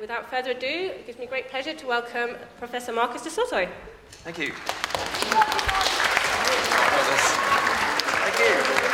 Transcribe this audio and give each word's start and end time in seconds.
without 0.00 0.28
further 0.30 0.50
ado, 0.50 0.66
it 0.66 1.06
gives 1.06 1.18
me 1.18 1.26
great 1.26 1.48
pleasure 1.48 1.74
to 1.74 1.86
welcome 1.86 2.36
Professor 2.58 2.92
Marcus 2.92 3.22
du 3.22 3.30
Sautoy. 3.30 3.68
Thank 4.24 4.38
you. 4.38 4.52
Thank 8.22 8.38
you. 8.38 8.86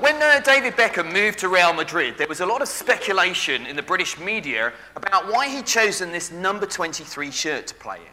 When 0.00 0.20
uh, 0.22 0.40
David 0.40 0.74
Beckham 0.74 1.12
moved 1.14 1.38
to 1.38 1.48
Real 1.48 1.72
Madrid, 1.72 2.18
there 2.18 2.28
was 2.28 2.40
a 2.40 2.46
lot 2.46 2.60
of 2.60 2.68
speculation 2.68 3.64
in 3.64 3.74
the 3.74 3.82
British 3.82 4.18
media 4.18 4.72
about 4.96 5.32
why 5.32 5.48
he'd 5.48 5.64
chosen 5.64 6.12
this 6.12 6.30
number 6.30 6.66
23 6.66 7.30
shirt 7.30 7.66
to 7.68 7.74
play 7.74 7.96
in. 7.96 8.12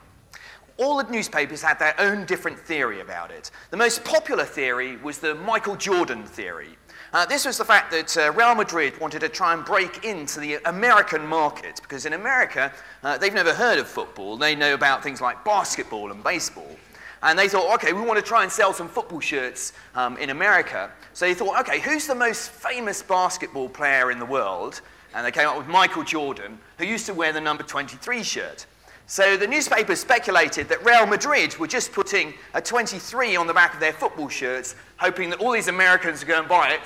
All 0.78 1.04
the 1.04 1.12
newspapers 1.12 1.62
had 1.62 1.80
their 1.80 1.94
own 2.00 2.26
different 2.26 2.58
theory 2.58 3.02
about 3.02 3.30
it. 3.30 3.52
The 3.72 3.78
most 3.78 4.06
popular 4.06 4.46
theory 4.46 4.96
was 4.98 5.20
the 5.20 5.36
Michael 5.36 5.76
Jordan 5.76 6.24
theory. 6.24 6.78
Uh, 7.14 7.26
this 7.26 7.46
was 7.46 7.58
the 7.58 7.66
fact 7.66 7.92
that 7.92 8.18
uh, 8.18 8.32
Real 8.32 8.56
Madrid 8.56 8.98
wanted 9.02 9.20
to 9.20 9.28
try 9.28 9.54
and 9.54 9.66
break 9.66 10.06
into 10.06 10.40
the 10.40 10.60
American 10.64 11.28
market 11.28 11.82
because 11.82 12.06
in 12.06 12.14
America, 12.14 12.72
uh, 13.04 13.18
they've 13.18 13.34
never 13.34 13.54
heard 13.54 13.78
of 13.78 13.88
football. 13.88 14.38
They 14.38 14.56
know 14.56 14.74
about 14.74 15.04
things 15.04 15.20
like 15.20 15.44
basketball 15.44 16.12
and 16.12 16.24
baseball. 16.24 16.78
And 17.22 17.38
they 17.38 17.50
thought, 17.50 17.74
okay, 17.76 17.92
we 17.92 18.00
want 18.02 18.18
to 18.18 18.26
try 18.26 18.44
and 18.44 18.52
sell 18.52 18.72
some 18.72 18.88
football 18.88 19.20
shirts 19.20 19.74
um, 19.94 20.16
in 20.18 20.30
America. 20.30 20.90
So 21.12 21.26
they 21.26 21.34
thought, 21.34 21.60
okay, 21.60 21.82
who's 21.82 22.08
the 22.08 22.16
most 22.16 22.50
famous 22.50 23.04
basketball 23.04 23.68
player 23.68 24.10
in 24.10 24.18
the 24.18 24.26
world? 24.26 24.80
And 25.14 25.26
they 25.26 25.32
came 25.32 25.50
up 25.50 25.58
with 25.58 25.68
Michael 25.68 26.04
Jordan, 26.04 26.58
who 26.78 26.86
used 26.86 27.06
to 27.08 27.14
wear 27.14 27.34
the 27.34 27.42
number 27.42 27.64
23 27.64 28.24
shirt. 28.24 28.66
So 29.06 29.36
the 29.36 29.48
newspapers 29.48 30.00
speculated 30.00 30.70
that 30.70 30.86
Real 30.86 31.06
Madrid 31.06 31.58
were 31.60 31.68
just 31.68 31.92
putting 31.92 32.34
a 32.54 32.62
23 32.62 33.36
on 33.36 33.46
the 33.46 33.54
back 33.54 33.74
of 33.74 33.82
their 33.82 33.92
football 33.92 34.30
shirts, 34.30 34.78
hoping 34.96 35.30
that 35.32 35.42
all 35.42 35.52
these 35.52 35.68
Americans 35.68 36.22
would 36.22 36.30
go 36.30 36.40
and 36.40 36.48
buy 36.48 36.70
it, 36.70 36.80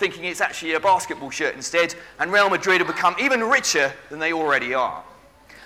thinking 0.00 0.24
it's 0.24 0.40
actually 0.40 0.72
a 0.72 0.80
basketball 0.80 1.30
shirt 1.30 1.54
instead, 1.54 1.94
and 2.18 2.32
Real 2.32 2.48
Madrid 2.48 2.80
would 2.80 2.88
become 2.88 3.14
even 3.20 3.44
richer 3.44 3.92
than 4.08 4.18
they 4.18 4.32
already 4.32 4.72
are. 4.72 5.04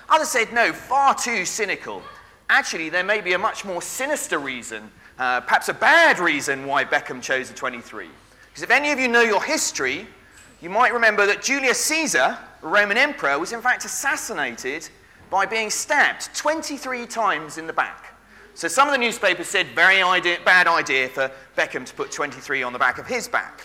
Others 0.08 0.28
said, 0.28 0.52
no, 0.52 0.72
far 0.72 1.14
too 1.14 1.44
cynical. 1.44 2.02
Actually, 2.50 2.90
there 2.90 3.04
may 3.04 3.20
be 3.20 3.32
a 3.32 3.38
much 3.38 3.64
more 3.64 3.80
sinister 3.80 4.38
reason, 4.38 4.90
uh, 5.18 5.40
perhaps 5.40 5.68
a 5.68 5.72
bad 5.72 6.18
reason, 6.18 6.66
why 6.66 6.84
Beckham 6.84 7.22
chose 7.22 7.48
the 7.48 7.54
23. 7.54 8.08
Because 8.48 8.64
if 8.64 8.70
any 8.70 8.90
of 8.90 8.98
you 8.98 9.06
know 9.06 9.22
your 9.22 9.42
history, 9.42 10.06
you 10.60 10.68
might 10.68 10.92
remember 10.92 11.26
that 11.26 11.40
Julius 11.40 11.78
Caesar, 11.84 12.36
the 12.60 12.66
Roman 12.66 12.98
emperor, 12.98 13.38
was 13.38 13.52
in 13.52 13.62
fact 13.62 13.84
assassinated 13.84 14.88
by 15.30 15.46
being 15.46 15.70
stabbed 15.70 16.34
23 16.34 17.06
times 17.06 17.56
in 17.56 17.66
the 17.68 17.72
back. 17.72 18.14
So 18.54 18.66
some 18.68 18.88
of 18.88 18.92
the 18.92 18.98
newspapers 18.98 19.46
said, 19.46 19.68
very 19.68 20.02
idea, 20.02 20.38
bad 20.44 20.66
idea 20.66 21.08
for 21.08 21.30
Beckham 21.56 21.86
to 21.86 21.94
put 21.94 22.10
23 22.10 22.62
on 22.62 22.72
the 22.72 22.78
back 22.78 22.98
of 22.98 23.06
his 23.06 23.28
back. 23.28 23.62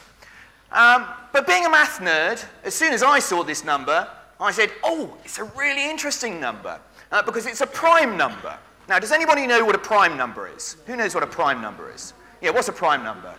Um, 0.72 1.08
but 1.34 1.48
being 1.48 1.66
a 1.66 1.70
math 1.70 2.00
nerd, 2.00 2.45
as 2.64 2.75
soon 2.75 2.94
as 2.94 3.02
I 3.02 3.20
saw 3.20 3.44
this 3.44 3.64
number, 3.64 4.08
I 4.39 4.52
said, 4.52 4.72
oh, 4.84 5.17
it's 5.25 5.39
a 5.39 5.44
really 5.44 5.89
interesting 5.89 6.39
number 6.39 6.80
uh, 7.12 7.23
because 7.23 7.45
it's 7.45 7.62
a 7.62 7.67
prime 7.67 8.17
number. 8.17 8.58
Now, 8.88 9.00
does 9.00 9.12
anybody 9.12 9.45
know 9.47 9.66
what 9.66 9.75
a 9.75 9.80
prime 9.80 10.16
number 10.16 10.47
is? 10.47 10.78
Who 10.86 10.95
knows 10.95 11.14
what 11.14 11.23
a 11.23 11.28
prime 11.28 11.62
number 11.62 11.92
is? 11.92 12.14
Yeah, 12.42 12.52
what's 12.52 12.70
a 12.70 12.73
prime 12.73 13.03
number? 13.03 13.34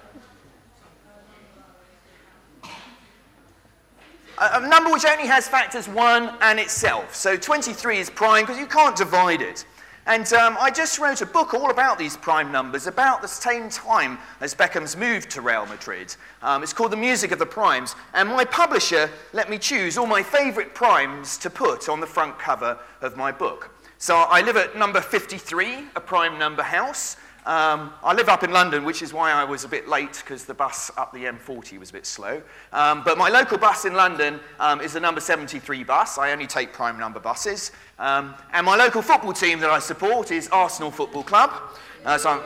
A, 4.38 4.60
a 4.62 4.68
number 4.68 4.92
which 4.92 5.04
only 5.04 5.26
has 5.26 5.48
factors 5.48 5.88
1 5.88 6.36
and 6.42 6.58
itself. 6.58 7.14
So 7.14 7.36
23 7.36 7.98
is 7.98 8.10
prime 8.10 8.44
because 8.44 8.58
you 8.58 8.66
can't 8.66 8.96
divide 8.96 9.40
it. 9.40 9.64
And 10.06 10.32
um, 10.32 10.56
I 10.58 10.70
just 10.70 10.98
wrote 10.98 11.20
a 11.20 11.26
book 11.26 11.52
all 11.52 11.70
about 11.70 11.98
these 11.98 12.16
prime 12.16 12.50
numbers 12.50 12.86
about 12.86 13.20
the 13.20 13.28
same 13.28 13.68
time 13.68 14.18
as 14.40 14.54
Beckham's 14.54 14.96
moved 14.96 15.30
to 15.30 15.42
Real 15.42 15.66
Madrid. 15.66 16.16
Um, 16.42 16.62
it's 16.62 16.72
called 16.72 16.92
The 16.92 16.96
Music 16.96 17.32
of 17.32 17.38
the 17.38 17.46
Primes. 17.46 17.94
And 18.14 18.28
my 18.30 18.44
publisher 18.44 19.10
let 19.32 19.50
me 19.50 19.58
choose 19.58 19.98
all 19.98 20.06
my 20.06 20.22
favourite 20.22 20.74
primes 20.74 21.36
to 21.38 21.50
put 21.50 21.88
on 21.88 22.00
the 22.00 22.06
front 22.06 22.38
cover 22.38 22.78
of 23.02 23.16
my 23.16 23.30
book. 23.30 23.70
So 23.98 24.16
I 24.16 24.40
live 24.40 24.56
at 24.56 24.78
number 24.78 25.02
53, 25.02 25.84
a 25.94 26.00
prime 26.00 26.38
number 26.38 26.62
house. 26.62 27.16
Um, 27.50 27.92
I 28.04 28.14
live 28.14 28.28
up 28.28 28.44
in 28.44 28.52
London, 28.52 28.84
which 28.84 29.02
is 29.02 29.12
why 29.12 29.32
I 29.32 29.42
was 29.42 29.64
a 29.64 29.68
bit 29.68 29.88
late 29.88 30.22
because 30.24 30.44
the 30.44 30.54
bus 30.54 30.88
up 30.96 31.12
the 31.12 31.24
M40 31.24 31.80
was 31.80 31.90
a 31.90 31.92
bit 31.92 32.06
slow. 32.06 32.40
Um, 32.72 33.02
but 33.02 33.18
my 33.18 33.28
local 33.28 33.58
bus 33.58 33.84
in 33.84 33.94
London 33.94 34.38
um, 34.60 34.80
is 34.80 34.92
the 34.92 35.00
number 35.00 35.20
73 35.20 35.82
bus. 35.82 36.16
I 36.16 36.30
only 36.30 36.46
take 36.46 36.72
prime 36.72 36.96
number 36.96 37.18
buses. 37.18 37.72
Um, 37.98 38.36
and 38.52 38.64
my 38.64 38.76
local 38.76 39.02
football 39.02 39.32
team 39.32 39.58
that 39.58 39.68
I 39.68 39.80
support 39.80 40.30
is 40.30 40.48
Arsenal 40.50 40.92
Football 40.92 41.24
Club. 41.24 41.50
Uh, 42.04 42.18
so 42.18 42.40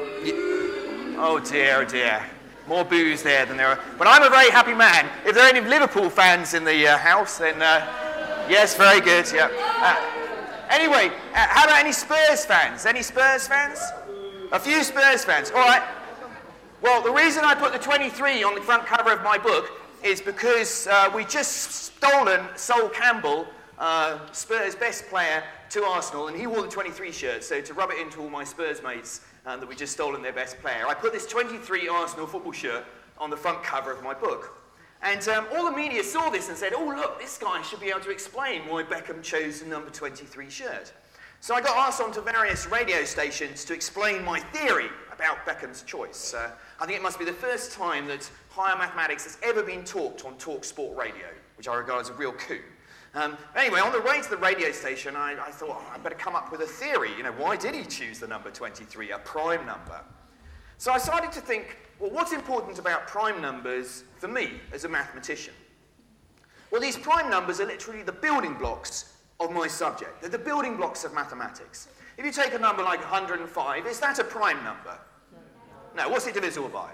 oh 1.18 1.38
dear, 1.44 1.80
oh 1.80 1.84
dear. 1.84 2.24
More 2.66 2.86
booze 2.86 3.22
there 3.22 3.44
than 3.44 3.58
there 3.58 3.68
are. 3.68 3.80
But 3.98 4.06
I'm 4.06 4.22
a 4.22 4.30
very 4.30 4.50
happy 4.50 4.72
man. 4.72 5.06
If 5.26 5.34
there 5.34 5.44
are 5.44 5.54
any 5.54 5.60
Liverpool 5.60 6.08
fans 6.08 6.54
in 6.54 6.64
the 6.64 6.88
uh, 6.88 6.96
house, 6.96 7.36
then 7.36 7.60
uh, 7.60 8.46
yes, 8.48 8.74
very 8.74 9.02
good. 9.02 9.30
Yeah. 9.34 9.50
Uh, 9.52 10.14
Anyway, 10.70 11.06
uh, 11.34 11.46
how 11.50 11.64
about 11.64 11.78
any 11.78 11.92
Spurs 11.92 12.44
fans? 12.46 12.86
Any 12.86 13.02
Spurs 13.02 13.46
fans? 13.46 13.78
A 14.54 14.58
few 14.60 14.84
Spurs 14.84 15.24
fans. 15.24 15.50
All 15.50 15.66
right. 15.66 15.82
Well, 16.80 17.02
the 17.02 17.10
reason 17.10 17.44
I 17.44 17.56
put 17.56 17.72
the 17.72 17.78
23 17.80 18.44
on 18.44 18.54
the 18.54 18.60
front 18.60 18.86
cover 18.86 19.10
of 19.10 19.20
my 19.24 19.36
book 19.36 19.68
is 20.04 20.20
because 20.20 20.86
uh, 20.86 21.10
we 21.12 21.24
just 21.24 21.72
stolen 21.72 22.46
Sol 22.54 22.88
Campbell, 22.88 23.48
uh, 23.80 24.20
Spurs' 24.30 24.76
best 24.76 25.08
player, 25.08 25.42
to 25.70 25.82
Arsenal, 25.82 26.28
and 26.28 26.38
he 26.38 26.46
wore 26.46 26.62
the 26.62 26.68
23 26.68 27.10
shirt. 27.10 27.42
So 27.42 27.60
to 27.60 27.74
rub 27.74 27.90
it 27.90 27.98
into 27.98 28.20
all 28.20 28.30
my 28.30 28.44
Spurs 28.44 28.80
mates 28.80 29.22
uh, 29.44 29.56
that 29.56 29.68
we 29.68 29.74
just 29.74 29.92
stolen 29.92 30.22
their 30.22 30.32
best 30.32 30.60
player, 30.60 30.86
I 30.86 30.94
put 30.94 31.12
this 31.12 31.26
23 31.26 31.88
Arsenal 31.88 32.28
football 32.28 32.52
shirt 32.52 32.84
on 33.18 33.30
the 33.30 33.36
front 33.36 33.60
cover 33.64 33.90
of 33.90 34.04
my 34.04 34.14
book. 34.14 34.56
And 35.02 35.26
um, 35.30 35.48
all 35.56 35.68
the 35.68 35.76
media 35.76 36.04
saw 36.04 36.30
this 36.30 36.48
and 36.48 36.56
said, 36.56 36.74
oh, 36.76 36.94
look, 36.96 37.18
this 37.18 37.38
guy 37.38 37.60
should 37.62 37.80
be 37.80 37.88
able 37.88 38.02
to 38.02 38.10
explain 38.10 38.68
why 38.68 38.84
Beckham 38.84 39.20
chose 39.20 39.62
the 39.62 39.66
number 39.66 39.90
23 39.90 40.48
shirt. 40.48 40.92
So 41.44 41.54
I 41.54 41.60
got 41.60 41.76
asked 41.76 42.00
onto 42.00 42.22
various 42.22 42.66
radio 42.68 43.04
stations 43.04 43.66
to 43.66 43.74
explain 43.74 44.24
my 44.24 44.40
theory 44.40 44.88
about 45.12 45.44
Beckham's 45.44 45.82
choice. 45.82 46.32
Uh, 46.32 46.50
I 46.80 46.86
think 46.86 46.98
it 46.98 47.02
must 47.02 47.18
be 47.18 47.26
the 47.26 47.34
first 47.34 47.72
time 47.72 48.06
that 48.06 48.30
higher 48.48 48.78
mathematics 48.78 49.24
has 49.24 49.36
ever 49.42 49.62
been 49.62 49.84
talked 49.84 50.24
on 50.24 50.38
Talk 50.38 50.64
Sport 50.64 50.96
Radio, 50.96 51.26
which 51.58 51.68
I 51.68 51.74
regard 51.74 52.00
as 52.00 52.08
a 52.08 52.14
real 52.14 52.32
coup. 52.32 52.62
Um, 53.14 53.36
anyway, 53.54 53.80
on 53.80 53.92
the 53.92 54.00
way 54.00 54.22
to 54.22 54.30
the 54.30 54.38
radio 54.38 54.72
station, 54.72 55.16
I, 55.16 55.32
I 55.32 55.50
thought, 55.50 55.82
oh, 55.82 55.92
I 55.94 55.98
better 55.98 56.14
come 56.14 56.34
up 56.34 56.50
with 56.50 56.62
a 56.62 56.66
theory. 56.66 57.10
You 57.14 57.24
know, 57.24 57.32
why 57.32 57.56
did 57.56 57.74
he 57.74 57.84
choose 57.84 58.20
the 58.20 58.26
number 58.26 58.50
23, 58.50 59.10
a 59.10 59.18
prime 59.18 59.66
number? 59.66 60.00
So 60.78 60.92
I 60.92 60.98
started 60.98 61.30
to 61.32 61.42
think, 61.42 61.76
well, 62.00 62.10
what's 62.10 62.32
important 62.32 62.78
about 62.78 63.06
prime 63.06 63.42
numbers 63.42 64.04
for 64.16 64.28
me 64.28 64.52
as 64.72 64.84
a 64.84 64.88
mathematician? 64.88 65.52
Well, 66.70 66.80
these 66.80 66.96
prime 66.96 67.28
numbers 67.28 67.60
are 67.60 67.66
literally 67.66 68.02
the 68.02 68.12
building 68.12 68.54
blocks 68.54 69.13
of 69.40 69.52
my 69.52 69.66
subject. 69.66 70.20
They're 70.20 70.30
the 70.30 70.38
building 70.38 70.76
blocks 70.76 71.04
of 71.04 71.12
mathematics. 71.14 71.88
If 72.16 72.24
you 72.24 72.32
take 72.32 72.54
a 72.54 72.58
number 72.58 72.82
like 72.82 73.00
105, 73.00 73.86
is 73.86 74.00
that 74.00 74.18
a 74.18 74.24
prime 74.24 74.62
number? 74.64 74.98
No, 75.96 76.08
what's 76.08 76.26
it 76.26 76.34
divisible 76.34 76.68
by? 76.68 76.90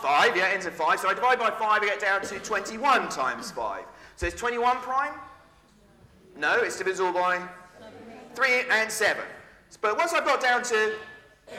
5, 0.00 0.36
yeah, 0.36 0.48
ends 0.52 0.66
in 0.66 0.72
5. 0.72 1.00
So 1.00 1.08
I 1.08 1.14
divide 1.14 1.38
by 1.38 1.50
5, 1.50 1.60
I 1.60 1.86
get 1.86 2.00
down 2.00 2.22
to 2.22 2.38
21 2.38 3.08
times 3.08 3.50
5. 3.50 3.84
So 4.16 4.26
is 4.26 4.34
21 4.34 4.76
prime? 4.78 5.14
No, 6.36 6.60
it's 6.60 6.78
divisible 6.78 7.12
by 7.12 7.40
3 8.34 8.48
and 8.70 8.90
7. 8.90 9.22
But 9.80 9.96
once 9.96 10.12
I've 10.12 10.24
got 10.24 10.40
down 10.40 10.62
to 10.64 10.94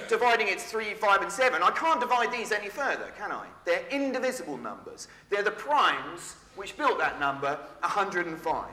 dividing 0.07 0.47
its 0.47 0.65
3, 0.65 0.93
5, 0.93 1.21
and 1.21 1.31
7, 1.31 1.61
I 1.63 1.71
can't 1.71 1.99
divide 1.99 2.31
these 2.31 2.51
any 2.51 2.69
further, 2.69 3.11
can 3.17 3.31
I? 3.31 3.47
They're 3.65 3.85
indivisible 3.89 4.57
numbers. 4.57 5.07
They're 5.29 5.43
the 5.43 5.51
primes 5.51 6.35
which 6.55 6.77
built 6.77 6.97
that 6.99 7.19
number, 7.19 7.57
105. 7.81 8.65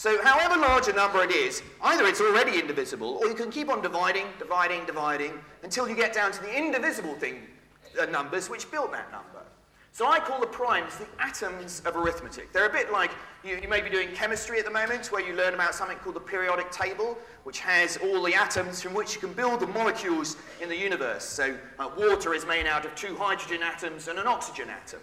So 0.00 0.18
however 0.24 0.58
large 0.58 0.88
a 0.88 0.94
number 0.94 1.22
it 1.22 1.30
is, 1.30 1.62
either 1.82 2.06
it's 2.06 2.22
already 2.22 2.58
indivisible, 2.58 3.18
or 3.20 3.26
you 3.26 3.34
can 3.34 3.50
keep 3.50 3.68
on 3.68 3.82
dividing, 3.82 4.24
dividing, 4.38 4.86
dividing, 4.86 5.32
until 5.62 5.86
you 5.86 5.94
get 5.94 6.14
down 6.14 6.32
to 6.32 6.40
the 6.40 6.56
indivisible 6.56 7.12
thing, 7.16 7.42
uh, 8.00 8.06
numbers 8.06 8.48
which 8.48 8.70
built 8.70 8.92
that 8.92 9.12
number. 9.12 9.42
So 9.92 10.06
I 10.06 10.18
call 10.18 10.40
the 10.40 10.46
primes 10.46 10.96
the 10.96 11.06
atoms 11.18 11.82
of 11.84 11.96
arithmetic. 11.96 12.50
They're 12.50 12.64
a 12.64 12.72
bit 12.72 12.90
like 12.90 13.10
you, 13.44 13.58
you, 13.60 13.68
may 13.68 13.82
be 13.82 13.90
doing 13.90 14.08
chemistry 14.14 14.58
at 14.58 14.64
the 14.64 14.70
moment, 14.70 15.12
where 15.12 15.20
you 15.20 15.34
learn 15.34 15.52
about 15.52 15.74
something 15.74 15.98
called 15.98 16.16
the 16.16 16.20
periodic 16.20 16.70
table, 16.70 17.18
which 17.44 17.60
has 17.60 17.98
all 17.98 18.22
the 18.22 18.34
atoms 18.34 18.80
from 18.80 18.94
which 18.94 19.14
you 19.14 19.20
can 19.20 19.34
build 19.34 19.60
the 19.60 19.66
molecules 19.66 20.38
in 20.62 20.70
the 20.70 20.76
universe. 20.78 21.26
So 21.26 21.58
uh, 21.78 21.90
water 21.98 22.32
is 22.32 22.46
made 22.46 22.66
out 22.66 22.86
of 22.86 22.94
two 22.94 23.16
hydrogen 23.16 23.62
atoms 23.62 24.08
and 24.08 24.18
an 24.18 24.26
oxygen 24.26 24.70
atom. 24.70 25.00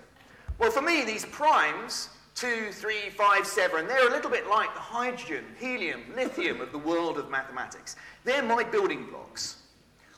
Well, 0.58 0.72
for 0.72 0.82
me, 0.82 1.06
these 1.06 1.26
primes, 1.26 2.10
2, 2.38 2.72
3, 2.72 3.10
5, 3.10 3.48
7, 3.48 3.88
they're 3.88 4.08
a 4.08 4.12
little 4.12 4.30
bit 4.30 4.48
like 4.48 4.72
the 4.76 4.80
hydrogen, 4.80 5.44
helium, 5.60 6.04
lithium 6.16 6.62
of 6.62 6.72
the 6.72 6.78
world 6.78 7.18
of 7.18 7.32
mathematics. 7.32 7.96
They're 8.26 8.44
my 8.44 8.64
building 8.64 9.08
blocks. 9.08 9.64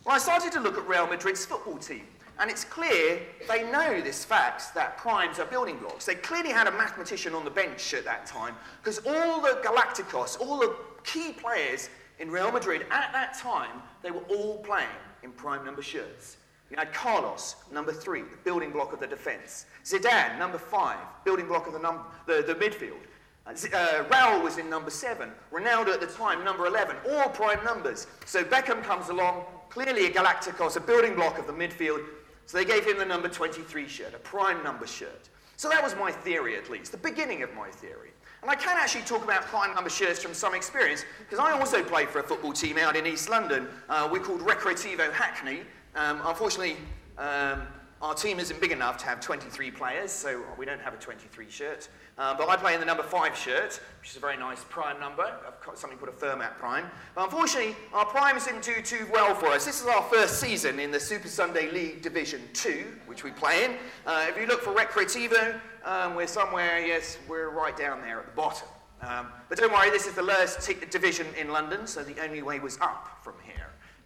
Well, 0.06 0.16
I 0.16 0.18
started 0.18 0.52
to 0.52 0.60
look 0.60 0.78
at 0.78 0.86
Real 0.86 1.08
Madrid's 1.08 1.46
football 1.46 1.78
team. 1.78 2.04
And 2.38 2.52
it's 2.52 2.66
clear 2.66 3.22
they 3.48 3.64
know 3.72 4.02
this 4.02 4.26
fact 4.26 4.74
that 4.76 4.98
primes 4.98 5.40
are 5.40 5.46
building 5.46 5.78
blocks. 5.78 6.06
They 6.06 6.16
clearly 6.16 6.50
had 6.50 6.68
a 6.68 6.72
mathematician 6.72 7.34
on 7.34 7.46
the 7.46 7.52
bench 7.52 7.94
at 7.94 8.04
that 8.04 8.26
time 8.26 8.56
because 8.84 9.00
all 9.06 9.40
the 9.40 9.62
Galacticos, 9.64 10.42
all 10.42 10.60
the 10.60 10.76
key 11.06 11.32
players 11.32 11.90
in 12.20 12.30
Real 12.30 12.52
Madrid 12.52 12.82
at 12.92 13.14
that 13.14 13.38
time, 13.38 13.82
they 14.04 14.12
were 14.12 14.24
all 14.30 14.58
playing 14.58 14.88
in 15.24 15.32
prime 15.32 15.64
number 15.64 15.82
shirts. 15.82 16.36
You 16.70 16.78
had 16.78 16.94
Carlos, 16.94 17.56
number 17.72 17.92
three, 17.92 18.22
the 18.22 18.38
building 18.44 18.72
block 18.72 18.94
of 18.94 19.00
the 19.00 19.08
defence. 19.08 19.66
Zidane, 19.84 20.38
number 20.38 20.60
five, 20.60 20.98
building 21.26 21.48
block 21.48 21.66
of 21.68 21.74
the, 21.74 21.80
num- 21.80 22.04
the, 22.28 22.44
the 22.46 22.56
midfield. 22.56 23.00
Uh, 23.48 23.52
uh, 23.52 24.04
Raul 24.06 24.44
was 24.44 24.58
in 24.60 24.70
number 24.70 24.92
seven. 24.92 25.32
Ronaldo 25.52 25.90
at 25.90 26.00
the 26.00 26.08
time, 26.08 26.44
number 26.44 26.68
11. 26.68 26.96
All 27.12 27.30
prime 27.30 27.64
numbers. 27.64 28.06
So 28.26 28.44
Beckham 28.44 28.84
comes 28.84 29.10
along, 29.10 29.46
clearly 29.70 30.06
a 30.06 30.12
Galacticos, 30.12 30.78
a 30.78 30.80
building 30.80 31.16
block 31.16 31.40
of 31.40 31.48
the 31.48 31.54
midfield. 31.54 32.06
So 32.46 32.58
they 32.58 32.66
gave 32.66 32.86
him 32.86 32.98
the 32.98 33.06
number 33.06 33.28
23 33.28 33.88
shirt, 33.88 34.14
a 34.14 34.20
prime 34.20 34.64
number 34.64 34.86
shirt. 34.86 35.30
So 35.58 35.70
that 35.70 35.84
was 35.84 35.96
my 35.96 36.12
theory, 36.12 36.56
at 36.56 36.70
least, 36.70 36.92
the 36.92 36.98
beginning 36.98 37.42
of 37.42 37.54
my 37.56 37.70
theory. 37.70 38.12
And 38.42 38.50
I 38.50 38.56
can 38.56 38.78
actually 38.78 39.04
talk 39.04 39.24
about 39.24 39.42
prime 39.44 39.74
number 39.76 39.90
shirts 39.90 40.24
from 40.24 40.34
some 40.34 40.56
experience, 40.56 41.04
because 41.20 41.40
I 41.40 41.52
also 41.52 41.84
played 41.84 42.10
for 42.10 42.20
a 42.20 42.24
football 42.24 42.54
team 42.54 42.78
out 42.78 42.96
in 42.96 43.06
East 43.06 43.30
London. 43.30 43.68
Uh, 43.90 44.08
we 44.12 44.20
called 44.20 44.42
Recreativo 44.42 45.12
Hackney. 45.12 45.62
Um, 45.96 46.22
unfortunately, 46.26 46.78
um, 47.18 47.64
our 48.02 48.14
team 48.14 48.40
isn't 48.40 48.62
big 48.62 48.72
enough 48.72 48.98
to 49.00 49.06
have 49.06 49.20
23 49.20 49.72
players, 49.72 50.12
so 50.12 50.42
we 50.58 50.66
don't 50.66 50.80
have 50.80 50.94
a 50.94 50.98
23 50.98 51.50
shirt. 51.50 51.90
Uh, 52.18 52.34
but 52.34 52.48
I 52.48 52.56
play 52.56 52.74
in 52.74 52.80
the 52.80 52.86
number 52.86 53.04
5 53.04 53.36
shirt, 53.36 53.82
which 54.00 54.12
is 54.12 54.16
a 54.16 54.20
very 54.22 54.38
nice 54.38 54.64
prime 54.64 55.00
number. 55.02 55.24
I've 55.24 55.66
got 55.66 55.78
something 55.78 56.00
called 56.00 56.10
a 56.10 56.14
Fermat 56.14 56.58
prime. 56.58 56.86
But 57.14 57.26
unfortunately, 57.26 57.76
our 57.92 58.06
primes 58.06 58.46
didn't 58.46 58.64
do 58.64 58.82
too 58.82 59.06
well 59.12 59.36
for 59.36 59.48
us. 59.48 59.66
This 59.66 59.82
is 59.82 59.88
our 59.88 60.04
first 60.04 60.40
season 60.40 60.80
in 60.80 60.92
the 60.92 61.00
Super 61.00 61.28
Sunday 61.28 61.70
League 61.72 62.02
Division 62.02 62.42
2, 62.54 62.86
which 63.06 63.26
we 63.26 63.32
play 63.32 63.66
in. 63.66 63.72
Uh, 64.06 64.28
if 64.30 64.38
you 64.40 64.48
look 64.48 64.62
for 64.62 64.74
Recreativo, 64.74 65.60
um, 65.84 66.16
we're 66.16 66.28
somewhere, 66.28 66.80
yes, 66.80 67.18
we're 67.28 67.50
right 67.50 67.76
down 67.76 68.02
there 68.02 68.20
at 68.20 68.28
the 68.28 68.32
bottom. 68.32 68.68
Um, 69.02 69.28
but 69.50 69.58
don't 69.58 69.72
worry, 69.74 69.90
this 69.90 70.08
is 70.08 70.14
the 70.14 70.24
lowest 70.24 70.62
t- 70.62 70.76
division 70.90 71.28
in 71.38 71.50
London, 71.50 71.86
so 71.88 72.04
the 72.04 72.22
only 72.22 72.42
way 72.42 72.60
was 72.60 72.78
up 72.80 73.20
from 73.24 73.36
here. 73.44 73.59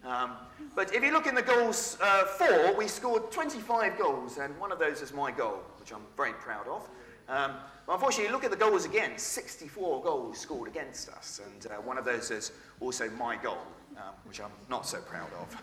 Um, 0.05 0.31
but 0.75 0.93
if 0.93 1.03
you 1.03 1.11
look 1.11 1.27
in 1.27 1.35
the 1.35 1.41
goals 1.41 1.97
uh, 2.01 2.25
for, 2.25 2.73
we 2.75 2.87
scored 2.87 3.31
25 3.31 3.97
goals, 3.97 4.37
and 4.37 4.57
one 4.59 4.71
of 4.71 4.79
those 4.79 5.01
is 5.01 5.13
my 5.13 5.31
goal, 5.31 5.59
which 5.79 5.93
I'm 5.93 6.01
very 6.17 6.33
proud 6.33 6.67
of. 6.67 6.89
Um, 7.29 7.53
but 7.87 7.93
unfortunately, 7.93 8.31
look 8.31 8.43
at 8.43 8.51
the 8.51 8.57
goals 8.57 8.85
again 8.85 9.17
64 9.17 10.03
goals 10.03 10.37
scored 10.39 10.67
against 10.67 11.09
us, 11.09 11.39
and 11.45 11.71
uh, 11.71 11.75
one 11.75 11.97
of 11.97 12.05
those 12.05 12.31
is 12.31 12.51
also 12.81 13.09
my 13.11 13.35
goal, 13.37 13.59
um, 13.97 14.13
which 14.25 14.41
I'm 14.41 14.51
not 14.69 14.85
so 14.85 14.99
proud 14.99 15.29
of 15.39 15.55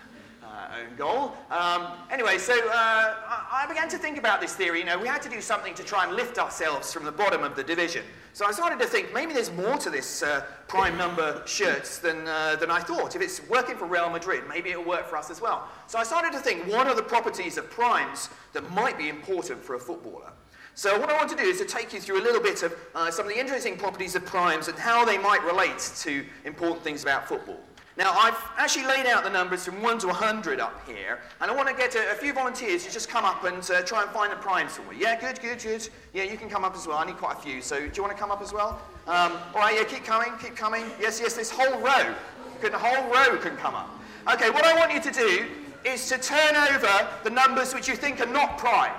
uh, 0.42 0.78
own 0.80 0.96
goal. 0.96 1.32
Um, 1.50 1.86
anyway, 2.10 2.38
so 2.38 2.54
uh, 2.54 3.14
I 3.52 3.66
began 3.68 3.88
to 3.90 3.98
think 3.98 4.18
about 4.18 4.40
this 4.40 4.54
theory. 4.54 4.80
You 4.80 4.84
know, 4.84 4.98
we 4.98 5.08
had 5.08 5.22
to 5.22 5.28
do 5.28 5.40
something 5.40 5.74
to 5.74 5.82
try 5.82 6.06
and 6.06 6.16
lift 6.16 6.38
ourselves 6.38 6.92
from 6.92 7.04
the 7.04 7.12
bottom 7.12 7.42
of 7.42 7.56
the 7.56 7.64
division. 7.64 8.04
So 8.32 8.46
I 8.46 8.52
started 8.52 8.78
to 8.80 8.86
think 8.86 9.12
maybe 9.12 9.32
there's 9.32 9.52
more 9.52 9.76
to 9.78 9.90
this 9.90 10.22
uh, 10.22 10.44
prime 10.68 10.96
number 10.96 11.42
shirts 11.46 11.98
than, 11.98 12.26
uh, 12.28 12.56
than 12.56 12.70
I 12.70 12.80
thought. 12.80 13.16
If 13.16 13.22
it's 13.22 13.46
working 13.48 13.76
for 13.76 13.86
Real 13.86 14.08
Madrid, 14.08 14.44
maybe 14.48 14.70
it'll 14.70 14.84
work 14.84 15.08
for 15.08 15.16
us 15.16 15.30
as 15.30 15.40
well. 15.40 15.68
So 15.88 15.98
I 15.98 16.04
started 16.04 16.32
to 16.32 16.38
think 16.38 16.66
what 16.66 16.86
are 16.86 16.94
the 16.94 17.02
properties 17.02 17.58
of 17.58 17.68
primes 17.70 18.28
that 18.52 18.70
might 18.70 18.96
be 18.96 19.08
important 19.08 19.62
for 19.62 19.74
a 19.74 19.80
footballer? 19.80 20.32
So 20.74 20.98
what 20.98 21.10
I 21.10 21.16
want 21.16 21.28
to 21.30 21.36
do 21.36 21.42
is 21.42 21.58
to 21.58 21.64
take 21.64 21.92
you 21.92 22.00
through 22.00 22.20
a 22.20 22.24
little 22.24 22.40
bit 22.40 22.62
of 22.62 22.74
uh, 22.94 23.10
some 23.10 23.26
of 23.26 23.32
the 23.32 23.38
interesting 23.38 23.76
properties 23.76 24.14
of 24.14 24.24
primes 24.24 24.68
and 24.68 24.78
how 24.78 25.04
they 25.04 25.18
might 25.18 25.42
relate 25.44 25.78
to 25.98 26.24
important 26.44 26.82
things 26.82 27.02
about 27.02 27.28
football. 27.28 27.60
Now, 27.96 28.12
I've 28.12 28.38
actually 28.56 28.86
laid 28.86 29.06
out 29.06 29.24
the 29.24 29.30
numbers 29.30 29.64
from 29.64 29.82
1 29.82 29.98
to 29.98 30.06
100 30.06 30.60
up 30.60 30.86
here, 30.86 31.18
and 31.40 31.50
I 31.50 31.54
want 31.54 31.68
to 31.68 31.74
get 31.74 31.94
a, 31.96 32.12
a 32.12 32.14
few 32.14 32.32
volunteers 32.32 32.84
to 32.86 32.92
just 32.92 33.08
come 33.08 33.24
up 33.24 33.44
and 33.44 33.68
uh, 33.70 33.82
try 33.82 34.02
and 34.02 34.10
find 34.12 34.30
the 34.30 34.36
primes 34.36 34.76
for 34.76 34.82
me. 34.82 34.96
Yeah, 34.98 35.20
good, 35.20 35.40
good, 35.40 35.58
good. 35.58 35.88
Yeah, 36.12 36.22
you 36.22 36.38
can 36.38 36.48
come 36.48 36.64
up 36.64 36.76
as 36.76 36.86
well. 36.86 36.98
I 36.98 37.04
need 37.04 37.16
quite 37.16 37.36
a 37.36 37.40
few, 37.40 37.60
so 37.60 37.80
do 37.80 37.90
you 37.92 38.02
want 38.02 38.14
to 38.14 38.20
come 38.20 38.30
up 38.30 38.42
as 38.42 38.52
well? 38.52 38.80
Um, 39.08 39.32
all 39.54 39.60
right, 39.60 39.74
yeah, 39.74 39.84
keep 39.84 40.04
coming, 40.04 40.32
keep 40.40 40.54
coming. 40.54 40.84
Yes, 41.00 41.20
yes, 41.20 41.34
this 41.34 41.50
whole 41.50 41.80
row, 41.80 42.14
the 42.62 42.78
whole 42.78 43.10
row 43.10 43.36
can 43.38 43.56
come 43.56 43.74
up. 43.74 43.90
Okay, 44.32 44.50
what 44.50 44.64
I 44.64 44.78
want 44.78 44.92
you 44.92 45.00
to 45.00 45.10
do 45.10 45.46
is 45.84 46.08
to 46.10 46.18
turn 46.18 46.54
over 46.56 47.08
the 47.24 47.30
numbers 47.30 47.74
which 47.74 47.88
you 47.88 47.96
think 47.96 48.20
are 48.20 48.32
not 48.32 48.56
prime. 48.56 48.94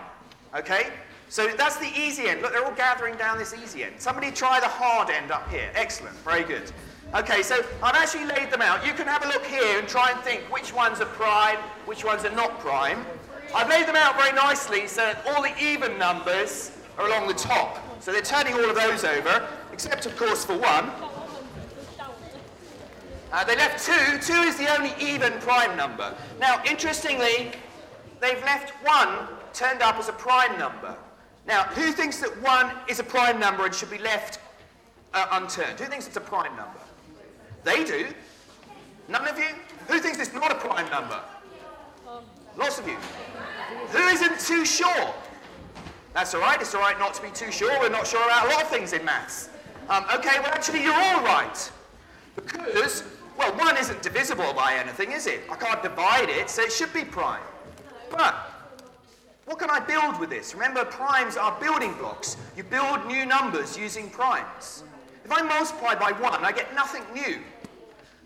Okay? 0.53 0.87
So 1.29 1.47
that's 1.55 1.77
the 1.77 1.89
easy 1.97 2.27
end. 2.27 2.41
Look, 2.41 2.51
they're 2.51 2.65
all 2.65 2.73
gathering 2.73 3.15
down 3.15 3.37
this 3.37 3.53
easy 3.53 3.83
end. 3.83 3.93
Somebody 3.99 4.31
try 4.31 4.59
the 4.59 4.67
hard 4.67 5.09
end 5.09 5.31
up 5.31 5.49
here. 5.49 5.69
Excellent, 5.75 6.15
very 6.17 6.43
good. 6.43 6.71
Okay, 7.13 7.43
so 7.43 7.57
I've 7.83 7.95
actually 7.95 8.23
laid 8.23 8.51
them 8.51 8.61
out. 8.61 8.85
You 8.85 8.93
can 8.93 9.05
have 9.05 9.25
a 9.25 9.27
look 9.27 9.45
here 9.45 9.77
and 9.77 9.85
try 9.85 10.11
and 10.11 10.19
think 10.21 10.43
which 10.43 10.73
ones 10.73 11.01
are 11.01 11.05
prime, 11.05 11.57
which 11.85 12.05
ones 12.05 12.23
are 12.23 12.31
not 12.31 12.57
prime. 12.59 13.05
I've 13.53 13.67
laid 13.67 13.85
them 13.85 13.97
out 13.97 14.15
very 14.15 14.31
nicely 14.31 14.87
so 14.87 15.01
that 15.01 15.25
all 15.27 15.41
the 15.41 15.51
even 15.61 15.97
numbers 15.97 16.71
are 16.97 17.07
along 17.07 17.27
the 17.27 17.33
top. 17.33 17.79
So 18.01 18.13
they're 18.13 18.21
turning 18.21 18.53
all 18.53 18.69
of 18.69 18.77
those 18.77 19.03
over, 19.03 19.45
except 19.73 20.05
of 20.05 20.15
course 20.15 20.45
for 20.45 20.57
one. 20.57 20.89
Uh, 23.33 23.43
they 23.43 23.57
left 23.57 23.85
two. 23.85 24.17
Two 24.19 24.41
is 24.43 24.55
the 24.55 24.73
only 24.73 24.93
even 24.97 25.33
prime 25.39 25.75
number. 25.75 26.15
Now, 26.39 26.63
interestingly, 26.63 27.51
they've 28.21 28.41
left 28.43 28.69
one 28.85 29.27
turned 29.53 29.81
up 29.81 29.97
as 29.97 30.07
a 30.07 30.13
prime 30.13 30.57
number. 30.57 30.95
Now, 31.45 31.63
who 31.63 31.91
thinks 31.91 32.19
that 32.21 32.41
one 32.41 32.71
is 32.87 32.99
a 32.99 33.03
prime 33.03 33.37
number 33.37 33.65
and 33.65 33.75
should 33.75 33.91
be 33.91 33.97
left 33.97 34.39
uh, 35.13 35.27
unturned? 35.31 35.77
Who 35.77 35.85
thinks 35.87 36.07
it's 36.07 36.15
a 36.15 36.21
prime 36.21 36.55
number? 36.55 36.79
They 37.63 37.83
do. 37.83 38.07
None 39.07 39.27
of 39.27 39.37
you? 39.37 39.49
Who 39.87 39.99
thinks 39.99 40.19
it's 40.19 40.33
not 40.33 40.51
a 40.51 40.55
prime 40.55 40.89
number? 40.89 41.19
Lots 42.57 42.79
of 42.79 42.87
you. 42.87 42.95
Who 43.89 44.07
isn't 44.07 44.39
too 44.39 44.65
sure? 44.65 45.13
That's 46.13 46.33
all 46.33 46.41
right. 46.41 46.59
It's 46.61 46.75
all 46.75 46.81
right 46.81 46.97
not 46.99 47.13
to 47.15 47.21
be 47.21 47.29
too 47.29 47.51
sure. 47.51 47.77
We're 47.79 47.89
not 47.89 48.07
sure 48.07 48.23
about 48.23 48.47
a 48.47 48.49
lot 48.49 48.63
of 48.63 48.69
things 48.69 48.93
in 48.93 49.05
maths. 49.05 49.49
Um, 49.89 50.05
okay, 50.15 50.39
well, 50.39 50.51
actually, 50.53 50.83
you're 50.83 50.93
all 50.93 51.23
right. 51.23 51.71
Because, 52.35 53.03
well, 53.37 53.51
one 53.57 53.77
isn't 53.77 54.01
divisible 54.01 54.53
by 54.53 54.73
anything, 54.73 55.11
is 55.11 55.27
it? 55.27 55.41
I 55.49 55.55
can't 55.55 55.81
divide 55.81 56.29
it, 56.29 56.49
so 56.49 56.61
it 56.61 56.71
should 56.71 56.93
be 56.93 57.03
prime. 57.03 57.41
But, 58.09 58.35
what 59.45 59.59
can 59.59 59.69
I 59.69 59.79
build 59.79 60.19
with 60.19 60.29
this? 60.29 60.53
Remember, 60.53 60.85
primes 60.85 61.35
are 61.35 61.57
building 61.59 61.93
blocks. 61.93 62.37
You 62.55 62.63
build 62.63 63.05
new 63.05 63.25
numbers 63.25 63.77
using 63.77 64.09
primes. 64.09 64.83
If 65.25 65.31
I 65.31 65.41
multiply 65.41 65.95
by 65.95 66.11
1, 66.11 66.43
I 66.43 66.51
get 66.51 66.73
nothing 66.75 67.03
new. 67.13 67.39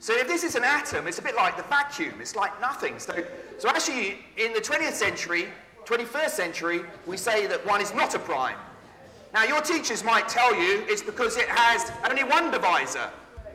So 0.06 0.14
if 0.16 0.28
this 0.28 0.44
is 0.44 0.54
an 0.54 0.64
atom, 0.64 1.08
it's 1.08 1.18
a 1.18 1.22
bit 1.24 1.36
like 1.36 1.58
the 1.58 1.64
vacuum. 1.64 2.14
It's 2.22 2.36
like 2.36 2.62
nothing. 2.62 3.00
So, 3.00 3.26
so 3.58 3.68
actually, 3.68 4.20
in 4.38 4.54
the 4.54 4.60
20th 4.60 4.94
century, 4.94 5.48
21st 5.86 6.30
century, 6.30 6.82
we 7.08 7.18
say 7.18 7.48
that 7.48 7.66
1 7.66 7.82
is 7.82 7.92
not 7.92 8.14
a 8.14 8.20
prime. 8.20 8.60
Now, 9.34 9.46
your 9.46 9.62
teachers 9.62 10.04
might 10.04 10.30
tell 10.30 10.56
you 10.56 10.84
it's 10.88 11.02
because 11.02 11.38
it 11.38 11.48
has 11.48 11.92
only 12.08 12.24
one 12.24 12.52
divisor, 12.52 13.10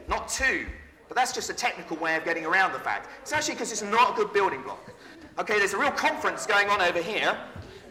not 0.08 0.28
two. 0.28 0.66
But 1.06 1.16
that's 1.16 1.32
just 1.32 1.50
a 1.50 1.54
technical 1.54 1.96
way 1.98 2.16
of 2.16 2.24
getting 2.24 2.44
around 2.44 2.72
the 2.72 2.80
fact. 2.80 3.08
It's 3.22 3.32
actually 3.32 3.54
because 3.54 3.70
it's 3.70 3.82
not 3.82 4.14
a 4.14 4.16
good 4.16 4.32
building 4.32 4.62
block. 4.62 4.92
Okay, 5.38 5.56
there's 5.56 5.74
a 5.74 5.78
real 5.78 5.92
conference 5.92 6.46
going 6.46 6.68
on 6.68 6.82
over 6.82 7.00
here. 7.00 7.38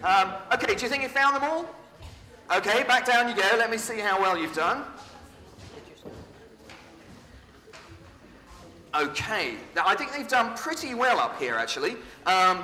Um, 0.04 0.34
okay, 0.52 0.76
do 0.76 0.84
you 0.84 0.90
think 0.90 1.04
you 1.04 1.08
found 1.08 1.34
them 1.38 1.46
all? 1.46 1.66
Okay, 2.54 2.84
back 2.84 3.06
down 3.06 3.30
you 3.30 3.36
go. 3.42 3.56
Let 3.58 3.72
me 3.72 3.78
see 3.78 4.00
how 4.00 4.20
well 4.20 4.38
you've 4.38 4.54
done. 4.54 4.84
Okay, 8.96 9.54
now 9.76 9.84
I 9.86 9.96
think 9.96 10.14
they've 10.14 10.28
done 10.28 10.58
pretty 10.58 10.96
well 10.96 11.20
up 11.20 11.40
here 11.40 11.56
actually. 11.56 11.96
Um, 12.26 12.64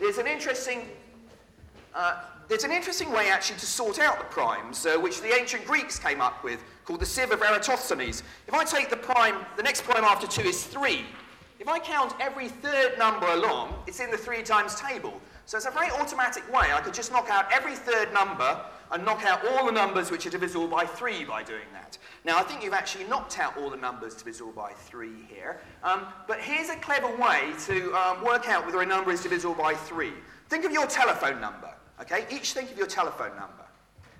there's 0.00 0.18
an 0.18 0.26
interesting 0.26 0.88
uh, 1.94 2.22
there's 2.48 2.64
an 2.64 2.72
interesting 2.72 3.12
way 3.12 3.30
actually 3.30 3.58
to 3.58 3.66
sort 3.66 3.98
out 3.98 4.18
the 4.18 4.24
primes, 4.24 4.86
uh, 4.86 4.96
which 4.96 5.20
the 5.20 5.32
ancient 5.34 5.66
Greeks 5.66 5.98
came 5.98 6.20
up 6.20 6.44
with, 6.44 6.62
called 6.84 7.00
the 7.00 7.06
sieve 7.06 7.32
of 7.32 7.42
Eratosthenes. 7.42 8.22
If 8.46 8.54
I 8.54 8.64
take 8.64 8.90
the 8.90 8.96
prime, 8.96 9.36
the 9.56 9.62
next 9.62 9.82
prime 9.82 10.04
after 10.04 10.26
2 10.26 10.42
is 10.42 10.64
3. 10.64 11.00
If 11.58 11.68
I 11.68 11.78
count 11.80 12.14
every 12.20 12.48
third 12.48 12.98
number 12.98 13.26
along, 13.26 13.74
it's 13.88 13.98
in 13.98 14.10
the 14.10 14.16
3 14.16 14.42
times 14.42 14.76
table. 14.76 15.20
So 15.46 15.56
it's 15.56 15.66
a 15.66 15.70
very 15.70 15.90
automatic 15.92 16.42
way. 16.52 16.72
I 16.74 16.80
could 16.80 16.92
just 16.92 17.12
knock 17.12 17.28
out 17.30 17.46
every 17.52 17.76
third 17.76 18.12
number 18.12 18.60
and 18.90 19.04
knock 19.04 19.24
out 19.24 19.46
all 19.46 19.64
the 19.66 19.72
numbers 19.72 20.10
which 20.10 20.26
are 20.26 20.30
divisible 20.30 20.66
by 20.66 20.84
3 20.84 21.24
by 21.24 21.44
doing 21.44 21.68
that. 21.72 21.96
Now, 22.24 22.36
I 22.36 22.42
think 22.42 22.64
you've 22.64 22.72
actually 22.72 23.04
knocked 23.04 23.38
out 23.38 23.56
all 23.56 23.70
the 23.70 23.76
numbers 23.76 24.16
divisible 24.16 24.50
by 24.50 24.72
3 24.72 25.08
here. 25.28 25.60
Um, 25.84 26.06
but 26.26 26.40
here's 26.40 26.68
a 26.68 26.74
clever 26.76 27.14
way 27.16 27.52
to 27.66 27.94
um, 27.94 28.24
work 28.24 28.48
out 28.48 28.66
whether 28.66 28.82
a 28.82 28.86
number 28.86 29.12
is 29.12 29.22
divisible 29.22 29.54
by 29.54 29.74
3. 29.74 30.12
Think 30.48 30.64
of 30.64 30.72
your 30.72 30.88
telephone 30.88 31.40
number, 31.40 31.72
okay? 32.00 32.26
Each 32.28 32.52
think 32.52 32.72
of 32.72 32.76
your 32.76 32.88
telephone 32.88 33.30
number. 33.36 33.64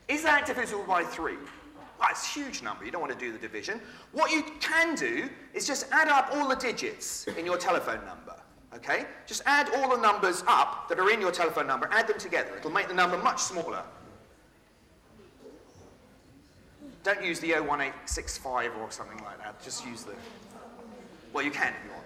Is 0.06 0.22
that 0.22 0.46
divisible 0.46 0.84
by 0.84 1.02
3? 1.02 1.34
Well, 1.98 2.08
it's 2.10 2.24
a 2.24 2.38
huge 2.38 2.62
number. 2.62 2.84
You 2.84 2.92
don't 2.92 3.00
want 3.00 3.12
to 3.12 3.18
do 3.18 3.32
the 3.32 3.38
division. 3.38 3.80
What 4.12 4.30
you 4.30 4.44
can 4.60 4.94
do 4.94 5.28
is 5.54 5.66
just 5.66 5.88
add 5.90 6.08
up 6.08 6.28
all 6.32 6.48
the 6.48 6.54
digits 6.54 7.26
in 7.26 7.44
your 7.44 7.56
telephone 7.56 8.04
number. 8.04 8.25
Okay? 8.74 9.06
Just 9.26 9.42
add 9.46 9.70
all 9.76 9.88
the 9.94 10.00
numbers 10.00 10.44
up 10.46 10.88
that 10.88 10.98
are 10.98 11.10
in 11.10 11.20
your 11.20 11.32
telephone 11.32 11.66
number, 11.66 11.88
add 11.92 12.08
them 12.08 12.18
together. 12.18 12.56
It'll 12.56 12.70
make 12.70 12.88
the 12.88 12.94
number 12.94 13.16
much 13.18 13.40
smaller. 13.40 13.82
Don't 17.02 17.22
use 17.24 17.38
the 17.38 17.52
01865 17.52 18.72
or 18.80 18.90
something 18.90 19.18
like 19.24 19.38
that. 19.38 19.62
Just 19.62 19.86
use 19.86 20.02
the. 20.02 20.14
Well, 21.32 21.44
you 21.44 21.52
can 21.52 21.68
if 21.68 21.84
you 21.84 21.90
want. 21.92 22.02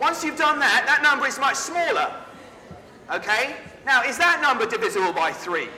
Once 0.00 0.24
you've 0.24 0.38
done 0.38 0.58
that, 0.60 0.84
that 0.86 1.02
number 1.02 1.26
is 1.26 1.38
much 1.38 1.56
smaller. 1.56 2.14
Okay? 3.10 3.56
Now, 3.84 4.02
is 4.02 4.16
that 4.18 4.40
number 4.40 4.64
divisible 4.66 5.12
by 5.12 5.32
3? 5.32 5.68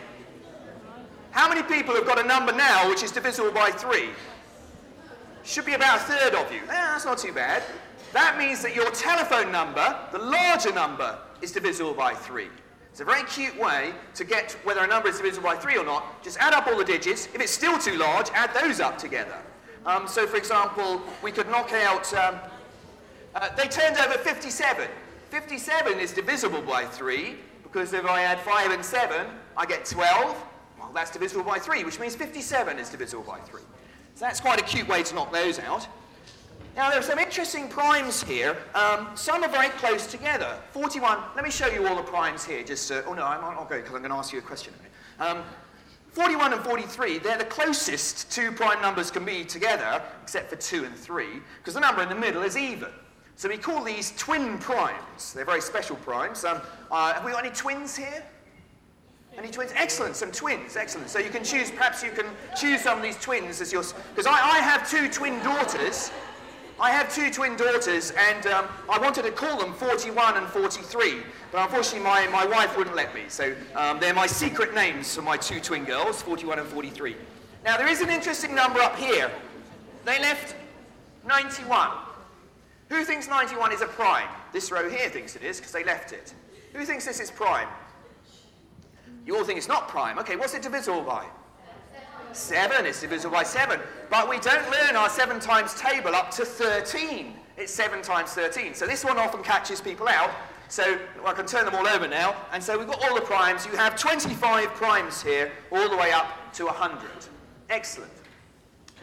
How 1.31 1.49
many 1.49 1.63
people 1.63 1.95
have 1.95 2.07
got 2.07 2.19
a 2.23 2.27
number 2.27 2.53
now 2.53 2.89
which 2.89 3.03
is 3.03 3.11
divisible 3.11 3.51
by 3.51 3.71
3? 3.71 4.11
Should 5.45 5.67
be 5.67 5.75
about 5.75 5.99
a 5.99 6.01
third 6.01 6.35
of 6.35 6.51
you. 6.53 6.61
Eh, 6.63 6.67
that's 6.69 7.05
not 7.05 7.19
too 7.19 7.33
bad. 7.33 7.63
That 8.13 8.39
means 8.39 8.63
that 8.63 8.75
your 8.75 8.91
telephone 8.91 9.53
number, 9.53 9.97
the 10.13 10.19
larger 10.19 10.73
number, 10.73 11.19
is 11.43 11.53
divisible 11.53 11.95
by 11.95 12.15
3. 12.15 12.49
It's 12.91 13.01
a 13.01 13.05
very 13.05 13.25
cute 13.25 13.59
way 13.59 13.93
to 14.15 14.25
get 14.25 14.53
whether 14.63 14.81
a 14.81 14.87
number 14.87 15.09
is 15.09 15.17
divisible 15.17 15.49
by 15.49 15.57
3 15.57 15.79
or 15.79 15.85
not. 15.85 16.23
Just 16.23 16.39
add 16.39 16.55
up 16.55 16.67
all 16.69 16.79
the 16.79 16.85
digits. 16.85 17.27
If 17.27 17.41
it's 17.41 17.53
still 17.53 17.79
too 17.79 17.97
large, 17.97 18.31
add 18.31 18.55
those 18.55 18.81
up 18.81 18.99
together. 18.99 19.37
Um, 19.85 20.07
so, 20.07 20.27
for 20.27 20.37
example, 20.37 21.03
we 21.23 21.33
could 21.33 21.49
knock 21.49 21.73
out, 21.73 22.13
um, 22.15 22.39
uh, 23.35 23.55
they 23.57 23.67
turned 23.67 23.99
over 23.99 24.17
57. 24.17 24.89
57 25.31 25.99
is 25.99 26.13
divisible 26.13 26.63
by 26.63 26.85
3, 26.85 27.35
because 27.65 27.93
if 27.93 28.07
I 28.07 28.23
add 28.23 28.39
5 28.41 28.71
and 28.71 28.85
7, 28.85 29.27
I 29.57 29.67
get 29.67 29.85
12. 29.85 30.47
Well, 30.79 30.91
that's 30.95 31.11
divisible 31.11 31.43
by 31.43 31.59
3, 31.59 31.83
which 31.83 31.99
means 31.99 32.15
57 32.15 32.79
is 32.79 32.89
divisible 32.89 33.25
by 33.25 33.41
3. 33.41 33.61
So 34.15 34.27
that's 34.27 34.41
quite 34.41 34.61
a 34.61 34.65
cute 34.65 34.87
way 34.87 35.03
to 35.03 35.15
knock 35.15 35.33
those 35.33 35.59
out. 35.59 35.89
Now, 36.77 36.91
there 36.91 36.99
are 36.99 37.03
some 37.03 37.19
interesting 37.19 37.69
primes 37.69 38.23
here. 38.23 38.57
Um, 38.75 39.09
some 39.17 39.43
are 39.43 39.49
very 39.49 39.71
close 39.71 40.07
together. 40.07 40.57
41, 40.73 41.19
let 41.35 41.45
me 41.45 41.51
show 41.51 41.67
you 41.67 41.87
all 41.87 41.97
the 41.97 42.03
primes 42.03 42.45
here. 42.45 42.63
Just, 42.63 42.91
uh, 42.91 43.03
oh 43.07 43.15
no, 43.15 43.25
I 43.25 43.41
might 43.41 43.55
not 43.55 43.69
go 43.69 43.77
because 43.77 43.95
I'm 43.95 44.01
going 44.01 44.11
to 44.11 44.17
ask 44.17 44.33
you 44.33 44.39
a 44.39 44.43
question. 44.43 44.73
Um, 45.19 45.43
41 46.13 46.53
and 46.53 46.63
43, 46.63 47.19
they're 47.19 47.39
the 47.39 47.45
closest 47.45 48.31
two 48.31 48.53
prime 48.53 48.81
numbers 48.81 49.11
can 49.11 49.25
be 49.25 49.45
together, 49.45 50.01
except 50.23 50.51
for 50.51 50.57
2 50.57 50.85
and 50.85 50.95
3, 50.95 51.27
because 51.59 51.75
the 51.75 51.81
number 51.81 52.03
in 52.03 52.09
the 52.09 52.15
middle 52.15 52.43
is 52.43 52.57
even. 52.57 52.91
So 53.35 53.49
we 53.49 53.57
call 53.57 53.83
these 53.83 54.13
twin 54.17 54.59
primes. 54.59 55.33
They're 55.33 55.45
very 55.45 55.61
special 55.61 55.97
primes. 55.97 56.45
Um, 56.45 56.61
uh, 56.91 57.15
have 57.15 57.25
we 57.25 57.33
got 57.33 57.45
any 57.45 57.55
twins 57.55 57.97
here? 57.97 58.25
Any 59.37 59.49
twins? 59.49 59.73
Excellent, 59.75 60.17
some 60.17 60.31
twins, 60.31 60.77
excellent. 60.77 61.09
So 61.09 61.19
you 61.19 61.31
can 61.31 61.43
choose, 61.43 61.71
perhaps 61.71 62.03
you 62.03 62.11
can 62.11 62.27
choose 62.59 62.83
some 62.83 62.99
of 62.99 63.03
these 63.03 63.19
twins 63.19 63.61
as 63.61 63.73
yours. 63.73 63.93
Because 64.15 64.27
I, 64.27 64.33
I 64.33 64.59
have 64.59 64.89
two 64.89 65.09
twin 65.09 65.43
daughters, 65.43 66.13
I 66.81 66.91
have 66.91 67.13
two 67.13 67.31
twin 67.31 67.57
daughters, 67.57 68.13
and 68.13 68.47
um, 68.47 68.67
I 68.91 68.99
wanted 68.99 69.25
to 69.25 69.31
call 69.31 69.59
them 69.59 69.75
41 69.75 70.37
and 70.37 70.47
43, 70.47 71.23
but 71.53 71.63
unfortunately 71.63 72.01
my, 72.01 72.27
my 72.29 72.47
wife 72.47 72.77
wouldn't 72.77 72.97
let 72.97 73.15
me. 73.15 73.23
So 73.29 73.55
um, 73.75 73.99
they're 74.01 74.15
my 74.15 74.27
secret 74.27 74.75
names 74.75 75.15
for 75.15 75.23
my 75.23 75.37
two 75.37 75.61
twin 75.61 75.85
girls, 75.85 76.23
41 76.23 76.61
and 76.61 76.69
43. 76.69 77.17
Now 77.65 77.77
there 77.77 77.89
is 77.89 78.01
an 78.01 78.11
interesting 78.11 78.55
number 78.55 78.81
up 78.81 78.97
here. 78.97 79.31
They 80.05 80.21
left 80.21 80.55
91. 81.27 81.91
Who 82.91 83.05
thinks 83.05 83.29
91 83.29 83.73
is 83.73 83.81
a 83.81 83.87
prime? 83.87 84.29
This 84.53 84.71
row 84.71 84.89
here 84.89 85.09
thinks 85.09 85.35
it 85.35 85.43
is, 85.43 85.59
because 85.59 85.73
they 85.73 85.85
left 85.85 86.13
it. 86.13 86.35
Who 86.75 86.85
thinks 86.85 87.05
this 87.05 87.21
is 87.21 87.31
prime? 87.31 87.69
You 89.27 89.37
all 89.37 89.45
think 89.45 89.59
it's 89.59 89.69
not 89.69 89.89
prime. 89.89 90.19
Okay, 90.19 90.37
what's 90.37 90.55
it 90.55 90.63
divisible 90.63 91.03
by? 91.03 91.27
7 92.33 92.85
is 92.85 93.01
divisible 93.01 93.33
by 93.33 93.45
7. 93.45 93.81
But 94.11 94.29
we 94.29 94.39
don't 94.41 94.69
learn 94.71 94.97
our 94.97 95.09
7 95.09 95.41
times 95.41 95.75
table 95.75 96.15
up 96.15 96.31
to 96.33 96.45
13. 96.45 97.35
It's 97.57 97.73
7 97.73 98.03
times 98.03 98.31
13. 98.33 98.75
So 98.75 98.87
this 98.87 99.05
one 99.05 99.19
often 99.19 99.43
catches 99.43 99.81
people 99.81 100.09
out. 100.09 100.31
So 100.69 100.99
I 101.25 101.33
can 101.33 101.47
turn 101.47 101.65
them 101.65 101.75
all 101.75 101.87
over 101.87 102.09
now. 102.09 102.35
And 102.53 102.63
so 102.63 102.77
we've 102.77 102.89
got 102.89 103.03
all 103.09 103.15
the 103.15 103.21
primes. 103.21 103.65
You 103.67 103.77
have 103.77 103.97
25 103.97 104.69
primes 104.71 105.23
here, 105.23 105.53
all 105.71 105.89
the 105.89 105.97
way 105.97 106.11
up 106.11 106.53
to 106.55 106.67
100. 106.67 107.09
Excellent. 107.71 108.11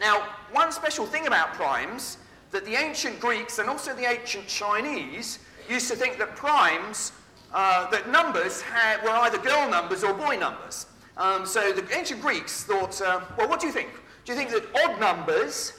Now, 0.00 0.28
one 0.52 0.72
special 0.72 1.06
thing 1.06 1.26
about 1.26 1.54
primes, 1.54 2.18
that 2.50 2.64
the 2.66 2.74
ancient 2.74 3.18
Greeks 3.18 3.58
and 3.58 3.68
also 3.68 3.94
the 3.94 4.04
ancient 4.04 4.46
Chinese 4.46 5.38
used 5.68 5.88
to 5.90 5.96
think 5.96 6.18
that 6.18 6.36
primes, 6.36 7.12
uh, 7.52 7.88
that 7.90 8.10
numbers 8.10 8.60
had, 8.62 9.02
were 9.02 9.10
either 9.10 9.38
girl 9.38 9.68
numbers 9.68 10.04
or 10.04 10.14
boy 10.14 10.36
numbers. 10.36 10.86
Um, 11.16 11.44
so 11.44 11.72
the 11.72 11.84
ancient 11.96 12.22
Greeks 12.22 12.64
thought, 12.64 13.00
uh, 13.00 13.20
well, 13.36 13.48
what 13.48 13.60
do 13.60 13.66
you 13.66 13.72
think? 13.72 13.90
Do 14.24 14.32
you 14.32 14.38
think 14.38 14.50
that 14.50 14.64
odd 14.84 14.98
numbers, 15.00 15.72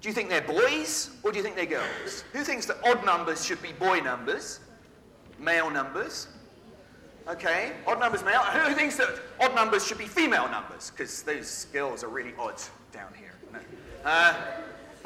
do 0.00 0.08
you 0.08 0.14
think 0.14 0.28
they're 0.28 0.40
boys 0.40 1.10
or 1.22 1.32
do 1.32 1.38
you 1.38 1.42
think 1.42 1.56
they're 1.56 1.66
girls? 1.66 2.24
Who 2.32 2.42
thinks 2.42 2.66
that 2.66 2.78
odd 2.84 3.04
numbers 3.04 3.44
should 3.44 3.60
be 3.60 3.72
boy 3.72 4.00
numbers? 4.00 4.60
Male 5.38 5.70
numbers? 5.70 6.28
Okay, 7.28 7.72
odd 7.86 8.00
numbers 8.00 8.24
male. 8.24 8.40
Who 8.40 8.74
thinks 8.74 8.96
that 8.96 9.20
odd 9.40 9.54
numbers 9.54 9.86
should 9.86 9.98
be 9.98 10.06
female 10.06 10.48
numbers? 10.48 10.90
Because 10.90 11.22
those 11.22 11.66
girls 11.72 12.02
are 12.02 12.08
really 12.08 12.32
odd 12.38 12.60
down 12.92 13.12
here. 13.14 13.34
No. 13.52 13.58
Uh, 14.04 14.34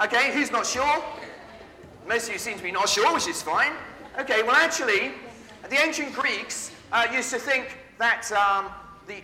okay, 0.04 0.32
who's 0.32 0.52
not 0.52 0.66
sure? 0.66 1.04
Most 2.08 2.28
of 2.28 2.32
you 2.32 2.38
seem 2.38 2.56
to 2.56 2.62
be 2.62 2.70
not 2.70 2.88
sure, 2.88 3.12
which 3.12 3.26
is 3.26 3.42
fine. 3.42 3.72
Okay, 4.18 4.42
well, 4.42 4.54
actually, 4.54 5.12
the 5.70 5.80
ancient 5.80 6.14
Greeks 6.14 6.70
uh, 6.92 7.06
used 7.12 7.30
to 7.30 7.38
think 7.38 7.78
that 7.98 8.30
um, 8.32 8.70
the 9.06 9.22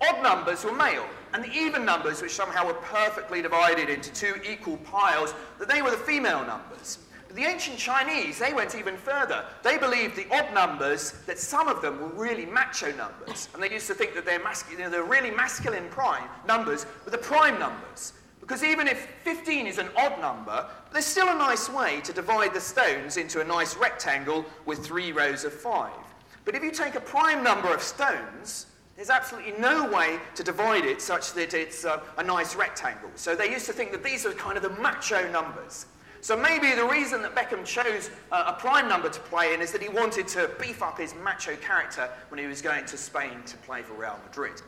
odd 0.00 0.22
numbers 0.22 0.64
were 0.64 0.72
male, 0.72 1.06
and 1.32 1.42
the 1.42 1.52
even 1.52 1.84
numbers, 1.84 2.20
which 2.20 2.32
somehow 2.32 2.66
were 2.66 2.74
perfectly 2.74 3.42
divided 3.42 3.88
into 3.88 4.12
two 4.12 4.34
equal 4.48 4.76
piles, 4.78 5.34
that 5.58 5.68
they 5.68 5.82
were 5.82 5.90
the 5.90 5.96
female 5.96 6.44
numbers. 6.44 6.98
But 7.26 7.36
the 7.36 7.44
ancient 7.44 7.78
Chinese, 7.78 8.38
they 8.38 8.52
went 8.52 8.74
even 8.74 8.96
further. 8.96 9.44
They 9.62 9.78
believed 9.78 10.16
the 10.16 10.26
odd 10.30 10.52
numbers, 10.52 11.12
that 11.26 11.38
some 11.38 11.68
of 11.68 11.80
them 11.80 12.00
were 12.00 12.22
really 12.22 12.46
macho 12.46 12.92
numbers, 12.92 13.48
and 13.54 13.62
they 13.62 13.70
used 13.70 13.86
to 13.86 13.94
think 13.94 14.14
that 14.14 14.24
they're, 14.24 14.42
you 14.70 14.78
know, 14.78 15.02
really 15.02 15.30
masculine 15.30 15.88
prime 15.88 16.28
numbers 16.46 16.86
were 17.04 17.10
the 17.10 17.18
prime 17.18 17.58
numbers. 17.58 18.12
Because 18.52 18.64
even 18.64 18.86
if 18.86 19.06
15 19.24 19.66
is 19.66 19.78
an 19.78 19.88
odd 19.96 20.20
number, 20.20 20.66
there's 20.92 21.06
still 21.06 21.30
a 21.30 21.34
nice 21.34 21.70
way 21.70 22.02
to 22.02 22.12
divide 22.12 22.52
the 22.52 22.60
stones 22.60 23.16
into 23.16 23.40
a 23.40 23.44
nice 23.44 23.78
rectangle 23.78 24.44
with 24.66 24.84
three 24.84 25.10
rows 25.10 25.44
of 25.44 25.54
five. 25.54 25.96
But 26.44 26.54
if 26.54 26.62
you 26.62 26.70
take 26.70 26.94
a 26.94 27.00
prime 27.00 27.42
number 27.42 27.72
of 27.72 27.80
stones, 27.80 28.66
there's 28.94 29.08
absolutely 29.08 29.54
no 29.58 29.90
way 29.90 30.18
to 30.34 30.44
divide 30.44 30.84
it 30.84 31.00
such 31.00 31.32
that 31.32 31.54
it's 31.54 31.86
uh, 31.86 32.02
a 32.18 32.22
nice 32.22 32.54
rectangle. 32.54 33.08
So 33.14 33.34
they 33.34 33.50
used 33.50 33.64
to 33.68 33.72
think 33.72 33.90
that 33.90 34.04
these 34.04 34.26
are 34.26 34.32
kind 34.32 34.58
of 34.58 34.62
the 34.62 34.82
macho 34.82 35.26
numbers. 35.32 35.86
So 36.20 36.36
maybe 36.36 36.74
the 36.74 36.84
reason 36.84 37.22
that 37.22 37.34
Beckham 37.34 37.64
chose 37.64 38.10
uh, 38.32 38.52
a 38.54 38.60
prime 38.60 38.86
number 38.86 39.08
to 39.08 39.20
play 39.20 39.54
in 39.54 39.62
is 39.62 39.72
that 39.72 39.80
he 39.80 39.88
wanted 39.88 40.28
to 40.28 40.50
beef 40.60 40.82
up 40.82 40.98
his 40.98 41.14
macho 41.24 41.56
character 41.56 42.06
when 42.28 42.38
he 42.38 42.44
was 42.44 42.60
going 42.60 42.84
to 42.84 42.98
Spain 42.98 43.42
to 43.46 43.56
play 43.56 43.80
for 43.80 43.94
Real 43.94 44.20
Madrid. 44.26 44.60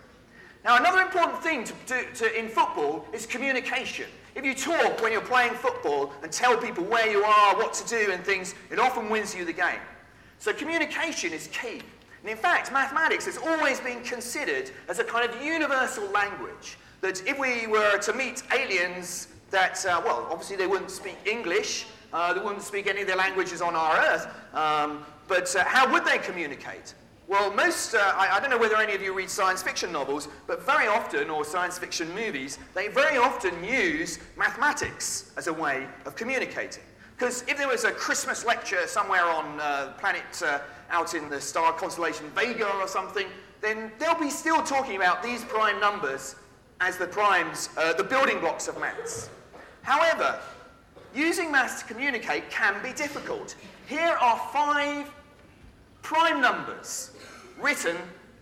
Now, 0.64 0.78
another 0.78 1.00
important 1.00 1.42
thing 1.42 1.64
to, 1.64 1.74
to, 1.88 2.14
to, 2.14 2.38
in 2.38 2.48
football 2.48 3.04
is 3.12 3.26
communication. 3.26 4.06
If 4.34 4.46
you 4.46 4.54
talk 4.54 5.02
when 5.02 5.12
you're 5.12 5.20
playing 5.20 5.52
football 5.52 6.12
and 6.22 6.32
tell 6.32 6.56
people 6.56 6.84
where 6.84 7.06
you 7.06 7.22
are, 7.22 7.54
what 7.56 7.74
to 7.74 7.86
do, 7.86 8.10
and 8.10 8.24
things, 8.24 8.54
it 8.70 8.78
often 8.78 9.10
wins 9.10 9.34
you 9.34 9.44
the 9.44 9.52
game. 9.52 9.80
So, 10.38 10.54
communication 10.54 11.34
is 11.34 11.48
key. 11.48 11.82
And 12.22 12.30
in 12.30 12.38
fact, 12.38 12.72
mathematics 12.72 13.26
has 13.26 13.36
always 13.36 13.78
been 13.80 14.02
considered 14.02 14.70
as 14.88 14.98
a 14.98 15.04
kind 15.04 15.28
of 15.28 15.42
universal 15.42 16.10
language. 16.10 16.78
That 17.02 17.22
if 17.26 17.38
we 17.38 17.66
were 17.66 17.98
to 17.98 18.14
meet 18.14 18.42
aliens 18.50 19.28
that, 19.50 19.84
uh, 19.84 20.00
well, 20.02 20.26
obviously 20.30 20.56
they 20.56 20.66
wouldn't 20.66 20.90
speak 20.90 21.18
English, 21.26 21.86
uh, 22.14 22.32
they 22.32 22.40
wouldn't 22.40 22.62
speak 22.62 22.86
any 22.86 23.02
of 23.02 23.08
the 23.08 23.16
languages 23.16 23.60
on 23.60 23.76
our 23.76 23.98
earth, 23.98 24.28
um, 24.54 25.04
but 25.28 25.54
uh, 25.54 25.64
how 25.64 25.92
would 25.92 26.06
they 26.06 26.16
communicate? 26.16 26.94
Well, 27.26 27.50
most, 27.54 27.94
uh, 27.94 27.98
I, 27.98 28.36
I, 28.36 28.40
don't 28.40 28.50
know 28.50 28.58
whether 28.58 28.76
any 28.76 28.94
of 28.94 29.00
you 29.00 29.14
read 29.14 29.30
science 29.30 29.62
fiction 29.62 29.90
novels, 29.90 30.28
but 30.46 30.64
very 30.66 30.86
often, 30.86 31.30
or 31.30 31.42
science 31.42 31.78
fiction 31.78 32.14
movies, 32.14 32.58
they 32.74 32.88
very 32.88 33.16
often 33.16 33.64
use 33.64 34.18
mathematics 34.36 35.32
as 35.38 35.46
a 35.46 35.52
way 35.52 35.86
of 36.04 36.16
communicating. 36.16 36.82
Because 37.16 37.42
if 37.48 37.56
there 37.56 37.68
was 37.68 37.84
a 37.84 37.92
Christmas 37.92 38.44
lecture 38.44 38.86
somewhere 38.86 39.24
on 39.24 39.58
uh, 39.58 39.94
planet 39.98 40.42
uh, 40.44 40.58
out 40.90 41.14
in 41.14 41.30
the 41.30 41.40
star 41.40 41.72
constellation 41.72 42.28
Vega 42.34 42.70
or 42.76 42.88
something, 42.88 43.26
then 43.62 43.90
they'll 43.98 44.20
be 44.20 44.28
still 44.28 44.62
talking 44.62 44.96
about 44.96 45.22
these 45.22 45.44
prime 45.44 45.80
numbers 45.80 46.36
as 46.80 46.98
the 46.98 47.06
primes, 47.06 47.70
uh, 47.78 47.94
the 47.94 48.04
building 48.04 48.38
blocks 48.40 48.68
of 48.68 48.78
maths. 48.78 49.30
However, 49.80 50.38
using 51.14 51.50
maths 51.50 51.80
to 51.80 51.88
communicate 51.88 52.50
can 52.50 52.82
be 52.82 52.92
difficult. 52.92 53.54
Here 53.86 54.16
are 54.20 54.38
five 54.52 55.10
prime 56.02 56.40
numbers 56.42 57.12
written 57.60 57.96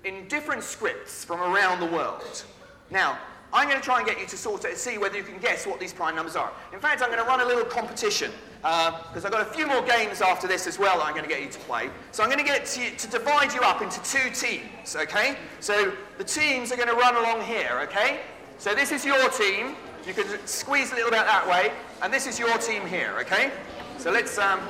in 0.04 0.26
different 0.28 0.62
scripts 0.62 1.24
from 1.24 1.40
around 1.40 1.80
the 1.80 1.86
world. 1.86 2.44
Now, 2.90 3.18
I'm 3.54 3.68
going 3.68 3.78
to 3.78 3.84
try 3.84 3.98
and 3.98 4.06
get 4.06 4.18
you 4.18 4.26
to 4.26 4.36
sort 4.36 4.64
it 4.64 4.72
of 4.72 4.78
see 4.78 4.96
whether 4.96 5.16
you 5.16 5.22
can 5.22 5.38
guess 5.38 5.66
what 5.66 5.78
these 5.78 5.92
prime 5.92 6.16
numbers 6.16 6.36
are. 6.36 6.50
In 6.72 6.80
fact, 6.80 7.02
I'm 7.02 7.10
going 7.10 7.22
to 7.22 7.26
run 7.26 7.40
a 7.40 7.44
little 7.44 7.64
competition 7.64 8.30
because 8.62 9.24
uh, 9.24 9.26
I've 9.26 9.30
got 9.32 9.42
a 9.42 9.52
few 9.52 9.66
more 9.66 9.82
games 9.82 10.22
after 10.22 10.48
this 10.48 10.66
as 10.66 10.78
well 10.78 10.98
that 10.98 11.06
I'm 11.06 11.12
going 11.12 11.24
to 11.24 11.30
get 11.30 11.42
you 11.42 11.50
to 11.50 11.58
play. 11.60 11.90
So 12.12 12.22
I'm 12.22 12.30
going 12.30 12.38
to 12.38 12.46
get 12.46 12.64
to, 12.64 12.96
to 12.96 13.06
divide 13.08 13.52
you 13.52 13.60
up 13.60 13.82
into 13.82 14.02
two 14.02 14.30
teams, 14.30 14.96
okay? 14.96 15.36
So 15.60 15.92
the 16.16 16.24
teams 16.24 16.72
are 16.72 16.76
going 16.76 16.88
to 16.88 16.94
run 16.94 17.16
along 17.16 17.42
here, 17.42 17.80
okay? 17.82 18.20
So 18.58 18.74
this 18.74 18.90
is 18.90 19.04
your 19.04 19.28
team. 19.30 19.76
You 20.06 20.14
can 20.14 20.26
squeeze 20.46 20.90
a 20.92 20.94
little 20.94 21.10
bit 21.10 21.26
that 21.26 21.46
way. 21.46 21.72
And 22.00 22.12
this 22.12 22.26
is 22.26 22.38
your 22.38 22.56
team 22.58 22.86
here, 22.86 23.16
okay? 23.20 23.50
So 23.98 24.10
let's... 24.10 24.38
Um, 24.38 24.60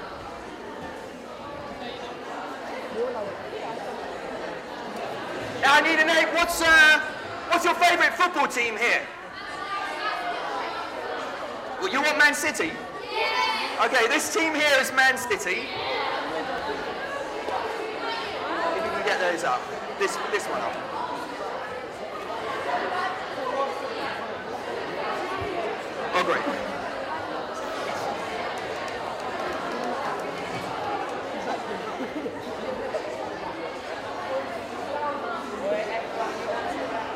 I 5.65 5.81
need 5.81 5.99
a 5.99 6.05
name. 6.05 6.29
What's... 6.35 6.61
Uh, 6.63 7.01
What's 7.53 7.67
your 7.67 7.75
favourite 7.75 8.15
football 8.15 8.49
team 8.49 8.79
here? 8.79 9.03
Well, 11.79 11.93
you 11.93 12.01
want 12.01 12.17
Man 12.17 12.33
City? 12.35 12.73
Okay, 13.85 14.09
this 14.09 14.33
team 14.33 14.55
here 14.55 14.79
is 14.81 14.91
Man 14.93 15.19
City. 15.19 15.51
If 15.51 15.67
you 18.77 18.91
can 18.91 19.05
get 19.05 19.21
those 19.21 19.45
up. 19.45 19.61
This, 19.99 20.17
this 20.31 20.47
one 20.47 20.63
up. 20.63 20.75
Oh, 26.15 26.25
great. 26.25 26.43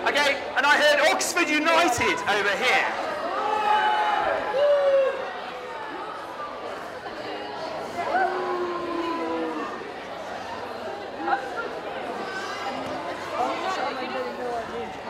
Okay, 0.07 0.39
and 0.57 0.65
I 0.65 0.77
heard 0.77 1.01
Oxford 1.17 1.49
United 1.49 2.19
over 2.29 2.57
here. 2.59 2.93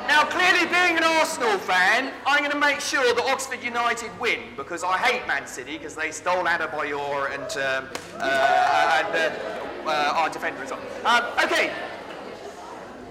Now, 0.06 0.24
clearly, 0.26 0.66
being 0.66 0.96
an 0.96 1.02
Arsenal 1.02 1.58
fan, 1.58 2.12
I'm 2.24 2.38
going 2.38 2.52
to 2.52 2.56
make 2.56 2.78
sure 2.78 3.12
that 3.12 3.24
Oxford 3.24 3.64
United 3.64 4.16
win 4.20 4.38
because 4.56 4.84
I 4.84 4.98
hate 4.98 5.26
Man 5.26 5.44
City 5.48 5.76
because 5.76 5.96
they 5.96 6.12
stole 6.12 6.44
Adebayor 6.44 7.34
and, 7.34 7.42
um, 7.42 7.88
uh, 8.20 9.02
and 9.04 9.16
uh, 9.16 9.90
uh, 9.90 10.12
our 10.14 10.30
defender 10.30 10.62
as 10.62 10.70
well. 10.70 10.80
Um, 11.04 11.24
okay. 11.44 11.72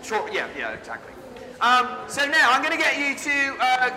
Sure, 0.02 0.30
yeah, 0.32 0.48
yeah, 0.58 0.72
exactly. 0.72 1.15
Um, 1.62 1.88
so 2.08 2.26
now 2.28 2.52
I'm 2.52 2.62
going 2.62 2.78
to 2.78 2.84
get 2.84 2.98
you 2.98 3.16
to 3.16 3.58
uh, 3.60 3.90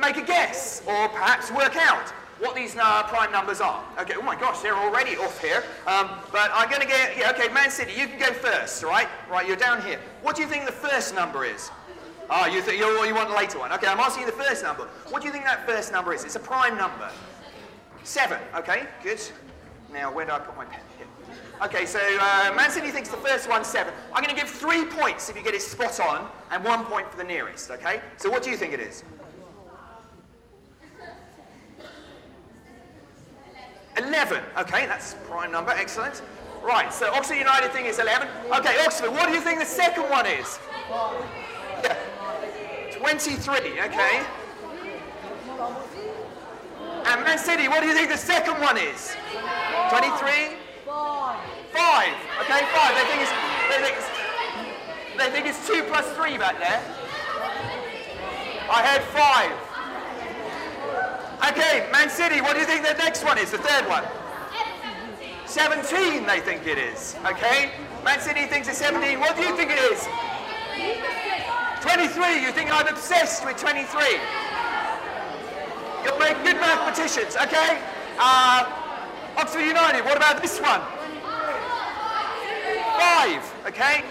make 0.00 0.16
a 0.16 0.22
guess 0.22 0.82
or 0.86 1.08
perhaps 1.08 1.50
work 1.50 1.76
out 1.76 2.12
what 2.40 2.56
these 2.56 2.76
uh, 2.76 3.02
prime 3.04 3.30
numbers 3.30 3.60
are. 3.60 3.84
Okay, 3.98 4.14
oh 4.16 4.22
my 4.22 4.38
gosh, 4.38 4.60
they're 4.60 4.76
already 4.76 5.16
off 5.16 5.40
here. 5.40 5.62
Um, 5.86 6.10
but 6.32 6.50
I'm 6.52 6.68
going 6.68 6.82
to 6.82 6.86
get, 6.86 7.16
yeah, 7.16 7.30
okay, 7.30 7.52
Man 7.52 7.70
City, 7.70 7.92
you 7.92 8.08
can 8.08 8.18
go 8.18 8.32
first, 8.32 8.82
right? 8.82 9.08
Right, 9.30 9.46
you're 9.46 9.56
down 9.56 9.80
here. 9.82 10.00
What 10.22 10.36
do 10.36 10.42
you 10.42 10.48
think 10.48 10.66
the 10.66 10.72
first 10.72 11.14
number 11.14 11.44
is? 11.44 11.70
Oh, 12.28 12.46
you, 12.46 12.62
th- 12.62 12.78
you, 12.78 12.86
you 13.04 13.14
want 13.14 13.28
the 13.28 13.36
later 13.36 13.58
one. 13.58 13.72
Okay, 13.72 13.86
I'm 13.86 14.00
asking 14.00 14.24
you 14.24 14.30
the 14.30 14.36
first 14.36 14.62
number. 14.62 14.84
What 15.10 15.22
do 15.22 15.28
you 15.28 15.32
think 15.32 15.44
that 15.44 15.66
first 15.66 15.92
number 15.92 16.12
is? 16.12 16.24
It's 16.24 16.36
a 16.36 16.40
prime 16.40 16.76
number. 16.76 17.10
Seven, 18.02 18.38
okay, 18.56 18.86
good. 19.02 19.20
Now, 19.94 20.12
where 20.12 20.26
do 20.26 20.32
I 20.32 20.40
put 20.40 20.56
my 20.56 20.64
pen? 20.64 20.80
Here. 20.98 21.06
Okay, 21.62 21.86
so 21.86 22.00
uh, 22.20 22.52
Man 22.56 22.68
City 22.68 22.90
thinks 22.90 23.10
the 23.10 23.16
first 23.18 23.48
one's 23.48 23.68
seven. 23.68 23.94
I'm 24.12 24.24
going 24.24 24.34
to 24.34 24.40
give 24.40 24.50
three 24.50 24.84
points 24.84 25.28
if 25.28 25.36
you 25.36 25.42
get 25.44 25.54
it 25.54 25.62
spot 25.62 26.00
on, 26.00 26.28
and 26.50 26.64
one 26.64 26.84
point 26.86 27.08
for 27.08 27.16
the 27.16 27.22
nearest, 27.22 27.70
okay? 27.70 28.00
So 28.16 28.28
what 28.28 28.42
do 28.42 28.50
you 28.50 28.56
think 28.56 28.74
it 28.74 28.80
is? 28.80 29.04
Eleven, 33.96 34.42
okay, 34.58 34.86
that's 34.86 35.14
prime 35.28 35.52
number, 35.52 35.70
excellent. 35.70 36.22
Right, 36.60 36.92
so 36.92 37.12
Oxford 37.12 37.36
United 37.36 37.70
think 37.70 37.86
it's 37.86 38.00
11. 38.00 38.26
Okay, 38.52 38.84
Oxford, 38.84 39.10
what 39.10 39.28
do 39.28 39.34
you 39.34 39.40
think 39.40 39.60
the 39.60 39.64
second 39.64 40.10
one 40.10 40.26
is? 40.26 40.58
Yeah. 41.84 41.96
23, 42.98 43.80
okay. 43.82 44.24
And 47.06 47.22
Man 47.22 47.38
City, 47.38 47.68
what 47.68 47.80
do 47.80 47.86
you 47.86 47.94
think 47.94 48.08
the 48.08 48.16
second 48.16 48.60
one 48.60 48.76
is? 48.76 49.16
23? 49.90 50.56
Five. 50.86 51.38
Five. 51.72 52.14
Okay, 52.40 52.62
five. 52.72 52.92
They 52.96 53.04
think 53.10 53.20
it's 53.22 53.32
they 53.68 53.78
think 53.82 53.96
it's, 53.96 54.10
they 55.18 55.30
think 55.30 55.46
it's 55.46 55.66
two 55.66 55.82
plus 55.84 56.06
three 56.16 56.38
back 56.38 56.58
there. 56.58 56.80
I 58.70 58.82
heard 58.86 59.02
five. 59.12 59.52
Okay, 61.50 61.86
Man 61.92 62.08
City, 62.08 62.40
what 62.40 62.54
do 62.54 62.60
you 62.60 62.66
think 62.66 62.86
the 62.86 62.94
next 62.94 63.24
one 63.24 63.36
is? 63.38 63.50
The 63.50 63.58
third 63.58 63.86
one? 63.88 64.04
17, 65.46 66.26
they 66.26 66.40
think 66.40 66.66
it 66.66 66.78
is. 66.78 67.16
Okay? 67.26 67.70
Man 68.02 68.18
City 68.20 68.46
thinks 68.46 68.66
it's 68.66 68.78
17. 68.78 69.20
What 69.20 69.36
do 69.36 69.42
you 69.42 69.54
think 69.56 69.70
it 69.70 69.78
is? 69.78 70.08
23. 71.82 72.42
You 72.42 72.50
think 72.50 72.72
I'm 72.72 72.88
obsessed 72.88 73.44
with 73.44 73.56
23? 73.58 74.18
You'll 76.04 76.18
make 76.18 76.36
good 76.44 76.56
mathematicians, 76.56 77.36
okay? 77.36 77.80
Uh, 78.18 78.70
Oxford 79.36 79.62
United, 79.62 80.04
what 80.04 80.16
about 80.16 80.40
this 80.42 80.60
one? 80.60 80.80
Five, 82.98 83.42
okay? 83.66 84.04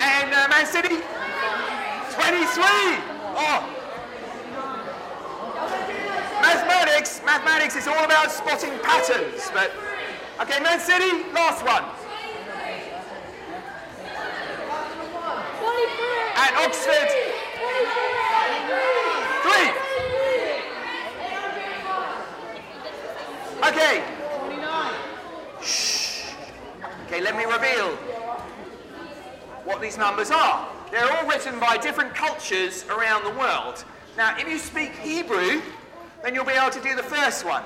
And 0.00 0.32
uh, 0.32 0.48
Man 0.48 0.66
City? 0.66 0.96
23. 2.14 2.62
Oh. 3.36 3.74
Mathematics, 6.40 7.20
mathematics 7.24 7.76
is 7.76 7.88
all 7.88 8.04
about 8.04 8.30
spotting 8.30 8.78
patterns, 8.80 9.50
but 9.52 9.72
okay, 10.40 10.60
Man 10.62 10.78
City, 10.78 11.24
last 11.32 11.64
one. 11.64 11.84
And 16.36 16.56
Oxford, 16.56 17.08
three. 19.42 19.70
Okay. 23.68 24.04
Shh. 25.62 26.32
Okay, 27.06 27.22
let 27.22 27.34
me 27.34 27.44
reveal 27.44 27.96
what 29.64 29.80
these 29.80 29.96
numbers 29.96 30.30
are. 30.30 30.68
They're 30.90 31.10
all 31.10 31.26
written 31.26 31.58
by 31.58 31.78
different 31.78 32.14
cultures 32.14 32.84
around 32.90 33.24
the 33.24 33.38
world. 33.38 33.82
Now, 34.18 34.36
if 34.38 34.46
you 34.48 34.58
speak 34.58 34.92
Hebrew, 34.92 35.62
then 36.22 36.34
you'll 36.34 36.44
be 36.44 36.52
able 36.52 36.72
to 36.72 36.80
do 36.82 36.94
the 36.94 37.02
first 37.02 37.46
one. 37.46 37.62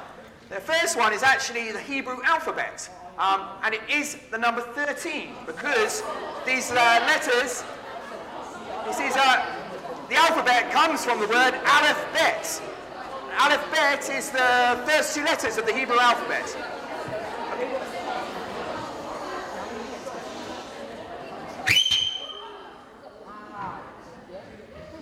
The 0.50 0.61
first 0.61 0.96
one 0.96 1.12
is 1.12 1.24
actually 1.24 1.72
the 1.72 1.80
Hebrew 1.80 2.22
alphabet, 2.22 2.88
um, 3.18 3.42
and 3.64 3.74
it 3.74 3.82
is 3.90 4.18
the 4.30 4.38
number 4.38 4.61
13 4.61 5.30
because 5.46 6.04
these 6.46 6.70
uh, 6.70 6.74
letters, 6.74 7.64
this 8.87 9.00
is 9.00 9.16
uh, 9.16 9.44
the 10.08 10.14
alphabet 10.14 10.70
comes 10.70 11.04
from 11.04 11.18
the 11.18 11.26
word 11.26 11.54
aleph 11.66 12.06
bet. 12.12 12.62
Aleph 13.40 13.70
bet 13.70 14.11
is 14.11 14.31
the 14.31 14.83
first 14.85 15.14
two 15.14 15.22
letters 15.22 15.59
of 15.59 15.64
the 15.64 15.72
Hebrew 15.72 15.98
alphabet. 16.01 16.48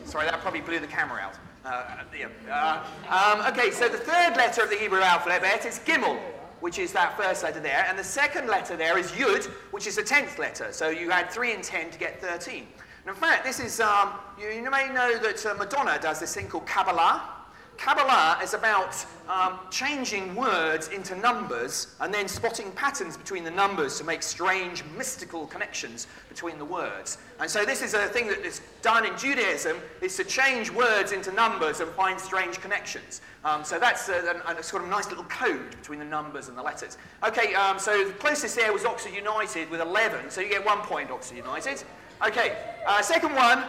Sorry, 0.04 0.26
that 0.26 0.40
probably 0.40 0.60
blew 0.60 0.80
the 0.80 0.86
camera 0.86 1.20
out. 1.22 1.34
Uh, 1.64 2.04
yeah. 2.16 2.28
uh, 2.52 3.40
um, 3.40 3.52
okay, 3.52 3.70
so 3.70 3.88
the 3.88 3.96
third 3.96 4.36
letter 4.36 4.62
of 4.62 4.70
the 4.70 4.76
Hebrew 4.76 5.00
alphabet 5.00 5.64
is 5.64 5.80
Gimel, 5.80 6.18
which 6.60 6.78
is 6.78 6.92
that 6.92 7.16
first 7.16 7.42
letter 7.42 7.60
there, 7.60 7.86
and 7.88 7.98
the 7.98 8.04
second 8.04 8.48
letter 8.48 8.76
there 8.76 8.98
is 8.98 9.10
Yud, 9.12 9.46
which 9.72 9.86
is 9.86 9.96
the 9.96 10.02
tenth 10.02 10.38
letter. 10.38 10.72
So 10.72 10.90
you 10.90 11.10
add 11.10 11.30
three 11.30 11.54
and 11.54 11.64
ten 11.64 11.90
to 11.90 11.98
get 11.98 12.20
thirteen. 12.20 12.66
And 13.06 13.14
in 13.14 13.20
fact, 13.20 13.44
this 13.44 13.60
is 13.60 13.80
um, 13.80 14.10
you, 14.38 14.48
you, 14.48 14.70
may 14.70 14.90
know 14.92 15.18
that 15.18 15.44
uh, 15.46 15.54
Madonna 15.54 15.98
does 16.00 16.20
this 16.20 16.34
thing 16.34 16.48
called 16.48 16.66
Kabbalah. 16.66 17.35
Kabbalah 17.78 18.38
is 18.42 18.54
about 18.54 19.04
um, 19.28 19.58
changing 19.70 20.34
words 20.34 20.88
into 20.88 21.16
numbers 21.16 21.94
and 22.00 22.12
then 22.12 22.28
spotting 22.28 22.70
patterns 22.72 23.16
between 23.16 23.44
the 23.44 23.50
numbers 23.50 23.98
to 23.98 24.04
make 24.04 24.22
strange 24.22 24.84
mystical 24.96 25.46
connections 25.46 26.06
between 26.28 26.58
the 26.58 26.64
words. 26.64 27.18
And 27.40 27.50
so 27.50 27.64
this 27.64 27.82
is 27.82 27.94
a 27.94 28.06
thing 28.08 28.28
that 28.28 28.44
is 28.44 28.60
done 28.82 29.04
in 29.04 29.16
Judaism, 29.18 29.76
is 30.00 30.16
to 30.16 30.24
change 30.24 30.70
words 30.70 31.12
into 31.12 31.32
numbers 31.32 31.80
and 31.80 31.90
find 31.92 32.18
strange 32.18 32.60
connections. 32.60 33.20
Um, 33.44 33.64
so 33.64 33.78
that's 33.78 34.08
a, 34.08 34.40
a, 34.46 34.54
a, 34.56 34.62
sort 34.62 34.82
of 34.82 34.88
nice 34.88 35.08
little 35.08 35.24
code 35.24 35.70
between 35.70 35.98
the 35.98 36.04
numbers 36.04 36.48
and 36.48 36.56
the 36.56 36.62
letters. 36.62 36.98
Okay, 37.26 37.54
um, 37.54 37.78
so 37.78 38.04
the 38.04 38.12
closest 38.14 38.56
there 38.56 38.72
was 38.72 38.84
Oxford 38.84 39.14
United 39.14 39.70
with 39.70 39.80
11, 39.80 40.30
so 40.30 40.40
you 40.40 40.48
get 40.48 40.64
one 40.64 40.78
point, 40.78 41.10
Oxford 41.10 41.36
United. 41.36 41.82
Okay, 42.26 42.56
uh, 42.86 43.02
second 43.02 43.34
one, 43.34 43.64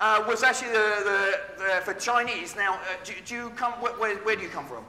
uh, 0.00 0.24
was 0.28 0.42
actually 0.42 0.68
the, 0.68 0.74
the, 1.04 1.64
the, 1.64 1.80
for 1.82 1.94
Chinese. 1.94 2.54
Now, 2.56 2.74
uh, 2.74 2.78
do, 3.04 3.12
do, 3.24 3.34
you 3.34 3.50
come, 3.50 3.72
where, 3.74 4.16
where, 4.16 4.36
do 4.36 4.42
you 4.42 4.48
come 4.48 4.66
from? 4.66 4.84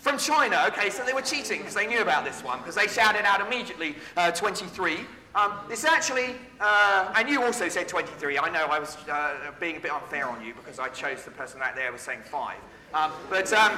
From 0.00 0.18
China, 0.18 0.64
okay, 0.68 0.90
so 0.90 1.04
they 1.04 1.12
were 1.12 1.22
cheating 1.22 1.58
because 1.58 1.74
they 1.74 1.86
knew 1.86 2.02
about 2.02 2.24
this 2.24 2.42
one, 2.42 2.58
because 2.58 2.74
they 2.74 2.88
shouted 2.88 3.24
out 3.24 3.40
immediately 3.40 3.96
uh, 4.16 4.32
23. 4.32 4.98
Um, 5.34 5.52
this 5.68 5.84
actually, 5.84 6.34
uh, 6.60 7.12
and 7.16 7.28
you 7.28 7.42
also 7.42 7.68
said 7.68 7.88
23. 7.88 8.38
I 8.38 8.50
know 8.50 8.66
I 8.66 8.78
was 8.78 8.96
uh, 9.08 9.52
being 9.60 9.76
a 9.76 9.80
bit 9.80 9.92
unfair 9.92 10.28
on 10.28 10.44
you 10.44 10.54
because 10.54 10.78
I 10.78 10.88
chose 10.88 11.24
the 11.24 11.30
person 11.30 11.62
out 11.62 11.74
there 11.74 11.90
was 11.90 12.02
saying 12.02 12.20
5. 12.24 12.56
Um, 12.94 13.12
but, 13.30 13.50
um, 13.54 13.72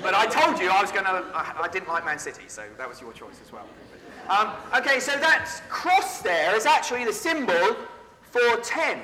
but 0.00 0.14
I 0.14 0.26
told 0.26 0.58
you 0.58 0.70
I 0.70 0.80
was 0.80 0.90
going 0.90 1.04
to, 1.04 1.24
I 1.34 1.68
didn't 1.70 1.88
like 1.88 2.06
Man 2.06 2.18
City, 2.18 2.44
so 2.46 2.62
that 2.78 2.88
was 2.88 3.00
your 3.00 3.12
choice 3.12 3.40
as 3.44 3.52
well. 3.52 3.66
Um, 4.30 4.52
okay, 4.74 5.00
so 5.00 5.12
that 5.18 5.50
cross 5.68 6.22
there 6.22 6.56
is 6.56 6.64
actually 6.64 7.04
the 7.04 7.12
symbol 7.12 7.76
for 8.22 8.56
10. 8.62 8.98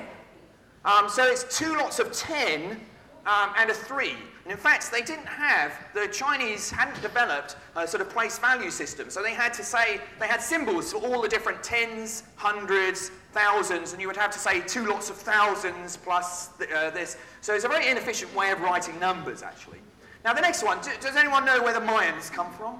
Um, 0.83 1.07
so 1.09 1.25
it's 1.25 1.57
two 1.57 1.75
lots 1.77 1.99
of 1.99 2.11
10 2.11 2.79
um, 3.25 3.53
and 3.57 3.69
a 3.69 3.73
3. 3.73 4.15
And 4.43 4.51
in 4.51 4.57
fact, 4.57 4.91
they 4.91 5.01
didn't 5.01 5.27
have, 5.27 5.73
the 5.93 6.07
Chinese 6.07 6.71
hadn't 6.71 6.99
developed 7.01 7.55
a 7.75 7.87
sort 7.87 8.01
of 8.01 8.09
place 8.09 8.39
value 8.39 8.71
system. 8.71 9.11
So 9.11 9.21
they 9.21 9.33
had 9.33 9.53
to 9.53 9.63
say, 9.63 10.01
they 10.19 10.27
had 10.27 10.41
symbols 10.41 10.91
for 10.91 10.97
all 11.05 11.21
the 11.21 11.27
different 11.29 11.61
tens, 11.61 12.23
hundreds, 12.35 13.11
thousands, 13.33 13.93
and 13.93 14.01
you 14.01 14.07
would 14.07 14.17
have 14.17 14.31
to 14.31 14.39
say 14.39 14.61
two 14.61 14.87
lots 14.87 15.11
of 15.11 15.15
thousands 15.15 15.97
plus 15.97 16.47
th- 16.57 16.71
uh, 16.71 16.89
this. 16.89 17.17
So 17.41 17.53
it's 17.53 17.65
a 17.65 17.69
very 17.69 17.87
inefficient 17.87 18.33
way 18.35 18.51
of 18.51 18.59
writing 18.61 18.99
numbers, 18.99 19.43
actually. 19.43 19.79
Now, 20.25 20.33
the 20.33 20.41
next 20.41 20.63
one, 20.63 20.79
does 20.99 21.15
anyone 21.15 21.45
know 21.45 21.61
where 21.61 21.73
the 21.73 21.79
Mayans 21.79 22.31
come 22.31 22.51
from? 22.53 22.75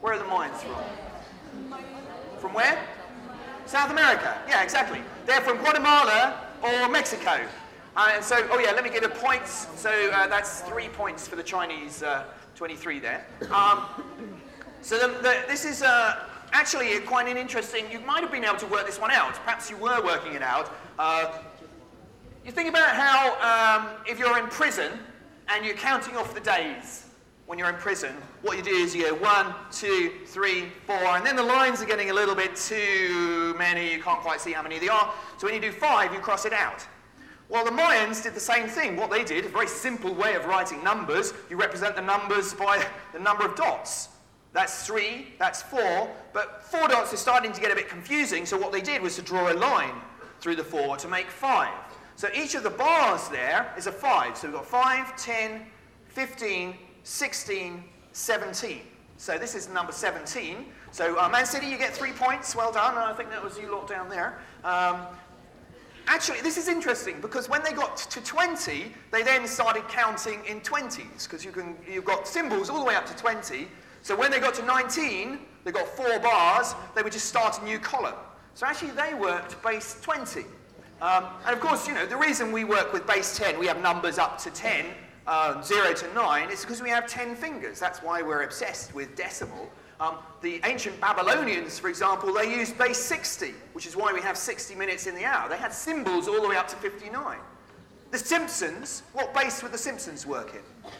Where 0.00 0.14
are 0.14 0.18
the 0.18 0.24
Mayans 0.24 0.56
from? 0.56 1.78
From 2.38 2.52
where? 2.52 2.84
South 3.66 3.90
America. 3.90 4.36
Yeah, 4.48 4.62
exactly. 4.62 5.00
They're 5.24 5.40
from 5.40 5.58
Guatemala 5.58 6.43
or 6.64 6.88
Mexico. 6.88 7.46
Uh, 7.96 8.12
and 8.14 8.24
so, 8.24 8.36
oh 8.50 8.58
yeah, 8.58 8.72
let 8.72 8.82
me 8.82 8.90
get 8.90 9.04
a 9.04 9.08
points. 9.08 9.68
So 9.76 9.90
uh, 10.12 10.26
that's 10.26 10.60
three 10.62 10.88
points 10.88 11.28
for 11.28 11.36
the 11.36 11.42
Chinese 11.42 12.02
uh, 12.02 12.24
23 12.56 12.98
there. 12.98 13.26
Um, 13.52 13.84
so 14.80 14.98
the, 14.98 15.08
the, 15.18 15.44
this 15.46 15.64
is, 15.64 15.82
uh, 15.82 16.24
actually, 16.52 16.98
quite 17.00 17.28
an 17.28 17.36
interesting, 17.36 17.90
you 17.90 18.00
might 18.00 18.22
have 18.22 18.32
been 18.32 18.44
able 18.44 18.56
to 18.56 18.66
work 18.66 18.86
this 18.86 18.98
one 19.00 19.10
out. 19.10 19.34
Perhaps 19.34 19.70
you 19.70 19.76
were 19.76 20.02
working 20.02 20.34
it 20.34 20.42
out. 20.42 20.74
Uh, 20.98 21.38
you 22.44 22.50
think 22.50 22.68
about 22.68 22.90
how 22.90 23.78
um, 23.80 23.88
if 24.06 24.18
you're 24.18 24.38
in 24.38 24.46
prison 24.46 24.92
and 25.48 25.64
you're 25.64 25.76
counting 25.76 26.16
off 26.16 26.34
the 26.34 26.40
days 26.40 27.06
when 27.46 27.58
you're 27.58 27.68
in 27.68 27.76
prison, 27.76 28.14
what 28.42 28.56
you 28.56 28.62
do 28.62 28.70
is 28.70 28.94
you 28.94 29.10
go 29.10 29.14
one, 29.16 29.54
two, 29.70 30.12
three, 30.26 30.66
four, 30.86 30.96
and 30.96 31.26
then 31.26 31.36
the 31.36 31.42
lines 31.42 31.82
are 31.82 31.84
getting 31.84 32.10
a 32.10 32.14
little 32.14 32.34
bit 32.34 32.56
too 32.56 33.54
many. 33.58 33.92
You 33.92 34.02
can't 34.02 34.20
quite 34.20 34.40
see 34.40 34.52
how 34.52 34.62
many 34.62 34.78
they 34.78 34.88
are. 34.88 35.12
So 35.36 35.46
when 35.46 35.54
you 35.54 35.60
do 35.60 35.72
five, 35.72 36.12
you 36.12 36.20
cross 36.20 36.46
it 36.46 36.54
out. 36.54 36.86
Well, 37.50 37.64
the 37.64 37.70
Mayans 37.70 38.22
did 38.22 38.34
the 38.34 38.40
same 38.40 38.66
thing. 38.66 38.96
What 38.96 39.10
they 39.10 39.22
did, 39.22 39.44
a 39.44 39.48
very 39.48 39.68
simple 39.68 40.14
way 40.14 40.34
of 40.34 40.46
writing 40.46 40.82
numbers, 40.82 41.34
you 41.50 41.56
represent 41.56 41.94
the 41.94 42.02
numbers 42.02 42.54
by 42.54 42.82
the 43.12 43.18
number 43.18 43.44
of 43.44 43.54
dots. 43.54 44.08
That's 44.54 44.86
three, 44.86 45.34
that's 45.38 45.60
four, 45.60 46.08
but 46.32 46.64
four 46.64 46.88
dots 46.88 47.12
is 47.12 47.20
starting 47.20 47.52
to 47.52 47.60
get 47.60 47.72
a 47.72 47.74
bit 47.74 47.88
confusing, 47.88 48.46
so 48.46 48.56
what 48.56 48.72
they 48.72 48.80
did 48.80 49.02
was 49.02 49.16
to 49.16 49.22
draw 49.22 49.52
a 49.52 49.54
line 49.54 50.00
through 50.40 50.56
the 50.56 50.64
four 50.64 50.96
to 50.96 51.08
make 51.08 51.28
five. 51.28 51.74
So 52.16 52.28
each 52.34 52.54
of 52.54 52.62
the 52.62 52.70
bars 52.70 53.28
there 53.28 53.72
is 53.76 53.88
a 53.88 53.92
5. 53.92 54.36
So 54.36 54.46
we've 54.46 54.56
got 54.56 54.66
5, 54.66 55.16
10, 55.16 55.66
15, 56.08 56.74
16, 57.04 57.84
17. 58.12 58.80
So 59.16 59.38
this 59.38 59.54
is 59.54 59.68
number 59.68 59.92
17. 59.92 60.66
So 60.90 61.18
uh, 61.18 61.28
Man 61.28 61.46
City, 61.46 61.66
you 61.66 61.78
get 61.78 61.94
three 61.94 62.12
points. 62.12 62.56
Well 62.56 62.72
done. 62.72 62.96
I 62.96 63.12
think 63.12 63.30
that 63.30 63.42
was 63.42 63.58
you 63.58 63.70
lot 63.70 63.88
down 63.88 64.08
there. 64.08 64.38
Um, 64.64 65.02
actually, 66.08 66.40
this 66.40 66.56
is 66.56 66.66
interesting 66.66 67.20
because 67.20 67.48
when 67.48 67.62
they 67.62 67.72
got 67.72 67.96
to 67.96 68.20
20, 68.20 68.92
they 69.12 69.22
then 69.22 69.46
started 69.46 69.86
counting 69.88 70.44
in 70.46 70.60
20s 70.60 71.24
because 71.24 71.44
you 71.44 71.52
can, 71.52 71.76
you've 71.88 72.04
got 72.04 72.26
symbols 72.26 72.68
all 72.68 72.78
the 72.78 72.84
way 72.84 72.96
up 72.96 73.06
to 73.06 73.16
20. 73.16 73.68
So 74.02 74.16
when 74.16 74.30
they 74.30 74.40
got 74.40 74.54
to 74.54 74.64
19, 74.64 75.38
they 75.64 75.72
got 75.72 75.86
four 75.86 76.18
bars, 76.18 76.74
they 76.94 77.02
would 77.02 77.12
just 77.12 77.26
start 77.26 77.60
a 77.62 77.64
new 77.64 77.78
column. 77.78 78.14
So 78.54 78.66
actually, 78.66 78.90
they 78.90 79.14
worked 79.14 79.62
base 79.62 79.98
20. 80.02 80.44
Um, 81.02 81.24
and 81.44 81.54
of 81.54 81.60
course, 81.60 81.86
you 81.86 81.94
know, 81.94 82.06
the 82.06 82.16
reason 82.16 82.52
we 82.52 82.64
work 82.64 82.92
with 82.92 83.06
base 83.06 83.36
10, 83.36 83.58
we 83.58 83.66
have 83.66 83.80
numbers 83.82 84.18
up 84.18 84.38
to 84.38 84.50
10, 84.50 84.86
uh, 85.26 85.62
0 85.62 85.94
to 85.94 86.14
9, 86.14 86.50
is 86.50 86.60
because 86.60 86.82
we 86.82 86.90
have 86.90 87.06
10 87.06 87.34
fingers. 87.36 87.80
That's 87.80 88.00
why 88.00 88.22
we're 88.22 88.42
obsessed 88.42 88.94
with 88.94 89.16
decimal. 89.16 89.70
Um, 90.00 90.16
the 90.42 90.60
ancient 90.64 91.00
Babylonians, 91.00 91.78
for 91.78 91.88
example, 91.88 92.32
they 92.34 92.54
used 92.54 92.76
base 92.76 92.98
60, 92.98 93.54
which 93.72 93.86
is 93.86 93.96
why 93.96 94.12
we 94.12 94.20
have 94.20 94.36
60 94.36 94.74
minutes 94.74 95.06
in 95.06 95.14
the 95.14 95.24
hour. 95.24 95.48
They 95.48 95.56
had 95.56 95.72
symbols 95.72 96.28
all 96.28 96.42
the 96.42 96.48
way 96.48 96.56
up 96.56 96.68
to 96.68 96.76
59. 96.76 97.38
The 98.10 98.18
Simpsons, 98.18 99.02
what 99.12 99.32
base 99.34 99.62
would 99.62 99.72
the 99.72 99.78
Simpsons 99.78 100.26
work 100.26 100.54
in? 100.54 100.90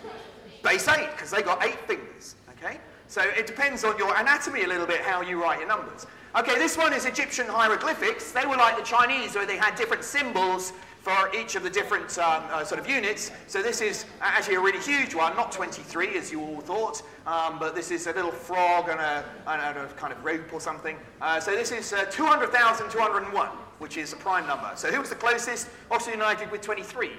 Base 0.63 0.89
8, 0.89 1.11
because 1.13 1.31
they 1.31 1.43
got 1.43 1.63
8 1.63 1.75
fingers, 1.87 2.37
okay? 2.51 2.79
So 3.09 3.21
it 3.21 3.47
depends 3.47 3.85
on 3.85 3.99
your 3.99 4.17
anatomy 4.17 4.63
a 4.63 4.67
little 4.67 4.87
bit 4.87 5.01
how 5.01 5.21
you 5.21 5.43
write 5.43 5.59
your 5.59 5.69
numbers. 5.69 6.07
Okay, 6.37 6.59
this 6.59 6.77
one 6.77 6.93
is 6.93 7.05
Egyptian 7.05 7.47
hieroglyphics. 7.47 8.33
They 8.33 8.47
were 8.47 8.57
like 8.57 8.77
the 8.77 8.83
Chinese, 8.83 9.37
where 9.37 9.47
they 9.47 9.57
had 9.57 9.77
different 9.77 10.03
symbols 10.03 10.73
for 11.05 11.31
each 11.37 11.55
of 11.55 11.63
the 11.63 11.69
different 11.69 12.19
um, 12.19 12.45
uh, 12.51 12.65
sort 12.65 12.81
of 12.81 12.89
units. 12.89 13.31
So 13.47 13.63
this 13.63 13.83
is 13.83 14.07
actually 14.23 14.55
a 14.55 14.61
really 14.61 14.81
huge 14.81 15.15
one, 15.15 15.37
not 15.37 15.53
23 15.53 16.17
as 16.17 16.33
you 16.33 16.41
all 16.41 16.63
thought, 16.63 17.03
um, 17.27 17.59
but 17.59 17.75
this 17.75 17.91
is 17.91 18.07
a 18.07 18.13
little 18.13 18.31
frog 18.31 18.89
and 18.89 18.99
a, 18.99 19.23
and 19.47 19.79
a 19.79 19.87
kind 19.97 20.15
of 20.15 20.25
rope 20.25 20.51
or 20.51 20.63
something. 20.63 20.97
Uh, 21.21 21.39
so 21.39 21.51
this 21.51 21.73
is 21.73 21.93
uh, 21.93 22.07
200,201, 22.11 23.49
which 23.81 23.99
is 23.99 24.15
a 24.15 24.17
prime 24.17 24.47
number. 24.47 24.71
So 24.77 24.91
who 24.91 24.99
was 24.99 25.11
the 25.11 25.15
closest? 25.15 25.69
Oxford 25.91 26.13
United 26.13 26.51
with 26.51 26.63
23. 26.63 27.11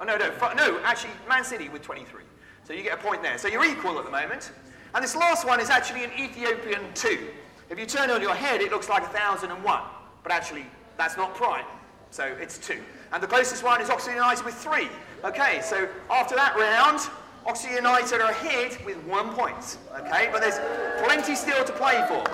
Oh, 0.00 0.04
no, 0.04 0.16
no, 0.16 0.30
no, 0.54 0.78
actually 0.84 1.12
Man 1.28 1.42
City 1.42 1.68
with 1.68 1.82
23. 1.82 2.22
So 2.62 2.72
you 2.72 2.84
get 2.84 3.00
a 3.00 3.02
point 3.02 3.20
there. 3.20 3.36
So 3.36 3.48
you're 3.48 3.64
equal 3.64 3.98
at 3.98 4.04
the 4.04 4.12
moment. 4.12 4.52
And 4.94 5.02
this 5.02 5.16
last 5.16 5.44
one 5.44 5.58
is 5.58 5.70
actually 5.70 6.04
an 6.04 6.12
Ethiopian 6.16 6.82
2. 6.94 7.18
If 7.68 7.80
you 7.80 7.86
turn 7.86 8.10
on 8.10 8.22
your 8.22 8.34
head, 8.34 8.60
it 8.60 8.70
looks 8.70 8.88
like 8.88 9.02
1001, 9.02 9.82
but 10.22 10.30
actually 10.30 10.66
that's 10.96 11.16
not 11.16 11.34
prime, 11.34 11.64
so 12.12 12.24
it's 12.40 12.58
2. 12.58 12.80
And 13.14 13.22
the 13.22 13.28
closest 13.28 13.62
one 13.62 13.80
is 13.80 13.90
Oxford 13.90 14.14
United 14.14 14.44
with 14.44 14.54
3. 14.54 14.88
Okay, 15.22 15.60
so 15.62 15.88
after 16.10 16.34
that 16.34 16.56
round, 16.56 16.98
Oxford 17.46 17.70
United 17.70 18.20
are 18.20 18.28
ahead 18.28 18.76
with 18.84 18.96
one 19.04 19.32
point. 19.34 19.78
Okay, 20.00 20.28
but 20.32 20.40
there's 20.40 20.58
plenty 21.06 21.36
still 21.36 21.64
to 21.64 21.72
play 21.74 22.04
for. 22.08 22.24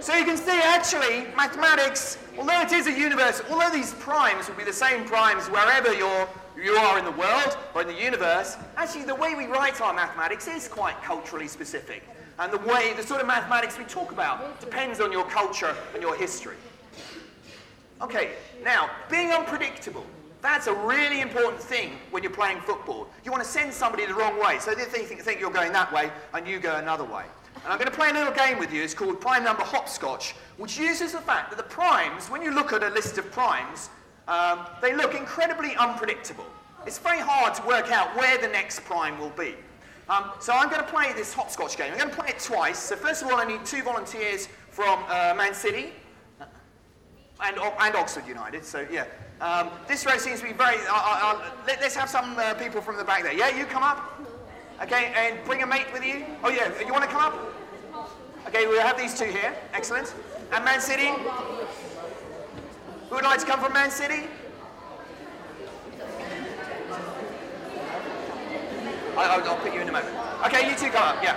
So 0.00 0.16
you 0.16 0.24
can 0.24 0.36
see 0.36 0.58
actually 0.60 1.28
mathematics, 1.36 2.18
although 2.36 2.60
it 2.62 2.72
is 2.72 2.88
a 2.88 2.92
universe, 2.92 3.42
although 3.48 3.70
these 3.70 3.94
primes 3.94 4.48
will 4.48 4.56
be 4.56 4.64
the 4.64 4.72
same 4.72 5.04
primes 5.04 5.46
wherever 5.46 5.94
you're, 5.94 6.28
you 6.60 6.72
are 6.72 6.98
in 6.98 7.04
the 7.04 7.12
world 7.12 7.56
or 7.76 7.82
in 7.82 7.86
the 7.86 8.02
universe, 8.02 8.56
actually 8.76 9.04
the 9.04 9.14
way 9.14 9.36
we 9.36 9.46
write 9.46 9.80
our 9.80 9.94
mathematics 9.94 10.48
is 10.48 10.66
quite 10.66 11.00
culturally 11.04 11.46
specific. 11.46 12.02
And 12.40 12.52
the 12.52 12.58
way, 12.58 12.92
the 12.96 13.04
sort 13.04 13.20
of 13.20 13.28
mathematics 13.28 13.78
we 13.78 13.84
talk 13.84 14.10
about 14.10 14.60
depends 14.60 15.00
on 15.00 15.12
your 15.12 15.26
culture 15.26 15.76
and 15.94 16.02
your 16.02 16.16
history. 16.16 16.56
Okay, 18.00 18.30
now, 18.62 18.90
being 19.10 19.32
unpredictable. 19.32 20.06
That's 20.40 20.68
a 20.68 20.74
really 20.74 21.20
important 21.20 21.60
thing 21.60 21.92
when 22.12 22.22
you're 22.22 22.32
playing 22.32 22.60
football. 22.60 23.08
You 23.24 23.32
want 23.32 23.42
to 23.42 23.48
send 23.48 23.74
somebody 23.74 24.06
the 24.06 24.14
wrong 24.14 24.40
way, 24.40 24.58
so 24.60 24.72
they 24.72 24.84
think, 24.84 25.20
think 25.20 25.40
you're 25.40 25.50
going 25.50 25.72
that 25.72 25.92
way 25.92 26.12
and 26.32 26.46
you 26.46 26.60
go 26.60 26.76
another 26.76 27.02
way. 27.02 27.24
And 27.56 27.72
I'm 27.72 27.78
going 27.78 27.90
to 27.90 27.96
play 27.96 28.10
a 28.10 28.12
little 28.12 28.32
game 28.32 28.58
with 28.60 28.72
you. 28.72 28.84
It's 28.84 28.94
called 28.94 29.20
prime 29.20 29.42
number 29.42 29.64
hopscotch, 29.64 30.36
which 30.58 30.78
uses 30.78 31.12
the 31.12 31.18
fact 31.18 31.50
that 31.50 31.56
the 31.56 31.64
primes, 31.64 32.30
when 32.30 32.40
you 32.40 32.52
look 32.54 32.72
at 32.72 32.84
a 32.84 32.90
list 32.90 33.18
of 33.18 33.32
primes, 33.32 33.90
um, 34.28 34.66
they 34.80 34.94
look 34.94 35.16
incredibly 35.16 35.74
unpredictable. 35.74 36.46
It's 36.86 36.98
very 36.98 37.18
hard 37.18 37.54
to 37.56 37.66
work 37.66 37.90
out 37.90 38.14
where 38.16 38.38
the 38.38 38.46
next 38.46 38.84
prime 38.84 39.18
will 39.18 39.30
be. 39.30 39.56
Um, 40.08 40.30
so 40.38 40.52
I'm 40.52 40.70
going 40.70 40.82
to 40.82 40.88
play 40.88 41.12
this 41.14 41.34
hopscotch 41.34 41.76
game. 41.76 41.90
I'm 41.90 41.98
going 41.98 42.10
to 42.10 42.16
play 42.16 42.28
it 42.28 42.38
twice. 42.38 42.78
So 42.78 42.94
first 42.94 43.22
of 43.22 43.28
all, 43.28 43.38
I 43.38 43.44
need 43.44 43.66
two 43.66 43.82
volunteers 43.82 44.48
from 44.70 45.02
uh, 45.08 45.34
Man 45.36 45.52
City 45.52 45.92
and, 47.42 47.56
and 47.58 47.96
Oxford 47.96 48.26
United. 48.26 48.64
So 48.64 48.86
yeah, 48.90 49.06
um, 49.40 49.70
this 49.86 50.06
race 50.06 50.22
seems 50.22 50.40
to 50.40 50.46
be 50.46 50.52
very. 50.52 50.76
Uh, 50.76 50.92
uh, 50.92 51.20
uh 51.22 51.50
let, 51.66 51.82
us 51.82 51.94
have 51.94 52.08
some 52.08 52.36
uh, 52.38 52.54
people 52.54 52.80
from 52.80 52.96
the 52.96 53.04
back 53.04 53.22
there. 53.22 53.32
Yeah, 53.32 53.56
you 53.56 53.64
come 53.66 53.82
up. 53.82 54.20
Okay, 54.82 55.12
and 55.16 55.44
bring 55.44 55.62
a 55.62 55.66
mate 55.66 55.86
with 55.92 56.04
you. 56.04 56.24
Oh 56.44 56.50
yeah, 56.50 56.70
you 56.84 56.92
want 56.92 57.04
to 57.04 57.10
come 57.10 57.20
up? 57.20 57.34
Okay, 58.46 58.66
we'll 58.66 58.82
have 58.82 58.96
these 58.96 59.18
two 59.18 59.26
here. 59.26 59.54
Excellent. 59.72 60.14
And 60.52 60.64
Man 60.64 60.80
City. 60.80 61.08
Who 63.08 63.14
would 63.14 63.24
like 63.24 63.40
to 63.40 63.46
come 63.46 63.60
from 63.60 63.72
Man 63.72 63.90
City? 63.90 64.28
I, 69.16 69.38
will 69.38 69.56
put 69.56 69.74
you 69.74 69.80
in 69.80 69.88
a 69.88 69.92
moment. 69.92 70.14
Okay, 70.46 70.70
you 70.70 70.76
two 70.76 70.90
come 70.90 71.16
up, 71.16 71.22
yeah. 71.22 71.36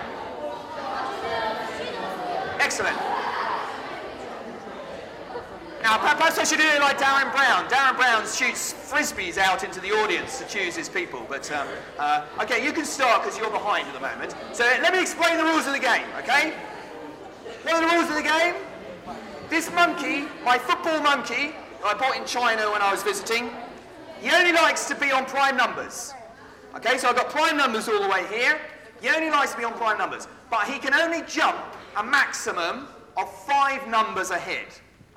Excellent. 2.60 2.96
Now, 5.82 5.98
perhaps 5.98 6.38
I 6.38 6.44
should 6.44 6.60
do 6.60 6.68
it 6.68 6.80
like 6.80 7.00
Derren 7.00 7.32
Brown. 7.32 7.68
Derren 7.68 7.98
Brown 7.98 8.22
shoots 8.28 8.72
frisbees 8.72 9.40
out 9.40 9.64
into 9.64 9.80
the 9.80 9.90
audience 9.90 10.38
to 10.38 10.48
choose 10.48 10.76
his 10.76 10.88
people. 10.88 11.26
But, 11.28 11.52
um, 11.52 11.68
uh, 11.98 12.26
okay, 12.42 12.64
you 12.64 12.72
can 12.72 12.86
start 12.86 13.24
because 13.24 13.38
you're 13.38 13.50
behind 13.50 13.88
at 13.88 13.94
the 13.96 14.00
moment. 14.00 14.36
So 14.54 14.64
let 14.64 14.94
me 14.94 15.02
explain 15.02 15.38
the 15.38 15.44
rules 15.44 15.66
of 15.66 15.74
the 15.74 15.80
game, 15.80 16.06
okay? 16.20 16.54
What 17.64 17.74
are 17.74 17.90
the 17.90 17.96
rules 17.96 18.10
of 18.10 18.16
the 18.16 18.22
game? 18.22 18.56
This 19.50 19.72
monkey, 19.74 20.28
my 20.46 20.60
football 20.60 21.02
monkey, 21.02 21.56
I 21.84 21.96
bought 21.96 22.16
in 22.16 22.26
China 22.26 22.70
when 22.72 22.82
I 22.84 22.92
was 22.92 23.02
visiting, 23.02 23.50
he 24.22 24.30
only 24.30 24.54
likes 24.54 24.88
to 24.88 24.96
be 24.96 25.12
on 25.12 25.26
prime 25.26 25.58
numbers. 25.58 26.14
Okay, 26.76 27.00
so 27.00 27.10
I've 27.10 27.16
got 27.16 27.30
prime 27.30 27.58
numbers 27.58 27.90
all 27.90 28.02
the 28.02 28.08
way 28.08 28.24
here. 28.28 28.60
He 29.02 29.10
only 29.10 29.32
likes 29.32 29.54
to 29.54 29.58
be 29.58 29.64
on 29.64 29.74
prime 29.74 29.98
numbers, 29.98 30.28
but 30.52 30.68
he 30.68 30.78
can 30.78 30.94
only 30.94 31.24
jump 31.28 31.58
a 31.98 32.04
maximum 32.04 32.88
of 33.18 33.46
five 33.46 33.88
numbers 33.88 34.30
ahead. 34.30 34.68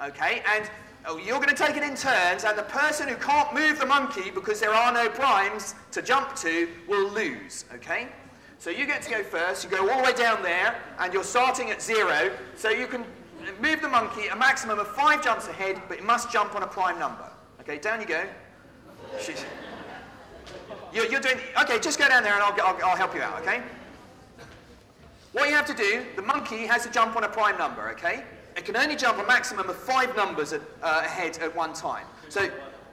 Okay, 0.03 0.43
and 0.55 0.71
oh, 1.07 1.19
you're 1.19 1.37
going 1.37 1.49
to 1.49 1.55
take 1.55 1.77
it 1.77 1.83
in 1.83 1.95
turns, 1.95 2.45
and 2.45 2.59
the 2.59 2.65
person 2.65 3.09
who 3.09 3.15
can't 3.17 3.55
move 3.55 3.79
the 3.79 3.87
monkey 3.87 4.31
because 4.31 4.61
there 4.61 4.75
are 4.75 4.93
no 4.93 5.09
primes 5.09 5.75
to 5.93 6.03
jump 6.03 6.35
to 6.37 6.69
will 6.89 7.09
lose. 7.11 7.65
Okay, 7.75 8.09
so 8.59 8.71
you 8.71 8.87
get 8.87 9.03
to 9.03 9.11
go 9.11 9.23
first. 9.23 9.65
You 9.65 9.71
go 9.71 9.89
all 9.91 9.99
the 9.99 10.05
way 10.05 10.13
down 10.13 10.43
there, 10.43 10.81
and 10.99 11.13
you're 11.13 11.25
starting 11.25 11.71
at 11.71 11.81
zero, 11.81 12.31
so 12.57 12.71
you 12.71 12.87
can 12.87 13.05
move 13.61 13.81
the 13.83 13.89
monkey 13.89 14.27
a 14.29 14.37
maximum 14.37 14.79
of 14.79 14.89
five 14.89 15.23
jumps 15.23 15.49
ahead, 15.49 15.81
but 15.89 15.99
it 15.99 16.05
must 16.05 16.31
jump 16.31 16.57
on 16.57 16.63
a 16.63 16.67
prime 16.67 16.99
number. 16.99 17.31
Okay, 17.61 17.79
down 17.79 18.01
you 18.01 18.07
go. 18.07 18.25
You're, 20.93 21.07
you're 21.07 21.21
doing, 21.21 21.39
okay, 21.63 21.79
just 21.79 21.99
go 21.99 22.09
down 22.09 22.23
there 22.23 22.35
and 22.35 22.43
I'll, 22.43 22.55
I'll, 22.63 22.85
I'll 22.85 22.97
help 22.97 23.15
you 23.15 23.23
out, 23.23 23.41
okay? 23.43 23.63
What 25.33 25.49
you 25.49 25.55
have 25.55 25.67
to 25.67 25.75
do, 25.75 26.05
the 26.15 26.23
monkey 26.23 26.67
has 26.67 26.85
to 26.85 26.91
jump 26.91 27.17
on 27.17 27.25
a 27.25 27.29
prime 27.29 27.59
number, 27.59 27.91
okay? 27.91 28.23
It 28.57 28.65
can 28.65 28.77
only 28.77 28.97
jump 28.97 29.19
a 29.19 29.27
maximum 29.27 29.69
of 29.69 29.77
five 29.77 30.15
numbers 30.17 30.53
at, 30.53 30.61
uh, 30.83 31.03
ahead 31.05 31.39
at 31.39 31.55
one 31.55 31.73
time. 31.73 32.07
So, 32.29 32.49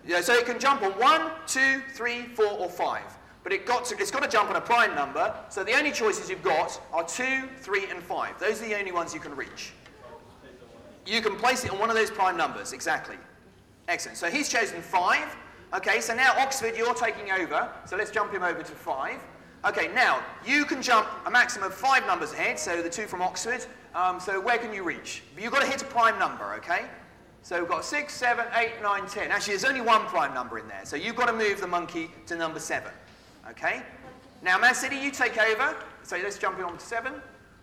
yeah, 0.05 0.21
so 0.21 0.33
it 0.33 0.45
can 0.45 0.59
jump 0.59 0.81
on 0.81 0.91
one, 0.93 1.31
two, 1.45 1.81
three, 1.93 2.23
four, 2.23 2.51
or 2.51 2.69
five. 2.69 3.03
But 3.43 3.53
it 3.53 3.65
got 3.65 3.85
to, 3.85 3.97
it's 3.97 4.11
got 4.11 4.23
to 4.23 4.29
jump 4.29 4.49
on 4.49 4.55
a 4.55 4.61
prime 4.61 4.93
number, 4.95 5.33
so 5.49 5.63
the 5.63 5.73
only 5.73 5.91
choices 5.91 6.29
you've 6.29 6.43
got 6.43 6.79
are 6.93 7.03
two, 7.03 7.47
three, 7.57 7.85
and 7.89 8.01
five. 8.01 8.39
Those 8.39 8.61
are 8.61 8.65
the 8.65 8.77
only 8.77 8.91
ones 8.91 9.13
you 9.13 9.19
can 9.19 9.35
reach. 9.35 9.73
You 11.05 11.21
can 11.21 11.35
place 11.35 11.63
it 11.65 11.71
on 11.71 11.79
one 11.79 11.89
of 11.89 11.95
those 11.95 12.11
prime 12.11 12.37
numbers, 12.37 12.73
exactly. 12.73 13.17
Excellent. 13.87 14.17
So 14.17 14.29
he's 14.29 14.47
chosen 14.47 14.81
five. 14.81 15.35
Okay, 15.73 16.01
so 16.01 16.13
now 16.13 16.33
Oxford, 16.37 16.75
you're 16.77 16.93
taking 16.93 17.31
over. 17.31 17.67
So 17.85 17.97
let's 17.97 18.11
jump 18.11 18.31
him 18.31 18.43
over 18.43 18.61
to 18.61 18.71
five. 18.71 19.19
Okay, 19.65 19.89
now 19.93 20.23
you 20.45 20.65
can 20.65 20.81
jump 20.81 21.07
a 21.25 21.31
maximum 21.31 21.67
of 21.67 21.73
five 21.73 22.05
numbers 22.05 22.33
ahead, 22.33 22.59
so 22.59 22.81
the 22.81 22.89
two 22.89 23.07
from 23.07 23.21
Oxford. 23.21 23.65
Um, 23.93 24.19
so 24.19 24.39
where 24.39 24.57
can 24.57 24.73
you 24.73 24.83
reach? 24.83 25.23
You've 25.37 25.51
got 25.51 25.61
to 25.61 25.67
hit 25.67 25.81
a 25.81 25.85
prime 25.85 26.17
number, 26.17 26.53
okay? 26.55 26.85
So 27.43 27.59
we've 27.59 27.69
got 27.69 27.83
6, 27.83 28.13
7, 28.13 28.45
8, 28.55 28.81
9, 28.81 29.07
10. 29.07 29.31
Actually, 29.31 29.53
there's 29.53 29.65
only 29.65 29.81
one 29.81 30.01
prime 30.05 30.33
number 30.33 30.59
in 30.59 30.67
there. 30.67 30.81
So 30.83 30.95
you've 30.95 31.15
got 31.15 31.25
to 31.25 31.33
move 31.33 31.59
the 31.59 31.67
monkey 31.67 32.09
to 32.27 32.35
number 32.35 32.59
7. 32.59 32.91
Okay? 33.49 33.81
Now, 34.43 34.57
Man 34.57 34.75
City, 34.75 34.95
you 34.95 35.11
take 35.11 35.37
over. 35.37 35.75
So 36.03 36.17
let's 36.17 36.37
jump 36.37 36.59
on 36.59 36.77
to 36.77 36.85
7. 36.85 37.13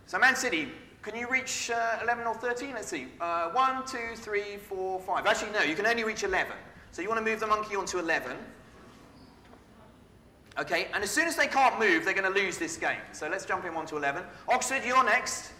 So 0.06 0.18
Man 0.18 0.36
City, 0.36 0.68
can 1.02 1.14
you 1.14 1.28
reach 1.30 1.70
uh, 1.70 1.98
11 2.02 2.26
or 2.26 2.34
13? 2.34 2.72
Let's 2.74 2.88
see. 2.88 3.06
Uh, 3.20 3.50
1, 3.50 3.86
2, 3.86 3.98
3, 4.16 4.56
4, 4.56 5.00
5. 5.00 5.26
Actually, 5.26 5.52
no, 5.52 5.62
you 5.62 5.74
can 5.74 5.86
only 5.86 6.04
reach 6.04 6.24
11. 6.24 6.52
So 6.92 7.00
you 7.00 7.08
want 7.08 7.24
to 7.24 7.30
move 7.30 7.40
the 7.40 7.46
monkey 7.46 7.76
onto 7.76 7.98
11. 7.98 8.36
Okay, 10.58 10.88
and 10.92 11.04
as 11.04 11.10
soon 11.10 11.28
as 11.28 11.36
they 11.36 11.46
can't 11.46 11.78
move, 11.78 12.04
they're 12.04 12.14
going 12.14 12.32
to 12.32 12.40
lose 12.40 12.58
this 12.58 12.76
game. 12.76 12.98
So 13.12 13.28
let's 13.28 13.44
jump 13.44 13.64
in 13.64 13.74
1 13.74 13.86
to 13.86 13.96
11. 13.96 14.24
Oxford, 14.48 14.82
you're 14.84 15.04
next. 15.04 15.52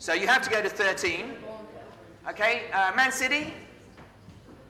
So 0.00 0.12
you 0.12 0.28
have 0.28 0.42
to 0.42 0.50
go 0.50 0.62
to 0.62 0.68
13. 0.68 1.32
Okay, 2.30 2.70
uh, 2.72 2.92
Man 2.94 3.10
City, 3.10 3.52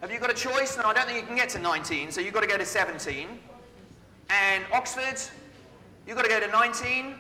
have 0.01 0.11
you 0.11 0.19
got 0.19 0.31
a 0.31 0.35
choice? 0.35 0.79
No, 0.79 0.85
I 0.85 0.95
don't 0.95 1.05
think 1.05 1.21
you 1.21 1.27
can 1.27 1.37
get 1.37 1.51
to 1.51 1.59
19, 1.59 2.11
so 2.13 2.23
you've 2.23 2.33
got 2.33 2.41
to 2.41 2.47
go 2.47 2.57
to 2.57 2.65
17. 2.65 3.29
And 4.31 4.65
Oxford, 4.73 5.21
you've 6.07 6.17
got 6.17 6.23
to 6.23 6.31
go 6.31 6.41
to 6.41 6.47
19. 6.47 7.15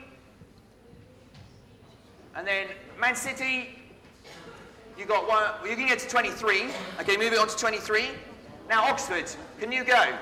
And 2.35 2.47
then 2.47 2.68
Man 2.99 3.14
City, 3.14 3.79
you 4.97 5.05
got 5.05 5.29
one, 5.29 5.68
you 5.68 5.77
can 5.77 5.87
get 5.87 5.99
to 5.99 6.09
23. 6.09 6.68
Okay, 7.01 7.18
move 7.18 7.35
it 7.35 7.38
on 7.38 7.49
to 7.49 7.57
23. 7.59 8.07
Now, 8.71 8.85
Oxford, 8.85 9.31
can 9.61 9.71
you 9.71 9.85
go? 9.85 10.14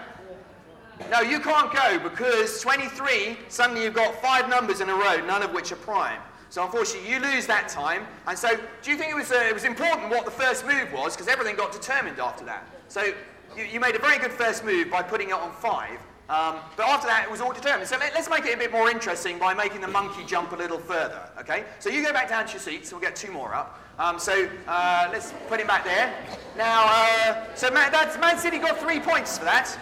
No, 1.09 1.20
you 1.20 1.38
can't 1.38 1.72
go 1.72 2.01
because 2.01 2.61
23, 2.62 3.37
suddenly 3.49 3.85
you've 3.85 3.94
got 3.94 4.20
five 4.20 4.49
numbers 4.49 4.81
in 4.81 4.88
a 4.88 4.94
row, 4.94 5.25
none 5.25 5.44
of 5.44 5.53
which 5.53 5.70
are 5.70 5.77
prime. 5.77 6.20
So 6.57 6.64
unfortunately, 6.64 7.11
you 7.12 7.21
lose 7.21 7.47
that 7.49 7.69
time. 7.69 8.07
And 8.27 8.38
so, 8.38 8.49
do 8.81 8.90
you 8.90 8.97
think 8.97 9.12
it 9.12 9.14
was, 9.14 9.31
uh, 9.31 9.45
it 9.47 9.53
was 9.53 9.64
important 9.64 10.09
what 10.09 10.25
the 10.25 10.31
first 10.31 10.64
move 10.64 10.90
was? 10.90 11.14
Because 11.14 11.29
everything 11.29 11.55
got 11.55 11.71
determined 11.71 12.19
after 12.19 12.47
that. 12.47 12.66
So 12.88 13.12
you, 13.55 13.64
you, 13.64 13.79
made 13.79 13.95
a 13.95 13.99
very 13.99 14.19
good 14.19 14.33
first 14.33 14.64
move 14.64 14.90
by 14.90 15.03
putting 15.03 15.29
it 15.29 15.35
on 15.35 15.53
five. 15.53 16.01
Um, 16.31 16.57
but 16.75 16.87
after 16.88 17.09
that, 17.09 17.25
it 17.25 17.31
was 17.31 17.42
all 17.42 17.53
determined. 17.53 17.90
So 17.90 17.99
let, 17.99 18.16
us 18.16 18.31
make 18.31 18.47
it 18.47 18.55
a 18.55 18.57
bit 18.57 18.73
more 18.73 18.88
interesting 18.88 19.38
by 19.38 19.53
making 19.53 19.83
the 19.83 19.88
monkey 19.88 20.25
jump 20.25 20.53
a 20.53 20.57
little 20.57 20.79
further. 20.79 21.29
Okay? 21.40 21.66
So 21.79 21.90
you 21.90 22.03
go 22.03 22.14
back 22.14 22.31
down 22.31 22.47
to 22.47 22.53
your 22.53 22.61
seats. 22.61 22.90
We'll 22.90 23.03
get 23.03 23.16
two 23.16 23.33
more 23.33 23.55
up. 23.55 23.79
Um, 23.99 24.19
so 24.19 24.49
uh, 24.66 25.11
let's 25.12 25.35
put 25.49 25.61
him 25.61 25.66
back 25.66 25.85
there. 25.85 26.11
Now, 26.57 26.87
uh, 26.88 27.55
so 27.55 27.71
Man, 27.71 27.92
that's, 27.92 28.19
Man 28.19 28.38
City 28.38 28.59
got 28.59 28.79
three 28.79 28.99
points 28.99 29.37
for 29.37 29.45
that. 29.45 29.79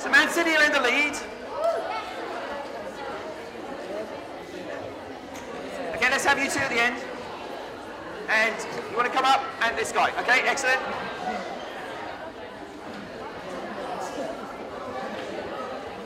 So 0.00 0.10
Man 0.10 0.28
City 0.28 0.50
are 0.56 0.64
in 0.64 0.72
the 0.72 0.80
lead. 0.80 1.16
Okay, 5.98 6.10
let's 6.10 6.24
have 6.24 6.38
you 6.38 6.48
two 6.48 6.60
at 6.60 6.70
the 6.70 6.80
end. 6.80 6.96
And 8.28 8.54
you 8.88 8.96
want 8.96 9.08
to 9.08 9.12
come 9.12 9.24
up? 9.24 9.42
And 9.62 9.76
this 9.76 9.90
guy. 9.90 10.10
Okay, 10.20 10.46
excellent. 10.46 10.78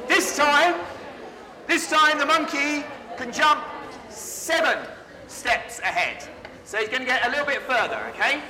This 0.08 0.34
time, 0.34 0.76
this 1.66 1.90
time 1.90 2.18
the 2.18 2.24
monkey 2.24 2.86
can 3.18 3.30
jump 3.34 3.62
seven 4.08 4.78
steps 5.28 5.80
ahead. 5.80 6.26
So 6.64 6.78
he's 6.78 6.88
going 6.88 7.00
to 7.00 7.06
get 7.06 7.26
a 7.26 7.28
little 7.28 7.44
bit 7.44 7.60
further, 7.60 8.00
okay? 8.14 8.40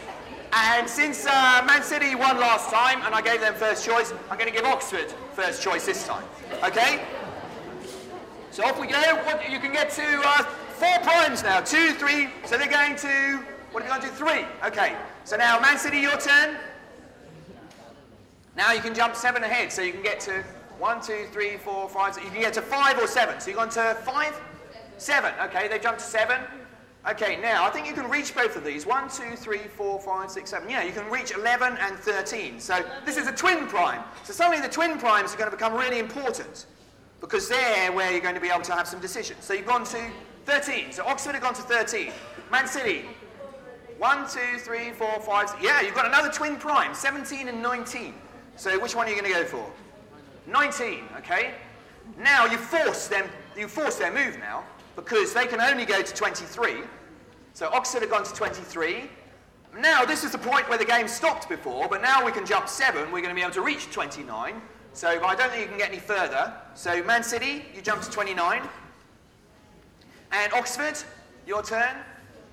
And 0.53 0.89
since 0.89 1.27
uh, 1.27 1.65
Man 1.67 1.83
City 1.83 2.15
won 2.15 2.39
last 2.39 2.71
time 2.71 3.03
and 3.03 3.17
I 3.17 3.21
gave 3.21 3.41
them 3.41 3.55
first 3.55 3.85
choice, 3.85 4.13
I'm 4.31 4.39
going 4.39 4.49
to 4.49 4.57
give 4.57 4.65
Oxford 4.65 5.13
first 5.33 5.61
choice 5.61 5.87
this 5.87 6.07
time, 6.07 6.25
okay? 6.63 7.03
So 8.53 8.65
off 8.65 8.79
we 8.79 8.87
go. 8.87 9.01
You 9.51 9.59
can 9.59 9.73
get 9.73 9.91
to 9.93 10.23
uh, 10.25 10.45
four 10.83 10.99
primes 11.05 11.45
now. 11.45 11.61
Two, 11.61 11.93
three. 11.93 12.29
So 12.45 12.59
they're 12.59 12.69
going 12.69 12.97
to, 12.97 13.39
what 13.71 13.83
are 13.83 13.87
they 13.87 13.91
going 13.91 14.01
to 14.01 14.09
do? 14.09 14.13
Three. 14.13 14.45
Okay. 14.65 14.97
So 15.23 15.37
now, 15.37 15.61
Man 15.61 15.79
City, 15.79 15.99
your 15.99 16.19
turn. 16.19 16.57
Now 18.57 18.73
you 18.73 18.81
can 18.81 18.93
jump 18.93 19.15
seven 19.15 19.45
ahead. 19.45 19.71
So 19.71 19.81
you 19.81 19.93
can 19.93 20.03
get 20.03 20.19
to 20.21 20.43
one, 20.81 21.01
two, 21.01 21.27
three, 21.31 21.57
four, 21.57 21.89
five. 21.89 22.17
You 22.17 22.31
can 22.31 22.41
get 22.41 22.53
to 22.55 22.63
five 22.63 22.99
or 22.99 23.07
seven. 23.07 23.39
So 23.39 23.49
you've 23.49 23.59
gone 23.59 23.71
to 23.71 23.97
five, 24.05 24.39
seven. 24.99 25.33
Okay, 25.45 25.69
they 25.69 25.79
jumped 25.79 26.01
to 26.01 26.07
seven. 26.07 26.41
Okay, 27.09 27.41
now 27.41 27.65
I 27.65 27.71
think 27.71 27.87
you 27.87 27.95
can 27.95 28.11
reach 28.11 28.35
both 28.35 28.57
of 28.57 28.65
these. 28.65 28.85
One, 28.85 29.09
two, 29.09 29.37
three, 29.37 29.59
four, 29.77 30.01
five, 30.01 30.33
six, 30.33 30.51
seven. 30.51 30.69
Yeah, 30.69 30.83
you 30.83 30.93
can 30.93 31.09
reach 31.11 31.31
11 31.31 31.77
and 31.81 31.97
13. 31.97 32.59
So 32.59 32.85
this 33.05 33.17
is 33.17 33.29
a 33.29 33.33
twin 33.33 33.69
prime. 33.69 34.03
So 34.25 34.33
suddenly 34.33 34.61
the 34.61 34.73
twin 34.73 34.99
primes 34.99 35.33
are 35.33 35.39
going 35.39 35.51
to 35.51 35.57
become 35.57 35.75
really 35.75 36.01
important 36.01 36.67
because 37.21 37.49
they're 37.49 37.93
where 37.93 38.11
you're 38.11 38.21
going 38.21 38.35
to 38.35 38.41
be 38.41 38.51
able 38.51 38.63
to 38.63 38.73
have 38.73 38.89
some 38.89 39.01
decisions. 39.01 39.45
So 39.45 39.55
you've 39.55 39.67
gone 39.67 39.85
to 39.85 40.11
13. 40.45 40.93
So 40.93 41.05
Oxford 41.07 41.35
have 41.35 41.43
gone 41.43 41.55
to 41.55 41.63
13. 41.63 42.13
Man 42.51 42.67
City, 42.67 43.05
1, 43.99 44.29
2, 44.29 44.59
3, 44.59 44.91
4, 44.91 45.21
5, 45.21 45.49
six. 45.49 45.63
Yeah, 45.63 45.81
you've 45.81 45.95
got 45.95 46.07
another 46.07 46.31
twin 46.31 46.57
prime, 46.57 46.95
17 46.95 47.49
and 47.49 47.63
19. 47.63 48.15
So 48.57 48.79
which 48.81 48.95
one 48.95 49.07
are 49.07 49.11
you 49.11 49.21
going 49.21 49.33
to 49.33 49.39
go 49.41 49.45
for? 49.45 49.71
19, 50.47 51.05
okay? 51.19 51.55
Now 52.19 52.47
you 52.47 52.59
force 52.59 53.09
them, 53.09 53.29
you 53.57 53.69
force 53.69 53.97
their 53.97 54.13
move 54.13 54.39
now, 54.39 54.65
because 54.97 55.33
they 55.33 55.47
can 55.47 55.61
only 55.61 55.85
go 55.85 56.03
to 56.03 56.15
23. 56.15 56.83
So 57.55 57.69
Oxford 57.73 58.03
have 58.03 58.11
gone 58.11 58.25
to 58.25 58.35
23. 58.35 59.09
Now, 59.79 60.05
this 60.05 60.23
is 60.23 60.33
the 60.33 60.39
point 60.39 60.69
where 60.69 60.77
the 60.77 60.85
game 60.85 61.09
stopped 61.09 61.49
before, 61.49 61.89
but 61.89 62.03
now 62.03 62.25
we 62.25 62.31
can 62.31 62.45
jump 62.45 62.69
7. 62.69 63.05
We're 63.05 63.23
going 63.23 63.29
to 63.31 63.35
be 63.35 63.41
able 63.41 63.53
to 63.53 63.63
reach 63.63 63.91
29. 63.91 64.61
So 64.93 65.09
I 65.25 65.35
don't 65.35 65.51
think 65.51 65.63
you 65.63 65.69
can 65.69 65.79
get 65.79 65.89
any 65.89 65.99
further. 65.99 66.53
So 66.75 67.03
Man 67.05 67.23
City, 67.23 67.65
you 67.75 67.81
jump 67.81 68.03
to 68.03 68.11
29. 68.11 68.63
And 70.33 70.53
Oxford, 70.55 70.97
your 71.47 71.63
turn. 71.63 71.95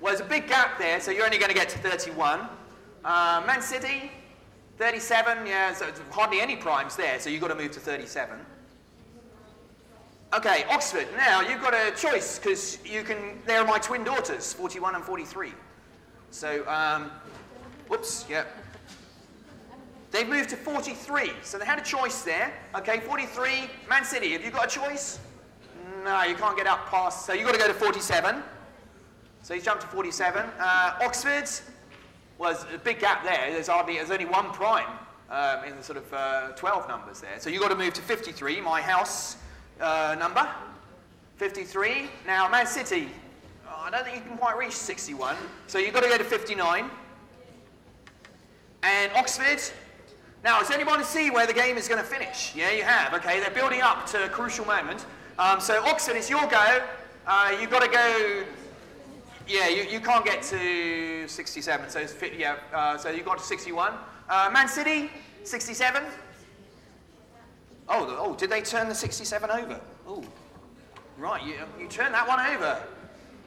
Well, 0.00 0.14
there's 0.14 0.24
a 0.24 0.28
big 0.28 0.46
gap 0.46 0.78
there, 0.78 1.00
so 1.00 1.10
you're 1.10 1.24
only 1.24 1.38
going 1.38 1.50
to 1.50 1.54
get 1.54 1.68
to 1.70 1.78
31. 1.78 2.48
Uh, 3.04 3.42
Man 3.46 3.62
City, 3.62 4.10
37. 4.78 5.46
Yeah, 5.46 5.72
so 5.72 5.90
hardly 6.10 6.40
any 6.40 6.56
primes 6.56 6.94
there, 6.94 7.18
so 7.18 7.30
you've 7.30 7.40
got 7.40 7.48
to 7.48 7.54
move 7.54 7.70
to 7.72 7.80
37. 7.80 8.38
Okay, 10.32 10.64
Oxford. 10.70 11.08
Now 11.16 11.40
you've 11.40 11.60
got 11.60 11.74
a 11.74 11.90
choice 11.96 12.38
because 12.38 12.78
you 12.84 13.02
can. 13.02 13.40
They 13.46 13.56
are 13.56 13.66
my 13.66 13.78
twin 13.78 14.04
daughters, 14.04 14.52
41 14.52 14.94
and 14.94 15.04
43. 15.04 15.52
So, 16.30 16.68
um, 16.68 17.10
whoops, 17.88 18.26
yeah. 18.28 18.44
They've 20.12 20.28
moved 20.28 20.50
to 20.50 20.56
43, 20.56 21.32
so 21.42 21.58
they 21.58 21.64
had 21.64 21.78
a 21.78 21.84
choice 21.84 22.22
there. 22.22 22.52
Okay, 22.76 23.00
43, 23.00 23.70
Man 23.88 24.04
City, 24.04 24.32
have 24.32 24.44
you 24.44 24.50
got 24.50 24.66
a 24.66 24.80
choice? 24.80 25.18
No, 26.04 26.22
you 26.22 26.34
can't 26.34 26.56
get 26.56 26.66
up 26.66 26.86
past, 26.86 27.26
so 27.26 27.32
you've 27.32 27.44
got 27.44 27.52
to 27.52 27.58
go 27.58 27.68
to 27.68 27.74
47. 27.74 28.42
So 29.42 29.54
he's 29.54 29.64
jumped 29.64 29.82
to 29.82 29.88
47. 29.88 30.42
Uh, 30.58 30.92
Oxford, 31.02 31.48
well, 32.38 32.58
a 32.74 32.78
big 32.78 33.00
gap 33.00 33.22
there. 33.22 33.50
There's 33.50 33.68
hardly, 33.68 33.96
there's 33.96 34.10
only 34.10 34.24
one 34.24 34.50
prime 34.50 34.88
um, 35.30 35.64
in 35.64 35.76
the 35.76 35.82
sort 35.82 35.98
of 35.98 36.12
uh, 36.12 36.48
12 36.52 36.88
numbers 36.88 37.20
there. 37.20 37.38
So 37.38 37.50
you've 37.50 37.60
got 37.60 37.68
to 37.68 37.76
move 37.76 37.92
to 37.94 38.02
53, 38.02 38.60
my 38.60 38.80
house 38.80 39.36
uh, 39.80 40.16
number. 40.18 40.48
53. 41.36 42.08
Now, 42.26 42.48
Man 42.48 42.66
City, 42.66 43.08
oh, 43.66 43.82
I 43.84 43.90
don't 43.90 44.04
think 44.04 44.16
you 44.16 44.22
can 44.22 44.38
quite 44.38 44.56
reach 44.56 44.72
61. 44.72 45.36
So 45.66 45.78
you've 45.78 45.94
got 45.94 46.02
to 46.02 46.08
go 46.08 46.18
to 46.18 46.24
59. 46.24 46.90
And 48.82 49.12
Oxford, 49.14 49.60
now, 50.42 50.60
does 50.60 50.70
anyone 50.70 51.04
see 51.04 51.30
where 51.30 51.46
the 51.46 51.52
game 51.52 51.76
is 51.76 51.88
going 51.88 52.00
to 52.00 52.06
finish? 52.06 52.54
Yeah, 52.54 52.70
you 52.70 52.82
have. 52.84 53.12
Okay, 53.14 53.40
they're 53.40 53.50
building 53.50 53.82
up 53.82 54.06
to 54.08 54.24
a 54.24 54.28
crucial 54.28 54.64
moment. 54.64 55.04
Um, 55.40 55.58
so, 55.58 55.82
Oxford, 55.86 56.16
it's 56.16 56.28
your 56.28 56.46
go. 56.48 56.82
Uh, 57.26 57.56
you've 57.58 57.70
got 57.70 57.82
to 57.82 57.88
go. 57.88 58.44
Yeah, 59.48 59.68
you, 59.68 59.84
you 59.84 59.98
can't 59.98 60.22
get 60.22 60.42
to 60.42 61.26
67. 61.26 61.88
So, 61.88 62.06
fit, 62.06 62.34
yeah, 62.38 62.56
uh, 62.74 62.98
so 62.98 63.08
you 63.08 63.22
got 63.22 63.38
to 63.38 63.44
61. 63.44 63.94
Uh, 64.28 64.50
Man 64.52 64.68
City, 64.68 65.10
67. 65.44 66.04
Oh, 67.88 68.16
oh, 68.20 68.34
did 68.34 68.50
they 68.50 68.60
turn 68.60 68.86
the 68.86 68.94
67 68.94 69.50
over? 69.50 69.80
Oh, 70.06 70.22
right, 71.16 71.42
you, 71.42 71.54
you 71.80 71.88
turned 71.88 72.12
that 72.12 72.28
one 72.28 72.38
over. 72.54 72.78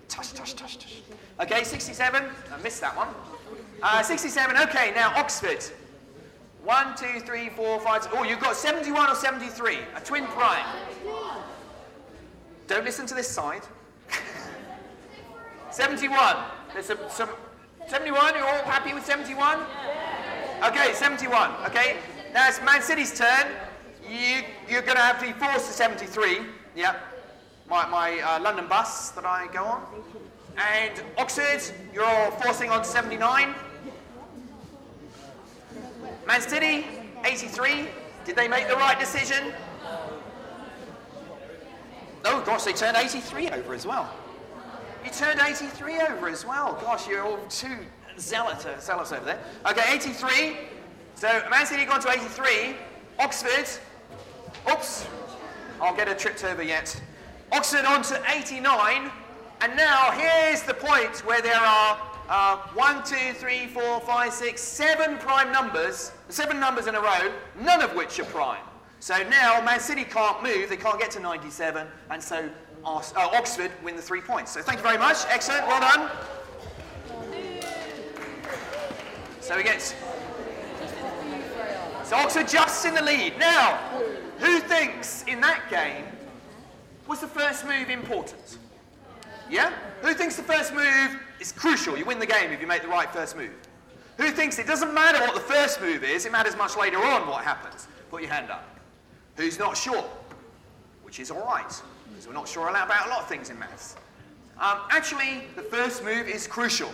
Tush, 0.08 0.32
tush, 0.32 0.53
tush, 0.53 0.77
tush. 0.77 0.95
Okay, 1.41 1.63
67. 1.63 2.23
I 2.51 2.62
missed 2.63 2.82
that 2.82 2.97
one. 2.97 3.10
Uh, 3.84 4.01
67. 4.01 4.58
Okay, 4.58 4.93
now 4.95 5.13
Oxford. 5.15 5.63
One, 6.63 6.95
two, 6.95 7.19
three, 7.19 7.49
four, 7.49 7.79
five. 7.82 8.08
Oh, 8.13 8.23
you've 8.23 8.39
got 8.39 8.56
71 8.56 9.12
or 9.12 9.15
73. 9.15 9.77
A 9.95 10.01
twin 10.01 10.25
prime. 10.25 10.65
Don't 12.74 12.86
listen 12.86 13.06
to 13.06 13.14
this 13.14 13.28
side. 13.28 13.62
71. 15.70 16.38
There's 16.74 16.88
some, 16.88 16.98
some 17.08 17.30
71. 17.88 18.34
You're 18.34 18.48
all 18.48 18.64
happy 18.64 18.96
with 18.96 19.06
71? 19.06 19.60
Okay, 20.64 20.92
71. 20.94 21.52
Okay. 21.68 21.98
Now 22.34 22.48
it's 22.50 22.60
Man 22.64 22.82
City's 22.82 23.16
turn. 23.16 23.46
You, 24.10 24.42
you're 24.68 24.82
going 24.82 24.96
to 24.96 25.04
have 25.04 25.20
to 25.20 25.28
be 25.28 25.34
forced 25.34 25.68
to 25.68 25.74
73. 25.74 26.40
Yeah. 26.76 26.96
My, 27.70 27.88
my 27.90 28.20
uh, 28.22 28.42
London 28.42 28.68
bus 28.68 29.12
that 29.12 29.24
I 29.24 29.46
go 29.54 29.66
on. 29.66 29.84
And 30.58 31.00
Oxford, 31.20 31.62
you're 31.94 32.32
forcing 32.42 32.72
on 32.72 32.84
79. 32.84 33.54
Man 36.26 36.42
City, 36.42 36.88
83. 37.24 37.88
Did 38.26 38.36
they 38.36 38.48
make 38.48 38.68
the 38.68 38.78
right 38.78 39.00
decision? 39.00 39.54
Oh, 42.26 42.42
gosh, 42.46 42.64
they 42.64 42.74
turned 42.74 42.96
83 42.96 43.50
over 43.50 43.74
as 43.74 43.86
well. 43.86 44.10
You 45.04 45.12
turned 45.12 45.42
83 45.42 46.00
over 46.02 46.30
as 46.30 46.46
well. 46.46 46.74
Gosh, 46.82 47.08
you're 47.08 47.24
all 47.24 47.40
too 47.50 47.78
zealous, 48.18 48.66
uh, 48.66 48.80
zealous 48.80 49.12
over 49.12 49.26
there. 49.26 49.40
Okay, 49.70 49.84
83. 49.94 50.58
So 51.16 51.44
Man 51.50 51.66
City 51.66 51.86
gone 51.86 52.00
to 52.02 52.10
83. 52.10 52.76
Oxford. 53.20 53.68
Oops. 54.72 55.08
I'll 55.82 55.96
get 55.96 56.08
it 56.08 56.18
tripped 56.18 56.44
over 56.46 56.64
yet. 56.64 57.00
Oxford 57.52 57.86
on 57.86 58.02
to 58.04 58.22
89. 58.34 59.12
And 59.62 59.76
now 59.76 60.12
here's 60.12 60.64
the 60.64 60.74
point 60.74 61.26
where 61.26 61.42
there 61.42 61.56
are 61.56 62.00
uh, 62.30 62.58
one, 62.74 63.04
two, 63.04 63.34
three, 63.34 63.68
four, 63.68 64.00
five, 64.02 64.32
six, 64.34 64.62
seven 64.62 65.18
prime 65.18 65.52
numbers, 65.52 66.14
seven 66.30 66.60
numbers 66.60 66.88
in 66.88 66.96
a 66.96 67.02
row, 67.02 67.32
none 67.60 67.82
of 67.82 67.94
which 67.96 68.20
are 68.20 68.26
prime. 68.26 68.64
So 69.04 69.22
now 69.28 69.60
Man 69.60 69.82
City 69.82 70.06
can't 70.06 70.42
move, 70.42 70.70
they 70.70 70.78
can't 70.78 70.98
get 70.98 71.12
to 71.12 71.20
97, 71.20 71.86
and 72.10 72.24
so 72.24 72.50
uh, 72.86 73.02
Oxford 73.18 73.70
win 73.84 73.98
the 73.98 74.02
three 74.02 74.22
points. 74.22 74.52
So 74.52 74.62
thank 74.62 74.78
you 74.78 74.84
very 74.84 74.98
much. 74.98 75.18
Excellent, 75.28 75.68
well 75.68 75.82
done. 75.82 76.10
So 79.42 79.58
we 79.58 79.63
get. 79.63 79.82
So 82.06 82.16
Oxford 82.16 82.48
just 82.48 82.86
in 82.86 82.96
the 82.96 83.02
lead. 83.02 83.38
Now, 83.38 83.76
who 84.39 84.62
thinks 84.62 85.26
in 85.28 85.42
that 85.42 85.70
game 85.70 86.06
was 87.06 87.20
the 87.20 87.28
first 87.28 87.66
move 87.68 87.89
important? 87.89 88.58
Yeah? 89.50 89.74
Who 90.02 90.13
thinks 90.13 90.38
the 90.38 90.44
first 90.44 90.74
move 90.74 91.20
is 91.42 91.52
crucial? 91.52 91.98
You 91.98 92.06
win 92.06 92.20
the 92.20 92.26
game 92.26 92.52
if 92.52 92.62
you 92.62 92.68
make 92.68 92.84
the 92.84 92.88
right 92.88 93.12
first 93.12 93.36
move. 93.36 93.52
Who 94.16 94.32
thinks 94.32 94.60
it 94.60 94.66
doesn't 94.66 94.94
matter 94.94 95.20
what 95.20 95.36
the 95.36 95.42
first 95.42 95.82
move 95.82 96.06
is, 96.06 96.26
it 96.26 96.32
matters 96.32 96.56
much 96.56 96.78
later 96.78 97.00
on 97.00 97.28
what 97.28 97.44
happens? 97.44 97.89
Put 98.10 98.22
your 98.22 98.32
hand 98.32 98.50
up. 98.50 98.73
Who's 99.36 99.58
not 99.58 99.76
sure? 99.76 100.04
Which 101.04 101.19
is 101.19 101.32
all 101.32 101.46
right, 101.46 101.82
because 102.10 102.28
we're 102.28 102.34
not 102.34 102.48
sure 102.48 102.69
about 102.69 103.08
a 103.08 103.10
lot 103.10 103.22
of 103.22 103.28
things 103.28 103.50
in 103.50 103.58
maths. 103.58 103.96
Um, 104.60 104.80
actually, 104.91 105.43
the 105.56 105.63
first 105.63 106.04
move 106.04 106.28
is 106.28 106.46
crucial, 106.46 106.91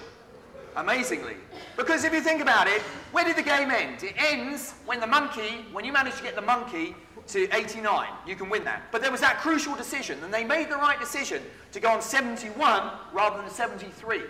amazingly. 0.78 1.36
Because 1.76 2.06
if 2.06 2.14
you 2.14 2.22
think 2.22 2.42
about 2.42 2.68
it, 2.68 2.82
where 3.12 3.26
did 3.26 3.36
the 3.36 3.44
game 3.44 3.70
end? 3.70 4.04
It 4.04 4.16
ends 4.18 4.74
when 4.86 5.00
the 5.02 5.08
monkey, 5.08 5.66
when 5.74 5.84
you 5.84 5.92
manage 5.92 6.16
to 6.18 6.24
get 6.24 6.36
the 6.36 6.42
monkey 6.42 6.96
to 7.28 7.54
89, 7.54 8.08
you 8.26 8.36
can 8.36 8.50
win 8.50 8.64
that. 8.64 8.84
But 8.92 9.02
there 9.02 9.12
was 9.12 9.22
that 9.22 9.40
crucial 9.40 9.76
decision, 9.76 10.24
and 10.24 10.34
they 10.34 10.46
made 10.46 10.70
the 10.70 10.78
right 10.78 11.00
decision 11.00 11.44
to 11.74 11.80
go 11.80 11.90
on 11.92 12.02
71 12.02 12.92
rather 13.14 13.42
than 13.42 13.50
73. 13.50 14.22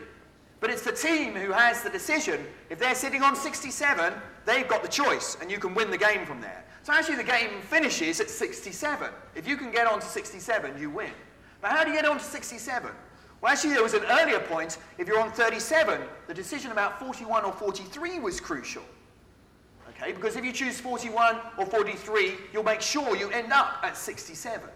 But 0.59 0.69
it's 0.69 0.81
the 0.81 0.91
team 0.91 1.33
who 1.33 1.51
has 1.51 1.83
the 1.83 1.89
decision. 1.89 2.45
If 2.69 2.79
they're 2.79 2.95
sitting 2.95 3.23
on 3.23 3.35
67, 3.35 4.13
they've 4.45 4.67
got 4.67 4.83
the 4.83 4.89
choice, 4.89 5.37
and 5.41 5.49
you 5.49 5.57
can 5.57 5.73
win 5.73 5.89
the 5.89 5.97
game 5.97 6.25
from 6.25 6.41
there. 6.41 6.63
So 6.83 6.93
actually 6.93 7.15
the 7.15 7.23
game 7.23 7.61
finishes 7.61 8.19
at 8.19 8.29
67. 8.29 9.09
If 9.35 9.47
you 9.47 9.57
can 9.57 9.71
get 9.71 9.87
on 9.87 9.99
to 9.99 10.05
67, 10.05 10.79
you 10.79 10.89
win. 10.89 11.11
But 11.61 11.71
how 11.71 11.83
do 11.83 11.91
you 11.91 11.95
get 11.95 12.05
on 12.05 12.17
to 12.17 12.23
67? 12.23 12.91
Well, 13.41 13.51
actually, 13.53 13.71
there 13.71 13.83
was 13.83 13.93
an 13.93 14.03
earlier 14.05 14.39
point. 14.39 14.77
If 14.97 15.07
you're 15.07 15.19
on 15.19 15.31
37, 15.31 16.01
the 16.27 16.33
decision 16.33 16.71
about 16.71 16.99
41 16.99 17.45
or 17.45 17.53
43 17.53 18.19
was 18.19 18.39
crucial. 18.41 18.83
Okay, 19.89 20.11
because 20.11 20.35
if 20.35 20.43
you 20.43 20.51
choose 20.51 20.79
41 20.79 21.37
or 21.57 21.65
43, 21.65 22.33
you'll 22.53 22.63
make 22.63 22.81
sure 22.81 23.15
you 23.15 23.29
end 23.31 23.51
up 23.53 23.79
at 23.81 23.97
67. 23.97 24.69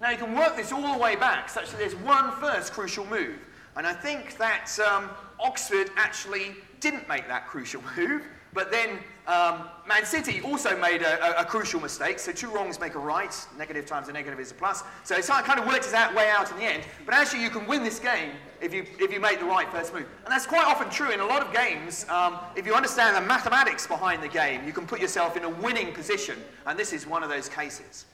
Now, 0.00 0.10
you 0.10 0.16
can 0.16 0.34
work 0.36 0.56
this 0.56 0.72
all 0.72 0.92
the 0.92 0.98
way 0.98 1.14
back 1.14 1.48
such 1.48 1.70
that 1.70 1.78
there's 1.78 1.94
one 1.96 2.32
first 2.32 2.72
crucial 2.72 3.06
move. 3.06 3.38
And 3.76 3.86
I 3.86 3.92
think 3.92 4.36
that 4.38 4.78
um, 4.80 5.10
Oxford 5.40 5.90
actually 5.96 6.54
didn't 6.80 7.08
make 7.08 7.26
that 7.28 7.46
crucial 7.48 7.82
move. 7.96 8.22
But 8.54 8.70
then 8.70 9.00
um, 9.26 9.68
Man 9.86 10.04
City 10.04 10.40
also 10.42 10.78
made 10.78 11.02
a, 11.02 11.38
a, 11.38 11.42
a, 11.42 11.44
crucial 11.44 11.80
mistake. 11.80 12.20
So 12.20 12.30
two 12.30 12.48
wrongs 12.50 12.78
make 12.78 12.94
a 12.94 13.00
right. 13.00 13.34
Negative 13.58 13.84
times 13.84 14.08
a 14.08 14.12
negative 14.12 14.38
is 14.38 14.52
a 14.52 14.54
plus. 14.54 14.84
So 15.02 15.16
it 15.16 15.26
kind 15.26 15.58
of 15.58 15.66
works 15.66 15.90
that 15.90 16.14
way 16.14 16.30
out 16.30 16.52
in 16.52 16.58
the 16.58 16.62
end. 16.62 16.84
But 17.04 17.14
actually, 17.14 17.42
you 17.42 17.50
can 17.50 17.66
win 17.66 17.82
this 17.82 17.98
game 17.98 18.30
if 18.60 18.72
you, 18.72 18.86
if 19.00 19.12
you 19.12 19.18
make 19.18 19.40
the 19.40 19.44
right 19.44 19.68
first 19.70 19.92
move. 19.92 20.06
And 20.24 20.32
that's 20.32 20.46
quite 20.46 20.66
often 20.66 20.88
true 20.88 21.10
in 21.10 21.18
a 21.18 21.26
lot 21.26 21.42
of 21.44 21.52
games. 21.52 22.06
Um, 22.08 22.38
if 22.54 22.64
you 22.64 22.74
understand 22.74 23.16
the 23.16 23.22
mathematics 23.22 23.88
behind 23.88 24.22
the 24.22 24.28
game, 24.28 24.64
you 24.64 24.72
can 24.72 24.86
put 24.86 25.00
yourself 25.00 25.36
in 25.36 25.42
a 25.42 25.50
winning 25.50 25.92
position. 25.92 26.38
And 26.66 26.78
this 26.78 26.92
is 26.92 27.08
one 27.08 27.24
of 27.24 27.30
those 27.30 27.48
cases. 27.48 28.04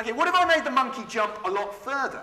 Okay, 0.00 0.12
what 0.12 0.28
if 0.28 0.34
I 0.34 0.46
made 0.46 0.64
the 0.64 0.70
monkey 0.70 1.02
jump 1.08 1.38
a 1.44 1.50
lot 1.50 1.74
further? 1.74 2.22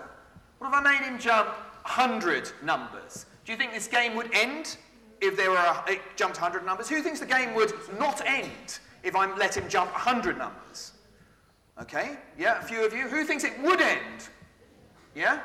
What 0.58 0.68
if 0.68 0.74
I 0.74 0.80
made 0.80 1.04
him 1.04 1.18
jump 1.18 1.48
100 1.82 2.52
numbers? 2.62 3.26
Do 3.44 3.52
you 3.52 3.58
think 3.58 3.72
this 3.72 3.86
game 3.86 4.14
would 4.16 4.32
end? 4.34 4.76
if 5.22 5.36
there 5.36 5.50
were 5.50 5.56
a, 5.56 5.84
it 5.86 6.00
jumped 6.16 6.38
100 6.40 6.66
numbers? 6.66 6.88
Who 6.88 7.00
thinks 7.00 7.20
the 7.20 7.26
game 7.26 7.54
would 7.54 7.72
not 7.98 8.20
end 8.26 8.80
if 9.02 9.16
I 9.16 9.34
let 9.36 9.56
him 9.56 9.68
jump 9.68 9.90
100 9.92 10.36
numbers? 10.36 10.92
Okay, 11.80 12.16
yeah, 12.38 12.60
a 12.60 12.62
few 12.62 12.84
of 12.84 12.92
you. 12.92 13.08
Who 13.08 13.24
thinks 13.24 13.44
it 13.44 13.58
would 13.62 13.80
end? 13.80 14.28
Yeah? 15.14 15.40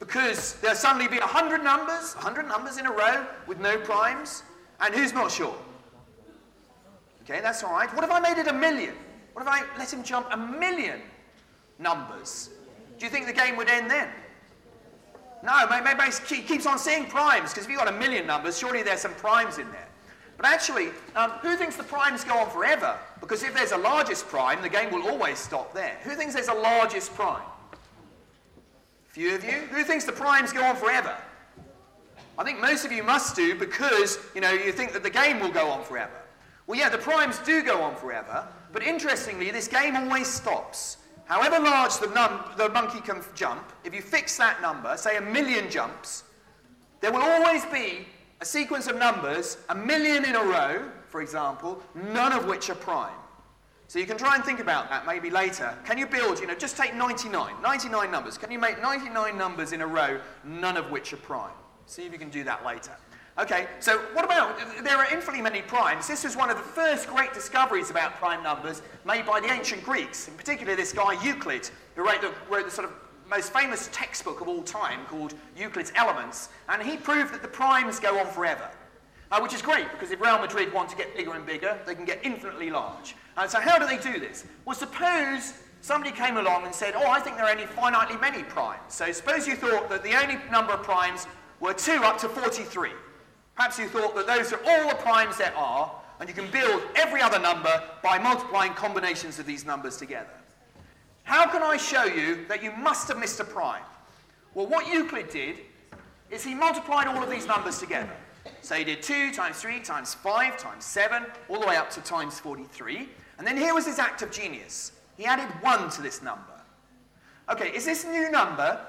Because 0.00 0.54
there'll 0.54 0.76
suddenly 0.76 1.08
be 1.08 1.18
100 1.18 1.62
numbers, 1.62 2.14
100 2.14 2.46
numbers 2.48 2.78
in 2.78 2.86
a 2.86 2.90
row 2.90 3.24
with 3.46 3.60
no 3.60 3.78
primes. 3.78 4.42
And 4.80 4.92
who's 4.92 5.12
not 5.12 5.30
sure? 5.30 5.54
Okay, 7.22 7.40
that's 7.40 7.62
all 7.62 7.72
right. 7.72 7.92
What 7.94 8.04
if 8.04 8.10
I 8.10 8.18
made 8.18 8.38
it 8.38 8.48
a 8.48 8.52
million? 8.52 8.94
What 9.32 9.42
if 9.42 9.48
I 9.48 9.62
let 9.78 9.92
him 9.92 10.02
jump 10.02 10.26
a 10.32 10.36
million 10.36 11.00
numbers? 11.78 12.50
Do 12.98 13.06
you 13.06 13.10
think 13.10 13.26
the 13.26 13.32
game 13.32 13.56
would 13.56 13.68
end 13.68 13.88
then? 13.88 14.08
No, 15.42 15.66
maybe 15.68 16.02
he 16.28 16.42
keeps 16.42 16.66
on 16.66 16.78
seeing 16.78 17.06
primes, 17.06 17.50
because 17.50 17.64
if 17.64 17.70
you've 17.70 17.78
got 17.78 17.88
a 17.88 17.98
million 17.98 18.26
numbers, 18.26 18.58
surely 18.58 18.82
there's 18.82 19.00
some 19.00 19.14
primes 19.14 19.58
in 19.58 19.70
there. 19.72 19.88
But 20.36 20.46
actually, 20.46 20.88
um, 21.16 21.30
who 21.42 21.56
thinks 21.56 21.76
the 21.76 21.82
primes 21.82 22.24
go 22.24 22.36
on 22.38 22.50
forever? 22.50 22.98
Because 23.20 23.42
if 23.42 23.52
there's 23.54 23.72
a 23.72 23.76
largest 23.76 24.28
prime, 24.28 24.62
the 24.62 24.68
game 24.68 24.90
will 24.90 25.08
always 25.08 25.38
stop 25.38 25.74
there. 25.74 25.96
Who 26.04 26.14
thinks 26.14 26.34
there's 26.34 26.48
a 26.48 26.54
largest 26.54 27.14
prime? 27.14 27.42
Few 29.08 29.34
of 29.34 29.44
you. 29.44 29.50
Who 29.70 29.84
thinks 29.84 30.04
the 30.04 30.12
primes 30.12 30.52
go 30.52 30.64
on 30.64 30.76
forever? 30.76 31.16
I 32.38 32.44
think 32.44 32.60
most 32.60 32.84
of 32.84 32.92
you 32.92 33.02
must 33.02 33.36
do 33.36 33.54
because, 33.54 34.18
you 34.34 34.40
know, 34.40 34.52
you 34.52 34.72
think 34.72 34.92
that 34.94 35.02
the 35.02 35.10
game 35.10 35.38
will 35.38 35.50
go 35.50 35.68
on 35.68 35.84
forever. 35.84 36.10
Well, 36.66 36.78
yeah, 36.78 36.88
the 36.88 36.98
primes 36.98 37.38
do 37.40 37.62
go 37.62 37.82
on 37.82 37.94
forever, 37.96 38.46
but 38.72 38.82
interestingly, 38.82 39.50
this 39.50 39.68
game 39.68 39.96
always 39.96 40.28
stops. 40.28 40.96
However 41.32 41.60
large 41.60 41.96
the, 41.96 42.08
num- 42.08 42.44
the 42.58 42.68
monkey 42.68 43.00
can 43.00 43.22
jump, 43.34 43.72
if 43.84 43.94
you 43.94 44.02
fix 44.02 44.36
that 44.36 44.60
number, 44.60 44.98
say 44.98 45.16
a 45.16 45.20
million 45.22 45.70
jumps, 45.70 46.24
there 47.00 47.10
will 47.10 47.22
always 47.22 47.64
be 47.64 48.06
a 48.42 48.44
sequence 48.44 48.86
of 48.86 48.98
numbers, 48.98 49.56
a 49.70 49.74
million 49.74 50.26
in 50.26 50.36
a 50.36 50.44
row, 50.44 50.90
for 51.08 51.22
example, 51.22 51.82
none 51.94 52.34
of 52.34 52.44
which 52.44 52.68
are 52.68 52.74
prime. 52.74 53.14
So 53.88 53.98
you 53.98 54.04
can 54.04 54.18
try 54.18 54.34
and 54.34 54.44
think 54.44 54.60
about 54.60 54.90
that 54.90 55.06
maybe 55.06 55.30
later. 55.30 55.74
Can 55.86 55.96
you 55.96 56.06
build, 56.06 56.38
you 56.38 56.46
know, 56.46 56.54
just 56.54 56.76
take 56.76 56.94
99, 56.94 57.62
99 57.62 58.10
numbers. 58.10 58.36
Can 58.36 58.50
you 58.50 58.58
make 58.58 58.82
99 58.82 59.38
numbers 59.38 59.72
in 59.72 59.80
a 59.80 59.86
row, 59.86 60.20
none 60.44 60.76
of 60.76 60.90
which 60.90 61.14
are 61.14 61.16
prime? 61.16 61.54
See 61.86 62.04
if 62.04 62.12
you 62.12 62.18
can 62.18 62.28
do 62.28 62.44
that 62.44 62.62
later. 62.62 62.92
Okay, 63.38 63.66
so 63.80 63.98
what 64.12 64.26
about, 64.26 64.58
there 64.84 64.98
are 64.98 65.10
infinitely 65.10 65.40
many 65.40 65.62
primes. 65.62 66.06
This 66.06 66.22
was 66.24 66.36
one 66.36 66.50
of 66.50 66.58
the 66.58 66.62
first 66.62 67.08
great 67.08 67.32
discoveries 67.32 67.88
about 67.88 68.14
prime 68.16 68.42
numbers 68.42 68.82
made 69.06 69.24
by 69.24 69.40
the 69.40 69.50
ancient 69.50 69.82
Greeks, 69.82 70.28
in 70.28 70.34
particular 70.34 70.76
this 70.76 70.92
guy 70.92 71.16
Euclid, 71.24 71.70
who 71.96 72.04
wrote 72.04 72.20
the, 72.20 72.34
wrote 72.50 72.66
the 72.66 72.70
sort 72.70 72.86
of 72.86 72.94
most 73.30 73.50
famous 73.50 73.88
textbook 73.90 74.42
of 74.42 74.48
all 74.48 74.62
time 74.62 75.06
called 75.06 75.32
Euclid's 75.56 75.92
Elements, 75.96 76.50
and 76.68 76.82
he 76.82 76.98
proved 76.98 77.32
that 77.32 77.40
the 77.40 77.48
primes 77.48 77.98
go 77.98 78.18
on 78.18 78.26
forever. 78.26 78.68
Uh, 79.30 79.40
which 79.40 79.54
is 79.54 79.62
great, 79.62 79.90
because 79.92 80.10
if 80.10 80.20
Real 80.20 80.38
Madrid 80.38 80.70
want 80.70 80.90
to 80.90 80.96
get 80.96 81.16
bigger 81.16 81.32
and 81.32 81.46
bigger, 81.46 81.78
they 81.86 81.94
can 81.94 82.04
get 82.04 82.20
infinitely 82.22 82.68
large. 82.68 83.16
And 83.38 83.50
so 83.50 83.60
how 83.60 83.78
do 83.78 83.86
they 83.86 83.96
do 83.96 84.20
this? 84.20 84.44
Well, 84.66 84.76
suppose 84.76 85.54
somebody 85.80 86.14
came 86.14 86.36
along 86.36 86.66
and 86.66 86.74
said, 86.74 86.92
oh, 86.94 87.10
I 87.10 87.18
think 87.18 87.36
there 87.36 87.46
are 87.46 87.50
only 87.50 87.64
finitely 87.64 88.20
many 88.20 88.42
primes. 88.42 88.92
So 88.92 89.10
suppose 89.10 89.48
you 89.48 89.56
thought 89.56 89.88
that 89.88 90.02
the 90.02 90.20
only 90.20 90.38
number 90.50 90.74
of 90.74 90.82
primes 90.82 91.26
were 91.60 91.72
2 91.72 91.92
up 92.04 92.18
to 92.18 92.28
43. 92.28 92.90
Perhaps 93.56 93.78
you 93.78 93.88
thought 93.88 94.14
that 94.14 94.26
those 94.26 94.52
are 94.52 94.60
all 94.66 94.88
the 94.88 94.94
primes 94.96 95.36
there 95.36 95.54
are, 95.56 95.92
and 96.20 96.28
you 96.28 96.34
can 96.34 96.50
build 96.50 96.82
every 96.94 97.20
other 97.20 97.38
number 97.38 97.82
by 98.02 98.18
multiplying 98.18 98.72
combinations 98.74 99.38
of 99.38 99.46
these 99.46 99.64
numbers 99.64 99.96
together. 99.96 100.30
How 101.24 101.46
can 101.46 101.62
I 101.62 101.76
show 101.76 102.04
you 102.04 102.44
that 102.48 102.62
you 102.62 102.72
must 102.72 103.08
have 103.08 103.18
missed 103.18 103.40
a 103.40 103.44
prime? 103.44 103.82
Well, 104.54 104.66
what 104.66 104.86
Euclid 104.86 105.30
did 105.30 105.56
is 106.30 106.44
he 106.44 106.54
multiplied 106.54 107.06
all 107.06 107.22
of 107.22 107.30
these 107.30 107.46
numbers 107.46 107.78
together. 107.78 108.12
So 108.60 108.74
he 108.74 108.84
did 108.84 109.02
2 109.02 109.32
times 109.32 109.56
3 109.60 109.80
times 109.80 110.14
5 110.14 110.58
times 110.58 110.84
7, 110.84 111.24
all 111.48 111.60
the 111.60 111.66
way 111.66 111.76
up 111.76 111.90
to 111.90 112.00
times 112.00 112.38
43. 112.40 113.08
And 113.38 113.46
then 113.46 113.56
here 113.56 113.74
was 113.74 113.86
his 113.86 113.98
act 113.98 114.22
of 114.22 114.30
genius. 114.30 114.92
He 115.16 115.24
added 115.24 115.48
1 115.62 115.90
to 115.90 116.02
this 116.02 116.22
number. 116.22 116.42
Okay, 117.50 117.68
is 117.74 117.84
this 117.84 118.04
new 118.04 118.30
number 118.30 118.80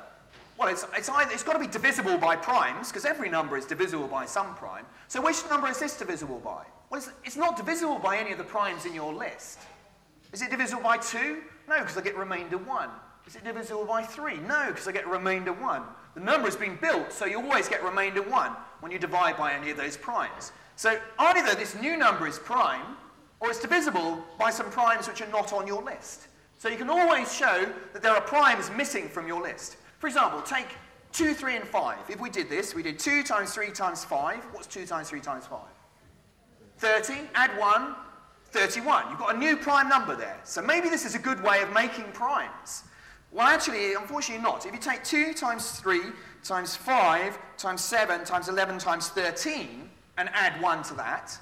well, 0.57 0.69
it's, 0.69 0.85
it's, 0.95 1.09
either, 1.09 1.31
it's 1.31 1.43
got 1.43 1.53
to 1.53 1.59
be 1.59 1.67
divisible 1.67 2.17
by 2.17 2.35
primes, 2.35 2.89
because 2.89 3.05
every 3.05 3.29
number 3.29 3.57
is 3.57 3.65
divisible 3.65 4.07
by 4.07 4.25
some 4.25 4.55
prime. 4.55 4.85
So 5.07 5.21
which 5.21 5.37
number 5.49 5.67
is 5.69 5.79
this 5.79 5.97
divisible 5.97 6.39
by? 6.39 6.63
Well, 6.89 6.99
it's, 6.99 7.09
it's 7.23 7.35
not 7.37 7.57
divisible 7.57 7.99
by 7.99 8.17
any 8.17 8.31
of 8.31 8.37
the 8.37 8.43
primes 8.43 8.85
in 8.85 8.93
your 8.93 9.13
list. 9.13 9.59
Is 10.31 10.41
it 10.41 10.49
divisible 10.49 10.83
by 10.83 10.97
2? 10.97 11.41
No, 11.67 11.79
because 11.79 11.97
I 11.97 12.01
get 12.01 12.17
remainder 12.17 12.57
1. 12.57 12.89
Is 13.25 13.35
it 13.35 13.43
divisible 13.43 13.85
by 13.85 14.03
3? 14.03 14.37
No, 14.39 14.65
because 14.67 14.87
I 14.87 14.91
get 14.91 15.07
remainder 15.07 15.53
1. 15.53 15.81
The 16.15 16.19
number 16.19 16.45
has 16.45 16.55
been 16.55 16.77
built, 16.81 17.11
so 17.11 17.25
you 17.25 17.41
always 17.41 17.67
get 17.67 17.83
remainder 17.83 18.21
1 18.21 18.51
when 18.81 18.91
you 18.91 18.99
divide 18.99 19.37
by 19.37 19.53
any 19.53 19.71
of 19.71 19.77
those 19.77 19.97
primes. 19.97 20.51
So 20.75 20.99
either 21.17 21.55
this 21.55 21.75
new 21.75 21.97
number 21.97 22.27
is 22.27 22.37
prime, 22.39 22.97
or 23.39 23.49
it's 23.49 23.59
divisible 23.59 24.23
by 24.39 24.49
some 24.49 24.69
primes 24.69 25.07
which 25.07 25.21
are 25.21 25.27
not 25.27 25.53
on 25.53 25.67
your 25.67 25.83
list. 25.83 26.27
So 26.59 26.69
you 26.69 26.77
can 26.77 26.89
always 26.89 27.33
show 27.35 27.67
that 27.93 28.01
there 28.01 28.13
are 28.13 28.21
primes 28.21 28.71
missing 28.71 29.09
from 29.09 29.27
your 29.27 29.41
list. 29.41 29.77
For 30.03 30.07
example, 30.07 30.41
take 30.41 30.67
2, 31.13 31.33
3, 31.33 31.55
and 31.55 31.65
5. 31.65 32.09
If 32.09 32.19
we 32.19 32.29
did 32.29 32.49
this, 32.49 32.75
we 32.75 32.83
did 32.83 32.99
2 32.99 33.23
times 33.23 33.53
3 33.53 33.71
times 33.71 34.03
5. 34.03 34.43
What's 34.51 34.67
2 34.67 34.85
times 34.85 35.07
3 35.07 35.21
times 35.21 35.45
5? 35.45 35.59
30. 36.79 37.13
Add 37.35 37.57
1. 37.57 37.95
31. 38.51 39.09
You've 39.09 39.17
got 39.17 39.33
a 39.33 39.37
new 39.37 39.55
prime 39.55 39.87
number 39.87 40.13
there. 40.13 40.41
So 40.43 40.61
maybe 40.61 40.89
this 40.89 41.05
is 41.05 41.15
a 41.15 41.19
good 41.19 41.41
way 41.41 41.61
of 41.61 41.71
making 41.71 42.03
primes. 42.11 42.83
Well, 43.31 43.47
actually, 43.47 43.93
unfortunately 43.93 44.43
not. 44.43 44.65
If 44.65 44.73
you 44.73 44.77
take 44.77 45.05
2 45.05 45.33
times 45.35 45.79
3 45.79 46.01
times 46.43 46.75
5 46.75 47.39
times 47.55 47.81
7 47.81 48.25
times 48.25 48.49
11 48.49 48.79
times 48.79 49.07
13 49.07 49.89
and 50.17 50.27
add 50.33 50.61
1 50.61 50.83
to 50.83 50.95
that, 50.95 51.39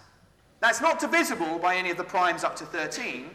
that's 0.60 0.82
not 0.82 1.00
divisible 1.00 1.58
by 1.58 1.78
any 1.78 1.90
of 1.90 1.98
the 1.98 2.04
primes 2.04 2.44
up 2.44 2.56
to 2.58 2.66
13, 2.66 3.32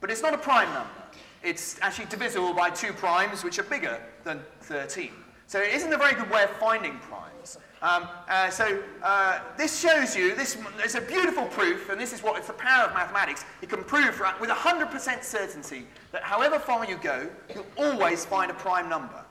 but 0.00 0.12
it's 0.12 0.22
not 0.22 0.32
a 0.32 0.38
prime 0.38 0.72
number. 0.72 0.99
It's 1.42 1.78
actually 1.80 2.06
divisible 2.06 2.52
by 2.52 2.70
two 2.70 2.92
primes 2.92 3.42
which 3.44 3.58
are 3.58 3.64
bigger 3.64 4.00
than 4.24 4.40
13. 4.62 5.10
So 5.46 5.60
it 5.60 5.72
isn't 5.74 5.92
a 5.92 5.96
very 5.96 6.14
good 6.14 6.30
way 6.30 6.44
of 6.44 6.50
finding 6.50 6.98
primes. 6.98 7.58
Um, 7.82 8.08
uh, 8.28 8.50
so 8.50 8.82
uh, 9.02 9.40
this 9.56 9.80
shows 9.80 10.14
you, 10.14 10.34
this 10.34 10.58
is 10.84 10.94
a 10.96 11.00
beautiful 11.00 11.46
proof, 11.46 11.88
and 11.88 11.98
this 11.98 12.12
is 12.12 12.22
what 12.22 12.36
it's 12.36 12.46
the 12.46 12.52
power 12.52 12.86
of 12.86 12.94
mathematics. 12.94 13.44
You 13.62 13.68
can 13.68 13.82
prove 13.82 14.20
with 14.38 14.50
100% 14.50 15.24
certainty 15.24 15.86
that 16.12 16.22
however 16.22 16.58
far 16.58 16.84
you 16.84 16.98
go, 17.02 17.28
you'll 17.54 17.66
always 17.78 18.24
find 18.24 18.50
a 18.50 18.54
prime 18.54 18.90
number. 18.90 19.24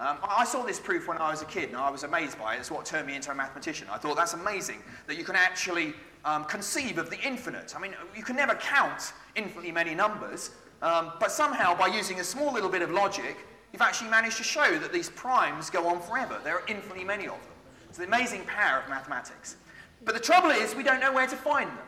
Um, 0.00 0.18
I 0.22 0.44
saw 0.44 0.62
this 0.62 0.78
proof 0.78 1.08
when 1.08 1.18
I 1.18 1.30
was 1.30 1.42
a 1.42 1.46
kid, 1.46 1.70
and 1.70 1.76
I 1.76 1.90
was 1.90 2.04
amazed 2.04 2.38
by 2.38 2.54
it. 2.54 2.58
It's 2.58 2.70
what 2.70 2.84
turned 2.84 3.06
me 3.06 3.16
into 3.16 3.32
a 3.32 3.34
mathematician. 3.34 3.88
I 3.90 3.96
thought 3.96 4.16
that's 4.16 4.34
amazing 4.34 4.80
that 5.06 5.16
you 5.16 5.24
can 5.24 5.34
actually 5.34 5.94
um, 6.24 6.44
conceive 6.44 6.98
of 6.98 7.10
the 7.10 7.18
infinite. 7.20 7.74
I 7.74 7.80
mean, 7.80 7.94
you 8.14 8.22
can 8.22 8.36
never 8.36 8.54
count 8.54 9.12
infinitely 9.34 9.72
many 9.72 9.94
numbers, 9.94 10.50
um, 10.82 11.12
but 11.18 11.32
somehow 11.32 11.76
by 11.76 11.88
using 11.88 12.20
a 12.20 12.24
small 12.24 12.52
little 12.52 12.68
bit 12.68 12.82
of 12.82 12.90
logic, 12.90 13.36
you've 13.72 13.82
actually 13.82 14.10
managed 14.10 14.36
to 14.38 14.44
show 14.44 14.78
that 14.78 14.92
these 14.92 15.10
primes 15.10 15.70
go 15.70 15.86
on 15.88 16.00
forever. 16.00 16.40
There 16.44 16.56
are 16.56 16.62
infinitely 16.68 17.04
many 17.04 17.24
of 17.24 17.32
them. 17.32 17.52
It's 17.88 17.98
the 17.98 18.04
amazing 18.04 18.44
power 18.44 18.80
of 18.80 18.88
mathematics. 18.88 19.56
But 20.04 20.14
the 20.14 20.20
trouble 20.20 20.50
is, 20.50 20.74
we 20.74 20.82
don't 20.82 21.00
know 21.00 21.12
where 21.12 21.26
to 21.26 21.36
find 21.36 21.68
them. 21.68 21.78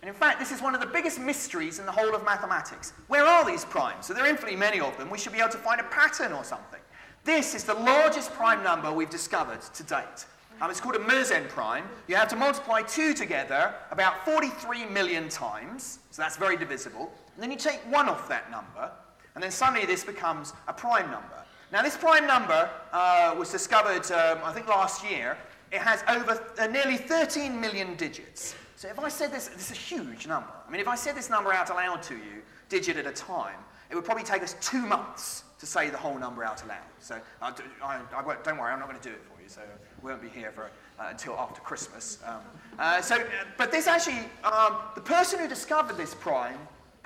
And 0.00 0.08
in 0.08 0.14
fact, 0.14 0.38
this 0.38 0.52
is 0.52 0.62
one 0.62 0.74
of 0.74 0.80
the 0.80 0.86
biggest 0.86 1.18
mysteries 1.18 1.80
in 1.80 1.86
the 1.86 1.92
whole 1.92 2.14
of 2.14 2.24
mathematics. 2.24 2.92
Where 3.08 3.24
are 3.24 3.44
these 3.44 3.64
primes? 3.64 4.06
So 4.06 4.14
there 4.14 4.24
are 4.24 4.28
infinitely 4.28 4.56
many 4.56 4.80
of 4.80 4.96
them. 4.96 5.10
We 5.10 5.18
should 5.18 5.32
be 5.32 5.40
able 5.40 5.50
to 5.50 5.58
find 5.58 5.80
a 5.80 5.84
pattern 5.84 6.32
or 6.32 6.44
something. 6.44 6.80
This 7.24 7.54
is 7.54 7.64
the 7.64 7.74
largest 7.74 8.32
prime 8.32 8.62
number 8.62 8.92
we've 8.92 9.10
discovered 9.10 9.60
to 9.60 9.82
date. 9.82 10.26
Um, 10.60 10.70
it's 10.70 10.80
called 10.80 10.96
a 10.96 11.00
Mersenne 11.00 11.48
prime. 11.48 11.84
You 12.06 12.16
have 12.16 12.28
to 12.28 12.36
multiply 12.36 12.82
two 12.82 13.12
together 13.12 13.74
about 13.90 14.24
43 14.24 14.86
million 14.86 15.28
times, 15.28 15.98
so 16.10 16.22
that's 16.22 16.36
very 16.36 16.56
divisible. 16.56 17.12
And 17.38 17.42
then 17.44 17.52
you 17.52 17.56
take 17.56 17.78
one 17.88 18.08
off 18.08 18.28
that 18.28 18.50
number, 18.50 18.90
and 19.36 19.44
then 19.44 19.52
suddenly 19.52 19.86
this 19.86 20.02
becomes 20.02 20.54
a 20.66 20.72
prime 20.72 21.08
number. 21.08 21.44
Now, 21.70 21.82
this 21.82 21.96
prime 21.96 22.26
number 22.26 22.68
uh, 22.92 23.32
was 23.38 23.52
discovered, 23.52 24.10
um, 24.10 24.38
I 24.42 24.52
think, 24.52 24.66
last 24.66 25.08
year. 25.08 25.38
It 25.70 25.78
has 25.78 26.02
over 26.08 26.44
uh, 26.58 26.66
nearly 26.66 26.96
13 26.96 27.60
million 27.60 27.94
digits. 27.94 28.56
So 28.74 28.88
if 28.88 28.98
I 28.98 29.08
said 29.08 29.30
this, 29.30 29.46
this 29.46 29.70
is 29.70 29.76
a 29.76 29.80
huge 29.80 30.26
number. 30.26 30.50
I 30.66 30.68
mean, 30.72 30.80
if 30.80 30.88
I 30.88 30.96
said 30.96 31.14
this 31.14 31.30
number 31.30 31.52
out 31.52 31.70
aloud 31.70 32.02
to 32.04 32.14
you, 32.14 32.42
digit 32.68 32.96
at 32.96 33.06
a 33.06 33.12
time, 33.12 33.54
it 33.88 33.94
would 33.94 34.04
probably 34.04 34.24
take 34.24 34.42
us 34.42 34.56
two 34.60 34.84
months 34.84 35.44
to 35.60 35.66
say 35.66 35.90
the 35.90 35.96
whole 35.96 36.18
number 36.18 36.42
out 36.42 36.64
aloud. 36.64 36.78
So 36.98 37.20
uh, 37.40 37.52
I, 37.80 38.00
I 38.12 38.34
don't 38.42 38.58
worry, 38.58 38.72
I'm 38.72 38.80
not 38.80 38.88
going 38.88 39.00
to 39.00 39.08
do 39.08 39.14
it 39.14 39.22
for 39.22 39.40
you. 39.40 39.48
So 39.48 39.60
we 40.02 40.10
won't 40.10 40.22
be 40.22 40.28
here 40.28 40.50
for, 40.50 40.72
uh, 40.98 41.06
until 41.10 41.34
after 41.34 41.60
Christmas. 41.60 42.18
Um, 42.26 42.40
uh, 42.80 43.00
so, 43.00 43.24
but 43.56 43.70
this 43.70 43.86
actually, 43.86 44.26
um, 44.42 44.78
the 44.96 45.00
person 45.00 45.38
who 45.38 45.46
discovered 45.46 45.96
this 45.96 46.16
prime 46.16 46.58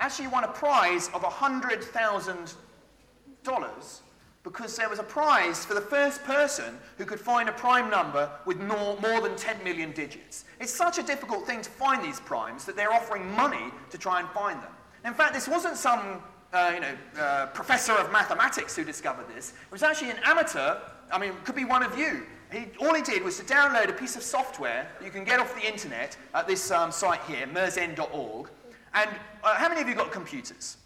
actually 0.03 0.27
won 0.27 0.43
a 0.43 0.49
prize 0.49 1.09
of 1.13 1.21
$100,000 1.21 4.01
because 4.43 4.75
there 4.75 4.89
was 4.89 4.99
a 4.99 5.03
prize 5.03 5.63
for 5.63 5.73
the 5.73 5.81
first 5.81 6.21
person 6.25 6.77
who 6.97 7.05
could 7.05 7.21
find 7.21 7.47
a 7.47 7.53
prime 7.53 7.89
number 7.89 8.29
with 8.45 8.59
more, 8.59 9.21
than 9.21 9.37
10 9.37 9.63
million 9.63 9.93
digits. 9.93 10.43
It's 10.59 10.73
such 10.73 10.97
a 10.97 11.03
difficult 11.03 11.47
thing 11.47 11.61
to 11.61 11.69
find 11.69 12.03
these 12.03 12.19
primes 12.19 12.65
that 12.65 12.75
they're 12.75 12.91
offering 12.91 13.31
money 13.31 13.71
to 13.91 13.97
try 13.97 14.19
and 14.19 14.27
find 14.31 14.61
them. 14.61 14.73
In 15.05 15.13
fact, 15.13 15.33
this 15.33 15.47
wasn't 15.47 15.77
some 15.77 16.21
uh, 16.51 16.71
you 16.73 16.81
know, 16.81 16.93
uh, 17.17 17.45
professor 17.47 17.93
of 17.93 18.11
mathematics 18.11 18.75
who 18.75 18.83
discovered 18.83 19.29
this. 19.33 19.51
It 19.51 19.71
was 19.71 19.83
actually 19.83 20.11
an 20.11 20.19
amateur, 20.25 20.79
I 21.13 21.17
mean, 21.17 21.31
could 21.45 21.55
be 21.55 21.63
one 21.63 21.81
of 21.81 21.97
you. 21.97 22.23
He, 22.51 22.65
all 22.81 22.93
he 22.93 23.01
did 23.01 23.23
was 23.23 23.39
to 23.39 23.45
download 23.45 23.89
a 23.89 23.93
piece 23.93 24.17
of 24.17 24.21
software 24.21 24.85
that 24.99 25.05
you 25.05 25.11
can 25.11 25.23
get 25.23 25.39
off 25.39 25.55
the 25.55 25.65
internet 25.65 26.17
at 26.35 26.45
this 26.45 26.71
um, 26.71 26.91
site 26.91 27.21
here, 27.25 27.47
mersenne.org. 27.47 28.49
And 28.93 29.09
uh, 29.43 29.55
how 29.55 29.69
many 29.69 29.81
of 29.81 29.87
you 29.87 29.95
got 29.95 30.11
computers? 30.11 30.77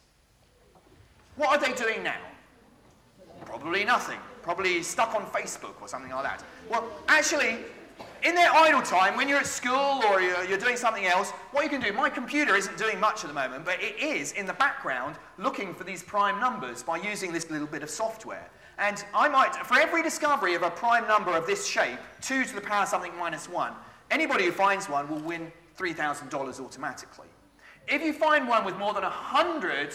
What 1.36 1.50
are 1.50 1.66
they 1.66 1.74
doing 1.74 2.04
now? 2.04 2.16
Probably 3.46 3.84
nothing. 3.84 4.20
Probably 4.42 4.82
stuck 4.82 5.14
on 5.14 5.26
Facebook 5.26 5.82
or 5.82 5.88
something 5.88 6.12
like 6.12 6.24
that. 6.24 6.44
Well, 6.70 6.86
actually, 7.08 7.58
in 8.24 8.34
their 8.34 8.52
idle 8.52 8.82
time, 8.82 9.16
when 9.16 9.28
you're 9.28 9.40
at 9.40 9.46
school 9.46 10.02
or 10.10 10.22
you're, 10.22 10.44
you're, 10.46 10.58
doing 10.58 10.78
something 10.78 11.06
else, 11.06 11.32
what 11.52 11.64
you 11.64 11.70
can 11.70 11.82
do, 11.82 11.94
my 11.94 12.10
computer 12.10 12.56
isn't 12.56 12.78
doing 12.78 13.00
much 13.00 13.24
at 13.24 13.28
the 13.28 13.34
moment, 13.34 13.66
but 13.66 13.82
it 13.82 14.00
is 14.00 14.32
in 14.34 14.46
the 14.46 14.54
background 14.54 15.16
looking 15.38 15.74
for 15.74 15.84
these 15.84 16.02
prime 16.02 16.40
numbers 16.40 16.82
by 16.82 16.98
using 16.98 17.32
this 17.32 17.50
little 17.52 17.68
bit 17.68 17.84
of 17.84 17.90
software. 17.90 18.50
And 18.80 19.04
I 19.14 19.28
might, 19.28 19.56
for 19.56 19.80
every 19.80 20.04
discovery 20.04 20.56
of 20.56 20.64
a 20.64 20.70
prime 20.70 21.08
number 21.08 21.36
of 21.36 21.46
this 21.46 21.68
shape, 21.68 22.00
2 22.22 22.46
to 22.46 22.56
the 22.56 22.62
power 22.62 22.86
something 22.86 23.16
minus 23.18 23.50
1, 23.50 23.74
anybody 24.12 24.46
who 24.46 24.52
finds 24.52 24.88
one 24.88 25.10
will 25.10 25.20
win 25.20 25.52
$3,000 25.78 26.60
automatically. 26.60 27.27
If 27.88 28.02
you 28.02 28.14
find 28.14 28.48
one 28.48 28.66
with 28.66 28.78
more 28.78 28.94
than 28.94 29.04
100 29.04 29.94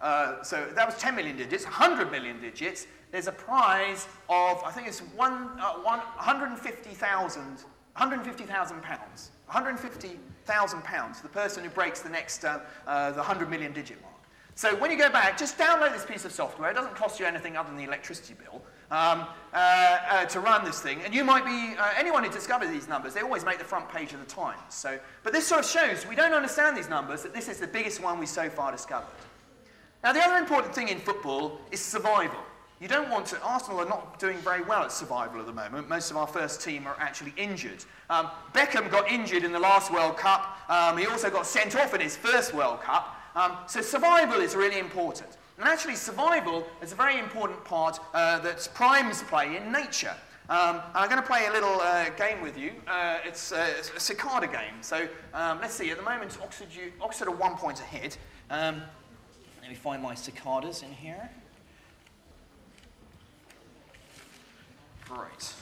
uh, 0.00 0.42
so 0.42 0.66
that 0.74 0.86
was 0.86 0.96
10 0.98 1.16
million 1.16 1.36
digits, 1.36 1.64
100 1.64 2.10
million 2.10 2.40
digits. 2.40 2.86
There's 3.12 3.28
a 3.28 3.32
prize 3.32 4.06
of, 4.28 4.62
I 4.62 4.70
think 4.70 4.88
it's 4.88 5.00
one, 5.00 5.48
uh, 5.58 5.78
150,000 5.82 7.64
150,000 7.96 8.82
pounds. 8.82 9.30
150,000 9.46 10.84
pounds, 10.84 11.22
the 11.22 11.28
person 11.28 11.64
who 11.64 11.70
breaks 11.70 12.02
the 12.02 12.10
next, 12.10 12.44
uh, 12.44 12.60
uh, 12.86 13.10
the 13.12 13.16
100 13.16 13.48
million 13.48 13.72
digit 13.72 14.00
mark. 14.02 14.12
So 14.54 14.76
when 14.76 14.90
you 14.90 14.98
go 14.98 15.08
back, 15.08 15.38
just 15.38 15.56
download 15.56 15.92
this 15.92 16.04
piece 16.04 16.26
of 16.26 16.32
software. 16.32 16.70
It 16.70 16.74
doesn't 16.74 16.94
cost 16.94 17.18
you 17.18 17.24
anything 17.24 17.56
other 17.56 17.70
than 17.70 17.78
the 17.78 17.84
electricity 17.84 18.34
bill 18.34 18.60
um, 18.90 19.26
uh, 19.52 19.98
uh, 20.08 20.24
to 20.26 20.40
run 20.40 20.64
this 20.64 20.80
thing. 20.80 21.00
And 21.04 21.14
you 21.14 21.24
might 21.24 21.44
be, 21.44 21.78
uh, 21.78 21.90
anyone 21.96 22.24
who 22.24 22.30
discovers 22.30 22.70
these 22.70 22.88
numbers, 22.88 23.14
they 23.14 23.20
always 23.20 23.44
make 23.44 23.58
the 23.58 23.64
front 23.64 23.88
page 23.88 24.12
of 24.12 24.20
the 24.20 24.26
Times. 24.26 24.60
So, 24.68 24.98
but 25.22 25.32
this 25.32 25.46
sort 25.46 25.64
of 25.64 25.70
shows 25.70 26.06
we 26.06 26.14
don't 26.14 26.32
understand 26.32 26.76
these 26.76 26.88
numbers, 26.88 27.22
that 27.22 27.34
this 27.34 27.48
is 27.48 27.58
the 27.58 27.66
biggest 27.66 28.02
one 28.02 28.18
we 28.18 28.26
so 28.26 28.48
far 28.50 28.72
discovered. 28.72 29.08
Now, 30.04 30.12
the 30.12 30.20
other 30.20 30.36
important 30.36 30.74
thing 30.74 30.88
in 30.88 30.98
football 30.98 31.60
is 31.72 31.80
survival. 31.80 32.38
You 32.80 32.88
don't 32.88 33.08
want 33.08 33.24
to. 33.26 33.40
Arsenal 33.40 33.80
are 33.80 33.88
not 33.88 34.18
doing 34.18 34.36
very 34.38 34.62
well 34.62 34.82
at 34.82 34.92
survival 34.92 35.40
at 35.40 35.46
the 35.46 35.52
moment. 35.52 35.88
Most 35.88 36.10
of 36.10 36.18
our 36.18 36.26
first 36.26 36.60
team 36.60 36.86
are 36.86 36.96
actually 37.00 37.32
injured. 37.38 37.82
Um, 38.10 38.30
Beckham 38.52 38.90
got 38.90 39.10
injured 39.10 39.44
in 39.44 39.52
the 39.52 39.58
last 39.58 39.90
World 39.90 40.18
Cup. 40.18 40.58
Um, 40.68 40.98
he 40.98 41.06
also 41.06 41.30
got 41.30 41.46
sent 41.46 41.74
off 41.74 41.94
in 41.94 42.02
his 42.02 42.16
first 42.16 42.52
World 42.52 42.82
Cup. 42.82 43.16
Um, 43.34 43.56
so 43.66 43.80
survival 43.80 44.40
is 44.40 44.54
really 44.54 44.78
important. 44.78 45.38
And 45.58 45.66
actually, 45.66 45.94
survival 45.94 46.66
is 46.82 46.92
a 46.92 46.94
very 46.94 47.18
important 47.18 47.64
part 47.64 47.98
uh, 48.12 48.38
that 48.40 48.68
primes 48.74 49.22
play 49.22 49.56
in 49.56 49.72
nature. 49.72 50.14
Um, 50.48 50.80
I'm 50.94 51.08
going 51.08 51.20
to 51.20 51.26
play 51.26 51.46
a 51.46 51.52
little 51.52 51.80
uh, 51.80 52.10
game 52.10 52.40
with 52.40 52.56
you. 52.56 52.72
Uh, 52.86 53.18
it's, 53.24 53.50
uh, 53.50 53.66
it's, 53.78 53.90
a 53.90 53.98
cicada 53.98 54.46
game. 54.46 54.74
So 54.80 55.08
um, 55.34 55.58
let's 55.60 55.74
see. 55.74 55.90
At 55.90 55.96
the 55.96 56.04
moment, 56.04 56.38
Oxford, 56.42 56.68
Oxford 57.00 57.28
are 57.28 57.34
one 57.34 57.56
point 57.56 57.80
ahead. 57.80 58.16
Um, 58.50 58.82
let 59.60 59.70
me 59.70 59.74
find 59.74 60.00
my 60.00 60.14
cicadas 60.14 60.82
in 60.82 60.92
here. 60.92 61.30
Great. 65.08 65.54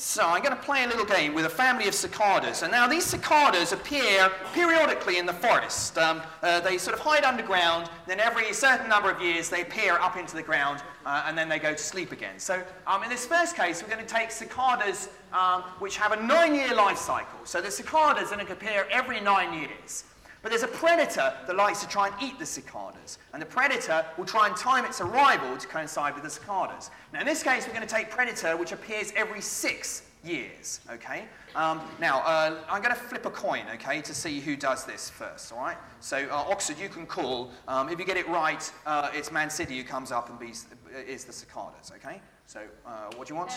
So 0.00 0.24
I'm 0.24 0.44
going 0.44 0.54
to 0.54 0.62
play 0.62 0.84
a 0.84 0.86
little 0.86 1.04
game 1.04 1.34
with 1.34 1.44
a 1.44 1.50
family 1.50 1.88
of 1.88 1.92
cicadas. 1.92 2.62
And 2.62 2.70
now 2.70 2.86
these 2.86 3.02
cicadas 3.02 3.72
appear 3.72 4.30
periodically 4.54 5.18
in 5.18 5.26
the 5.26 5.32
forest. 5.32 5.98
Um, 5.98 6.22
uh, 6.40 6.60
they 6.60 6.78
sort 6.78 6.94
of 6.94 7.00
hide 7.00 7.24
underground, 7.24 7.90
then 8.06 8.20
every 8.20 8.52
certain 8.52 8.88
number 8.88 9.10
of 9.10 9.20
years 9.20 9.48
they 9.48 9.62
appear 9.62 9.94
up 9.94 10.16
into 10.16 10.36
the 10.36 10.42
ground, 10.42 10.84
uh, 11.04 11.24
and 11.26 11.36
then 11.36 11.48
they 11.48 11.58
go 11.58 11.72
to 11.72 11.78
sleep 11.78 12.12
again. 12.12 12.38
So 12.38 12.62
um, 12.86 13.02
in 13.02 13.10
this 13.10 13.26
first 13.26 13.56
case, 13.56 13.82
we're 13.82 13.92
going 13.92 14.06
to 14.06 14.14
take 14.14 14.30
cicadas 14.30 15.08
um, 15.32 15.62
which 15.80 15.96
have 15.96 16.12
a 16.12 16.22
nine-year 16.22 16.76
life 16.76 16.98
cycle. 16.98 17.40
So 17.44 17.60
the 17.60 17.72
cicadas 17.72 18.30
are 18.30 18.36
going 18.36 18.46
to 18.46 18.52
appear 18.52 18.86
every 18.92 19.20
nine 19.20 19.52
years. 19.52 20.04
But 20.42 20.50
there's 20.50 20.62
a 20.62 20.68
predator 20.68 21.34
that 21.46 21.56
likes 21.56 21.80
to 21.80 21.88
try 21.88 22.08
and 22.08 22.22
eat 22.22 22.38
the 22.38 22.46
cicadas. 22.46 23.18
And 23.32 23.42
the 23.42 23.46
predator 23.46 24.04
will 24.16 24.24
try 24.24 24.46
and 24.46 24.56
time 24.56 24.84
its 24.84 25.00
arrival 25.00 25.56
to 25.56 25.66
coincide 25.66 26.14
with 26.14 26.24
the 26.24 26.30
cicadas. 26.30 26.90
Now, 27.12 27.20
in 27.20 27.26
this 27.26 27.42
case, 27.42 27.66
we're 27.66 27.74
going 27.74 27.86
to 27.86 27.92
take 27.92 28.10
predator, 28.10 28.56
which 28.56 28.72
appears 28.72 29.12
every 29.16 29.40
six 29.40 30.02
years, 30.24 30.80
okay? 30.90 31.24
Um, 31.54 31.80
now, 32.00 32.20
uh, 32.20 32.56
I'm 32.68 32.82
going 32.82 32.94
to 32.94 33.00
flip 33.00 33.24
a 33.26 33.30
coin, 33.30 33.62
okay, 33.74 34.00
to 34.02 34.14
see 34.14 34.40
who 34.40 34.56
does 34.56 34.84
this 34.84 35.10
first, 35.10 35.52
all 35.52 35.58
right? 35.58 35.76
So, 36.00 36.28
uh, 36.30 36.50
Oxford, 36.50 36.78
you 36.78 36.88
can 36.88 37.06
call. 37.06 37.50
Um, 37.66 37.88
if 37.88 37.98
you 37.98 38.04
get 38.04 38.16
it 38.16 38.28
right, 38.28 38.70
uh, 38.86 39.10
it's 39.12 39.32
Man 39.32 39.50
City 39.50 39.76
who 39.78 39.84
comes 39.84 40.12
up 40.12 40.28
and 40.28 40.38
beats, 40.38 40.66
is 41.06 41.24
the 41.24 41.32
cicadas, 41.32 41.92
okay? 41.96 42.20
So, 42.46 42.60
uh, 42.86 43.10
what 43.16 43.28
do 43.28 43.34
you 43.34 43.38
want? 43.38 43.52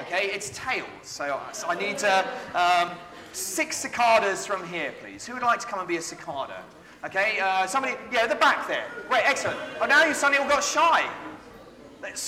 Okay, 0.00 0.26
it's 0.26 0.50
tails. 0.50 0.88
So, 1.02 1.40
so 1.52 1.68
I 1.68 1.78
need 1.78 1.96
to. 1.98 2.26
Um, 2.54 2.90
six 3.38 3.76
cicadas 3.76 4.46
from 4.46 4.66
here, 4.66 4.92
please. 5.00 5.26
Who 5.26 5.34
would 5.34 5.42
like 5.42 5.60
to 5.60 5.66
come 5.66 5.78
and 5.78 5.88
be 5.88 5.96
a 5.96 6.02
cicada? 6.02 6.62
Okay, 7.04 7.38
uh, 7.40 7.66
somebody, 7.66 7.94
yeah, 8.12 8.26
the 8.26 8.34
back 8.34 8.66
there. 8.66 8.84
Great, 9.08 9.22
excellent. 9.24 9.58
Oh, 9.80 9.86
now 9.86 10.04
you 10.04 10.14
suddenly 10.14 10.42
all 10.42 10.48
got 10.48 10.64
shy. 10.64 11.08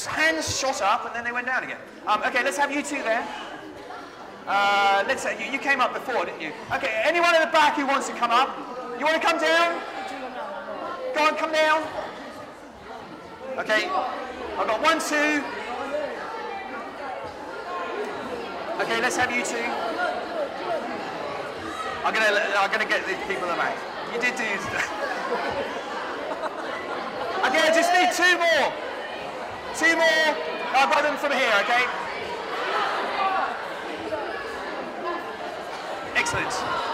Hands 0.09 0.59
shot 0.59 0.81
up 0.83 1.07
and 1.07 1.15
then 1.15 1.25
they 1.25 1.33
went 1.33 1.47
down 1.47 1.65
again. 1.65 1.79
Um, 2.07 2.23
okay, 2.23 2.45
let's 2.45 2.57
have 2.57 2.73
you 2.73 2.83
two 2.83 3.03
there. 3.03 3.27
Uh, 4.47 5.05
let's 5.07 5.23
say 5.23 5.45
you, 5.45 5.53
you 5.53 5.59
came 5.59 5.81
up 5.81 5.93
before, 5.93 6.25
didn't 6.25 6.41
you? 6.41 6.53
Okay, 6.73 7.01
anyone 7.05 7.35
in 7.35 7.41
the 7.41 7.49
back 7.49 7.77
who 7.77 7.87
wants 7.87 8.09
to 8.09 8.15
come 8.15 8.31
up? 8.31 8.57
You 8.99 9.05
want 9.05 9.21
to 9.21 9.27
come 9.27 9.41
down? 9.41 9.81
Go 11.15 11.25
on, 11.25 11.37
come 11.37 11.53
down. 11.53 11.83
Okay, 13.59 13.89
I've 14.57 14.67
got 14.67 14.83
one, 14.83 14.99
two. 15.01 15.43
Okay, 18.83 19.01
let's 19.01 19.17
have 19.17 19.31
you 19.31 19.45
two. 19.45 19.90
I'm 22.11 22.17
gonna, 22.17 22.43
I'm 22.59 22.71
gonna 22.73 22.85
get 22.87 23.07
these 23.07 23.23
people 23.29 23.49
in 23.51 23.57
the. 23.57 23.65
You 24.13 24.21
did 24.21 24.35
do. 24.35 24.43
okay, 27.47 27.63
I 27.63 27.71
just 27.73 27.93
need 27.95 28.11
two 28.19 28.35
more. 28.37 28.73
Two 29.79 29.95
more. 29.95 30.35
I've 30.75 30.91
got 30.91 31.05
them 31.05 31.17
from 31.19 31.31
here. 31.31 31.55
Okay. 31.63 31.87
Excellent. 36.17 36.91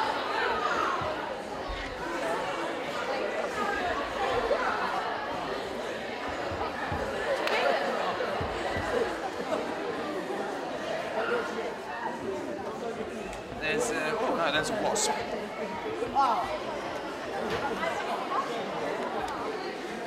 There's, 13.67 13.91
uh, 13.91 14.17
oh 14.21 14.37
no, 14.37 14.53
there's 14.53 14.71
a 14.71 14.75
wasp. 14.75 15.11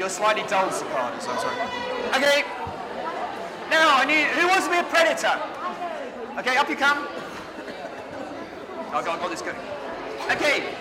You're 0.10 0.16
slightly 0.16 0.44
dull, 0.50 0.72
cicadas, 0.72 1.28
I'm 1.28 1.38
sorry. 1.38 1.56
Okay. 2.18 2.44
Now, 3.70 3.96
I 3.96 4.06
need, 4.08 4.26
who 4.42 4.48
wants 4.48 4.66
to 4.66 4.72
be 4.72 4.80
a 4.80 4.84
predator? 4.84 5.40
Okay, 6.40 6.58
up 6.58 6.68
you 6.68 6.76
come. 6.76 7.08
I've 8.88 9.06
got, 9.06 9.08
I've 9.08 9.22
got 9.22 9.30
this 9.30 9.44
going. 9.44 9.56
Okay. 10.32 10.74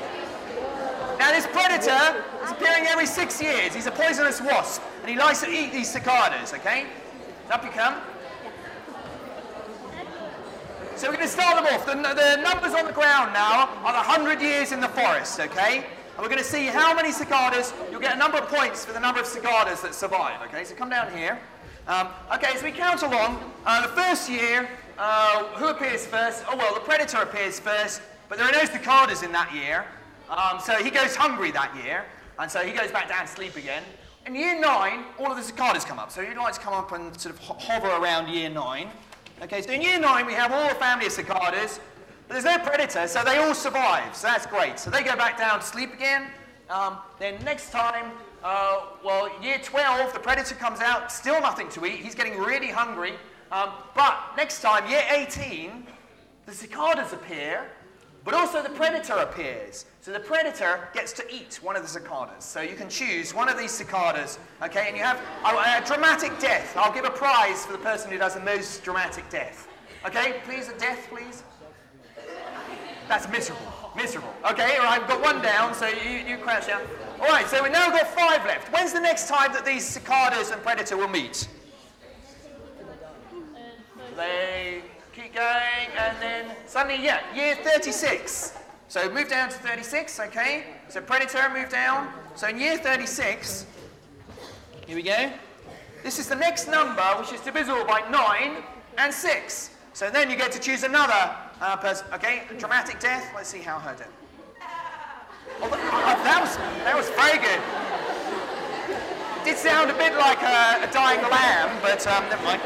Now, 1.18 1.30
this 1.32 1.46
predator 1.46 2.24
is 2.42 2.52
appearing 2.52 2.86
every 2.86 3.04
six 3.04 3.38
years. 3.42 3.74
He's 3.74 3.84
a 3.84 3.90
poisonous 3.90 4.40
wasp, 4.40 4.80
and 5.02 5.10
he 5.10 5.16
likes 5.18 5.42
to 5.42 5.50
eat 5.50 5.72
these 5.72 5.90
cicadas, 5.90 6.54
okay? 6.54 6.86
Up 7.50 7.62
you 7.62 7.70
come. 7.70 7.96
So 10.96 11.08
we're 11.10 11.16
going 11.16 11.26
to 11.26 11.32
start 11.32 11.62
them 11.62 11.74
off. 11.74 11.84
The, 11.84 11.96
the 11.96 12.40
numbers 12.40 12.72
on 12.72 12.86
the 12.86 12.94
ground 12.94 13.34
now 13.34 13.68
are 13.84 13.92
the 13.92 14.08
100 14.08 14.40
years 14.40 14.72
in 14.72 14.80
the 14.80 14.88
forest, 14.88 15.38
okay? 15.38 15.84
And 16.18 16.24
we're 16.24 16.30
going 16.30 16.42
to 16.42 16.50
see 16.50 16.66
how 16.66 16.92
many 16.96 17.12
cicadas, 17.12 17.72
you'll 17.92 18.00
get 18.00 18.16
a 18.16 18.18
number 18.18 18.38
of 18.38 18.48
points 18.48 18.84
for 18.84 18.92
the 18.92 18.98
number 18.98 19.20
of 19.20 19.26
cicadas 19.26 19.82
that 19.82 19.94
survive, 19.94 20.42
okay? 20.48 20.64
So 20.64 20.74
come 20.74 20.90
down 20.90 21.16
here. 21.16 21.38
Um, 21.86 22.08
okay, 22.34 22.56
so 22.56 22.64
we 22.64 22.72
count 22.72 23.02
along. 23.02 23.40
Uh, 23.64 23.82
the 23.82 23.92
first 23.92 24.28
year, 24.28 24.68
uh, 24.98 25.44
who 25.54 25.68
appears 25.68 26.04
first? 26.06 26.42
Oh, 26.48 26.56
well, 26.56 26.74
the 26.74 26.80
predator 26.80 27.18
appears 27.18 27.60
first, 27.60 28.02
but 28.28 28.36
there 28.36 28.48
are 28.48 28.50
no 28.50 28.64
cicadas 28.64 29.22
in 29.22 29.30
that 29.30 29.54
year. 29.54 29.84
Um, 30.28 30.58
so 30.58 30.82
he 30.82 30.90
goes 30.90 31.14
hungry 31.14 31.52
that 31.52 31.72
year, 31.84 32.04
and 32.40 32.50
so 32.50 32.64
he 32.64 32.72
goes 32.72 32.90
back 32.90 33.08
down 33.08 33.24
to 33.24 33.28
sleep 33.28 33.54
again. 33.54 33.84
In 34.26 34.34
year 34.34 34.58
nine, 34.58 35.04
all 35.20 35.30
of 35.30 35.36
the 35.36 35.44
cicadas 35.44 35.84
come 35.84 36.00
up. 36.00 36.10
So 36.10 36.20
you'd 36.20 36.36
like 36.36 36.54
to 36.54 36.60
come 36.60 36.74
up 36.74 36.90
and 36.90 37.16
sort 37.20 37.32
of 37.32 37.40
hover 37.40 37.90
around 37.90 38.28
year 38.28 38.50
nine. 38.50 38.88
Okay, 39.40 39.62
so 39.62 39.70
in 39.70 39.82
year 39.82 40.00
nine 40.00 40.26
we 40.26 40.32
have 40.32 40.50
all 40.50 40.68
a 40.68 40.74
family 40.74 41.06
of 41.06 41.12
cicadas, 41.12 41.78
there's 42.28 42.44
no 42.44 42.58
predator, 42.58 43.08
so 43.08 43.24
they 43.24 43.38
all 43.38 43.54
survive, 43.54 44.14
so 44.14 44.26
that's 44.26 44.46
great. 44.46 44.78
So 44.78 44.90
they 44.90 45.02
go 45.02 45.16
back 45.16 45.38
down 45.38 45.60
to 45.60 45.64
sleep 45.64 45.94
again. 45.94 46.26
Um, 46.68 46.98
then 47.18 47.42
next 47.44 47.70
time, 47.70 48.12
uh, 48.44 48.80
well, 49.04 49.30
year 49.42 49.58
12, 49.62 50.12
the 50.12 50.20
predator 50.20 50.54
comes 50.54 50.80
out, 50.80 51.10
still 51.10 51.40
nothing 51.40 51.68
to 51.70 51.86
eat, 51.86 51.96
he's 52.00 52.14
getting 52.14 52.38
really 52.38 52.68
hungry. 52.68 53.14
Um, 53.50 53.70
but 53.94 54.18
next 54.36 54.60
time, 54.60 54.88
year 54.90 55.02
18, 55.10 55.86
the 56.44 56.52
cicadas 56.52 57.12
appear, 57.14 57.70
but 58.24 58.34
also 58.34 58.62
the 58.62 58.68
predator 58.70 59.14
appears. 59.14 59.86
So 60.02 60.12
the 60.12 60.20
predator 60.20 60.88
gets 60.92 61.12
to 61.14 61.34
eat 61.34 61.58
one 61.62 61.76
of 61.76 61.82
the 61.82 61.88
cicadas. 61.88 62.44
So 62.44 62.60
you 62.60 62.76
can 62.76 62.90
choose 62.90 63.34
one 63.34 63.48
of 63.48 63.56
these 63.56 63.70
cicadas, 63.70 64.38
okay, 64.62 64.84
and 64.88 64.96
you 64.96 65.02
have 65.02 65.18
a, 65.44 65.82
a 65.82 65.86
dramatic 65.86 66.38
death. 66.38 66.76
I'll 66.76 66.92
give 66.92 67.06
a 67.06 67.10
prize 67.10 67.64
for 67.64 67.72
the 67.72 67.78
person 67.78 68.10
who 68.10 68.18
does 68.18 68.34
the 68.34 68.40
most 68.40 68.84
dramatic 68.84 69.30
death. 69.30 69.66
Okay, 70.06 70.40
please, 70.44 70.68
a 70.68 70.78
death, 70.78 71.08
please. 71.10 71.42
That's 73.08 73.26
miserable, 73.30 73.72
miserable. 73.96 74.34
Okay, 74.50 74.76
all 74.76 74.84
right, 74.84 75.00
we've 75.00 75.08
got 75.08 75.22
one 75.22 75.40
down, 75.42 75.74
so 75.74 75.86
you, 75.86 76.10
you 76.28 76.36
crouch 76.36 76.66
down. 76.66 76.82
All 77.20 77.26
right, 77.26 77.46
so 77.48 77.62
we've 77.62 77.72
now 77.72 77.88
got 77.88 78.06
five 78.08 78.44
left. 78.44 78.70
When's 78.70 78.92
the 78.92 79.00
next 79.00 79.28
time 79.28 79.52
that 79.54 79.64
these 79.64 79.82
cicadas 79.82 80.50
and 80.50 80.62
predator 80.62 80.98
will 80.98 81.08
meet? 81.08 81.48
They 84.14 84.82
keep 85.14 85.34
going, 85.34 85.88
and 85.96 86.16
then 86.20 86.56
suddenly, 86.66 87.02
yeah, 87.02 87.20
year 87.34 87.56
36. 87.56 88.52
So 88.88 89.10
move 89.10 89.28
down 89.28 89.48
to 89.48 89.56
36, 89.56 90.20
okay? 90.20 90.64
So 90.88 91.00
predator, 91.00 91.48
move 91.50 91.70
down. 91.70 92.12
So 92.34 92.48
in 92.48 92.58
year 92.58 92.76
36, 92.76 93.64
here 94.86 94.96
we 94.96 95.02
go. 95.02 95.32
This 96.02 96.18
is 96.18 96.28
the 96.28 96.36
next 96.36 96.68
number, 96.68 97.02
which 97.18 97.32
is 97.32 97.40
divisible 97.40 97.84
by 97.84 98.02
9 98.10 98.62
and 98.98 99.14
6. 99.14 99.70
So 99.94 100.10
then 100.10 100.30
you 100.30 100.36
get 100.36 100.52
to 100.52 100.60
choose 100.60 100.82
another 100.84 101.34
uh, 101.60 101.76
person. 101.76 102.06
Okay, 102.14 102.42
dramatic 102.58 103.00
death. 103.00 103.30
Let's 103.34 103.48
see 103.48 103.58
how 103.58 103.78
her 103.78 103.94
death. 103.94 104.12
Oh, 105.60 105.68
that, 105.70 106.40
was, 106.40 106.56
that 106.84 106.96
was 106.96 107.08
very 107.10 107.38
good. 107.38 107.60
Did 109.44 109.56
sound 109.56 109.90
a 109.90 109.94
bit 109.94 110.14
like 110.14 110.42
a, 110.42 110.88
a 110.88 110.92
dying 110.92 111.22
lamb, 111.22 111.78
but 111.82 112.06
um, 112.06 112.24
never 112.28 112.44
mind. 112.44 112.60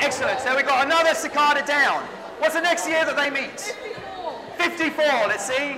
Excellent. 0.00 0.40
So 0.40 0.56
we've 0.56 0.66
got 0.66 0.86
another 0.86 1.14
cicada 1.14 1.64
down. 1.66 2.02
What's 2.38 2.54
the 2.54 2.60
next 2.60 2.88
year 2.88 3.04
that 3.04 3.16
they 3.16 3.30
meet? 3.30 3.60
54. 4.58 4.94
54, 4.96 5.04
let's 5.28 5.44
see. 5.46 5.76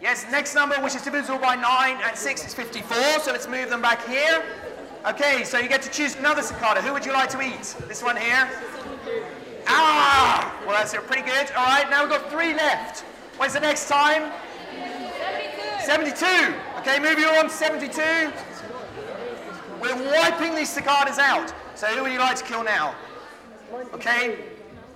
Yes, 0.00 0.24
next 0.30 0.54
number, 0.54 0.76
which 0.76 0.94
is 0.94 1.02
divisible 1.02 1.38
by 1.38 1.56
9 1.56 2.00
and 2.04 2.16
6 2.16 2.46
is 2.46 2.54
54, 2.54 2.96
so 3.20 3.32
let's 3.32 3.48
move 3.48 3.68
them 3.68 3.82
back 3.82 4.06
here. 4.06 4.44
Okay, 5.06 5.42
so 5.44 5.58
you 5.58 5.68
get 5.68 5.82
to 5.82 5.90
choose 5.90 6.14
another 6.16 6.42
cicada. 6.42 6.80
Who 6.80 6.92
would 6.92 7.04
you 7.04 7.12
like 7.12 7.30
to 7.30 7.40
eat? 7.40 7.74
This 7.88 8.02
one 8.02 8.16
here? 8.16 8.48
Ah! 9.68 10.60
Well, 10.66 10.76
that's 10.76 10.94
pretty 11.06 11.22
good. 11.22 11.50
All 11.56 11.66
right, 11.66 11.88
now 11.90 12.02
we've 12.02 12.10
got 12.10 12.30
three 12.30 12.54
left. 12.54 13.00
When's 13.38 13.54
the 13.54 13.60
next 13.60 13.88
time? 13.88 14.32
72. 15.84 16.16
72. 16.16 16.54
Okay, 16.78 16.98
moving 16.98 17.24
on, 17.24 17.48
72. 17.48 18.32
We're 19.80 20.10
wiping 20.10 20.54
these 20.54 20.68
cicadas 20.70 21.18
out. 21.18 21.52
So 21.74 21.86
who 21.86 22.02
would 22.02 22.12
you 22.12 22.18
like 22.18 22.36
to 22.36 22.44
kill 22.44 22.64
now? 22.64 22.94
Okay? 23.94 24.38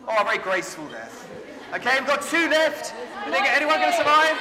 Oh, 0.09 0.25
very 0.25 0.39
graceful 0.39 0.87
death. 0.89 1.29
Okay, 1.75 1.99
we've 1.99 2.09
got 2.09 2.23
two 2.23 2.49
left. 2.49 2.93
Think 3.31 3.47
anyone 3.47 3.79
going 3.79 3.93
to 3.93 3.97
survive? 3.97 4.37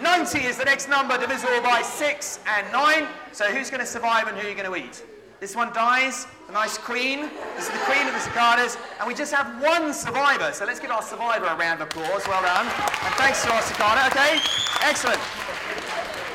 90. 0.00 0.02
90 0.02 0.38
is 0.46 0.56
the 0.56 0.64
next 0.64 0.88
number 0.88 1.18
divisible 1.18 1.60
by 1.62 1.82
6 1.82 2.40
and 2.46 2.72
9. 2.72 3.06
So 3.32 3.44
who's 3.46 3.68
going 3.70 3.80
to 3.80 3.86
survive 3.86 4.26
and 4.28 4.36
who 4.36 4.46
are 4.46 4.50
you 4.50 4.56
going 4.56 4.72
to 4.72 4.86
eat? 4.86 5.04
This 5.40 5.54
one 5.54 5.72
dies, 5.72 6.26
the 6.46 6.52
nice 6.52 6.76
queen. 6.76 7.30
This 7.54 7.66
is 7.66 7.70
the 7.70 7.78
queen 7.86 8.06
of 8.06 8.12
the 8.12 8.20
cicadas. 8.20 8.76
And 8.98 9.06
we 9.06 9.14
just 9.14 9.32
have 9.32 9.62
one 9.62 9.94
survivor. 9.94 10.50
So 10.52 10.64
let's 10.64 10.80
give 10.80 10.90
our 10.90 11.02
survivor 11.02 11.46
a 11.46 11.56
round 11.56 11.80
of 11.80 11.88
applause. 11.88 12.26
Well 12.26 12.42
done. 12.42 12.66
And 12.66 13.14
thanks 13.14 13.44
to 13.44 13.52
our 13.52 13.62
cicada. 13.62 14.06
Okay? 14.08 14.40
Excellent. 14.82 15.20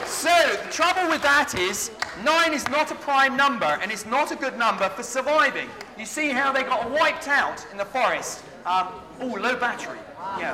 So 0.06 0.30
the 0.64 0.72
trouble 0.72 1.10
with 1.10 1.22
that 1.24 1.54
is 1.58 1.92
9 2.24 2.54
is 2.54 2.68
not 2.70 2.92
a 2.92 2.96
prime 2.96 3.36
number 3.36 3.78
and 3.82 3.92
it's 3.92 4.06
not 4.06 4.32
a 4.32 4.36
good 4.36 4.58
number 4.58 4.88
for 4.90 5.04
surviving. 5.04 5.68
You 5.98 6.06
see 6.06 6.30
how 6.30 6.54
they 6.54 6.64
got 6.64 6.90
wiped 6.90 7.28
out 7.28 7.66
in 7.72 7.78
the 7.78 7.86
forest. 7.86 8.44
Um, 8.66 8.88
oh, 9.20 9.38
low 9.42 9.58
battery. 9.58 10.00
Yeah. 10.38 10.54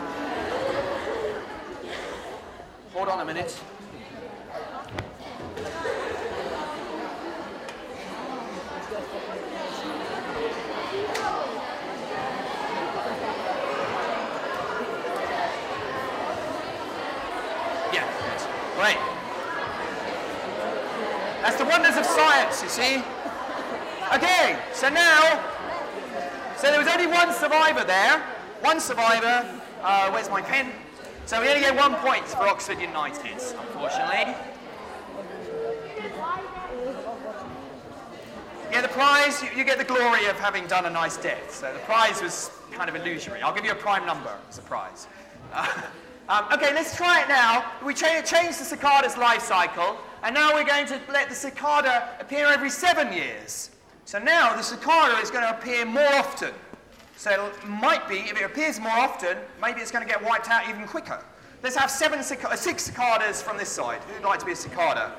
Hold 2.93 3.10
on 3.10 3.20
a 3.20 3.26
minute. 3.26 3.60
Yeah, 17.93 18.06
Right. 18.80 18.95
That's 21.41 21.57
the 21.57 21.65
wonders 21.65 21.97
of 21.97 22.05
science, 22.05 22.63
you 22.63 22.69
see. 22.69 23.03
Okay, 24.13 24.57
so 24.71 24.88
now, 24.88 25.43
so 26.55 26.71
there 26.71 26.80
was 26.80 26.88
only 26.88 27.07
one 27.07 27.34
survivor 27.34 27.84
there. 27.84 28.19
One 28.61 28.80
survivor. 28.80 29.45
Uh, 29.82 30.09
where's 30.11 30.30
my 30.30 30.41
pen? 30.41 30.71
So 31.25 31.41
we 31.41 31.49
only 31.49 31.59
get 31.59 31.75
one 31.75 31.93
point 31.95 32.25
for 32.25 32.47
Oxford 32.47 32.80
United, 32.80 33.34
unfortunately. 33.34 34.34
Yeah, 38.71 38.82
the 38.82 38.88
prize, 38.88 39.43
you, 39.43 39.49
you, 39.57 39.65
get 39.65 39.77
the 39.77 39.84
glory 39.84 40.27
of 40.27 40.39
having 40.39 40.67
done 40.67 40.86
a 40.86 40.89
nice 40.89 41.17
death. 41.17 41.53
So 41.53 41.73
the 41.73 41.80
prize 41.80 42.21
was 42.21 42.49
kind 42.71 42.89
of 42.89 42.95
illusory. 42.95 43.41
I'll 43.41 43.53
give 43.53 43.65
you 43.65 43.73
a 43.73 43.75
prime 43.75 44.05
number 44.05 44.34
as 44.47 44.57
a 44.57 44.61
prize. 44.61 45.07
Uh, 45.51 45.82
Um, 46.30 46.45
okay, 46.53 46.75
let's 46.75 46.95
try 46.95 47.23
it 47.23 47.27
now. 47.27 47.71
We 47.84 47.95
cha- 47.95 48.21
change 48.21 48.59
the 48.59 48.63
cicada's 48.63 49.17
life 49.17 49.41
cycle, 49.41 49.97
and 50.21 50.36
now 50.36 50.53
we're 50.53 50.63
going 50.63 50.86
to 50.86 51.01
let 51.11 51.27
the 51.27 51.34
cicada 51.34 52.09
appear 52.19 52.45
every 52.45 52.69
seven 52.69 53.11
years. 53.11 53.71
So 54.05 54.19
now 54.19 54.55
the 54.55 54.61
cicada 54.61 55.17
is 55.23 55.32
going 55.32 55.43
to 55.43 55.57
appear 55.57 55.86
more 55.86 56.13
often. 56.13 56.53
So 57.17 57.32
it 57.32 57.67
might 57.67 58.07
be, 58.07 58.17
if 58.17 58.39
it 58.39 58.43
appears 58.43 58.80
more 58.80 58.91
often, 58.91 59.38
maybe 59.59 59.82
it's 59.82 59.89
going 59.89 60.05
to 60.05 60.11
get 60.11 60.23
wiped 60.23 60.51
out 60.51 60.69
even 60.69 60.86
quicker. 60.88 61.19
Let's 61.63 61.75
have 61.75 61.89
seven 61.89 62.21
cic- 62.21 62.45
six 62.55 62.84
cicadas 62.84 63.41
from 63.41 63.57
this 63.57 63.69
side. 63.69 63.99
Who'd 64.03 64.23
like 64.23 64.38
to 64.39 64.45
be 64.45 64.51
a 64.51 64.55
cicada? 64.55 65.11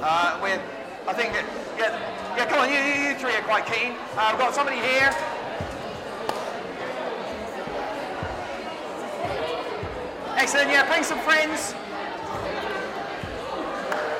Uh, 0.00 0.38
I 1.08 1.12
think, 1.12 1.34
yeah, 1.76 2.36
yeah, 2.36 2.46
come 2.46 2.60
on, 2.60 2.68
you, 2.68 2.78
you, 2.78 3.10
you 3.10 3.18
three 3.18 3.34
are 3.34 3.42
quite 3.42 3.66
keen. 3.66 3.96
Uh, 4.16 4.28
we've 4.30 4.40
got 4.40 4.54
somebody 4.54 4.78
here. 4.78 5.10
Excellent, 10.36 10.68
yeah, 10.68 10.86
bring 10.86 11.02
some 11.02 11.18
friends. 11.20 11.72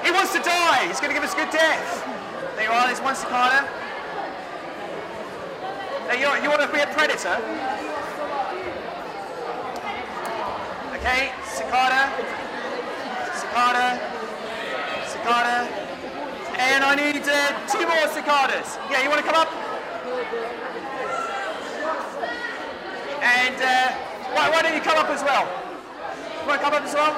He 0.02 0.10
wants 0.10 0.32
to 0.32 0.40
die. 0.40 0.86
He's 0.88 0.98
going 0.98 1.12
to 1.12 1.14
give 1.14 1.22
us 1.22 1.34
a 1.34 1.36
good 1.36 1.50
death. 1.50 2.04
There 2.56 2.64
you 2.64 2.70
are, 2.70 2.86
there's 2.86 3.02
one 3.02 3.14
cicada. 3.14 3.68
Now, 6.08 6.14
you, 6.14 6.42
you 6.42 6.48
want 6.48 6.62
to 6.62 6.72
be 6.72 6.80
a 6.80 6.86
predator? 6.86 7.36
Okay, 10.96 11.32
cicada, 11.44 12.08
cicada, 13.36 14.00
cicada. 15.04 15.68
And 16.56 16.82
I 16.82 16.94
need 16.94 17.28
uh, 17.28 17.52
two 17.68 17.84
more 17.84 18.08
cicadas. 18.08 18.78
Yeah, 18.90 19.02
you 19.02 19.10
want 19.10 19.20
to 19.20 19.26
come 19.26 19.36
up? 19.36 19.52
And 23.20 23.56
uh, 23.60 23.92
why, 24.32 24.48
why 24.48 24.62
don't 24.62 24.74
you 24.74 24.80
come 24.80 24.96
up 24.96 25.10
as 25.10 25.22
well? 25.22 25.65
Want 26.46 26.60
to 26.60 26.64
come 26.64 26.74
up 26.74 26.84
as 26.84 26.94
well? 26.94 27.10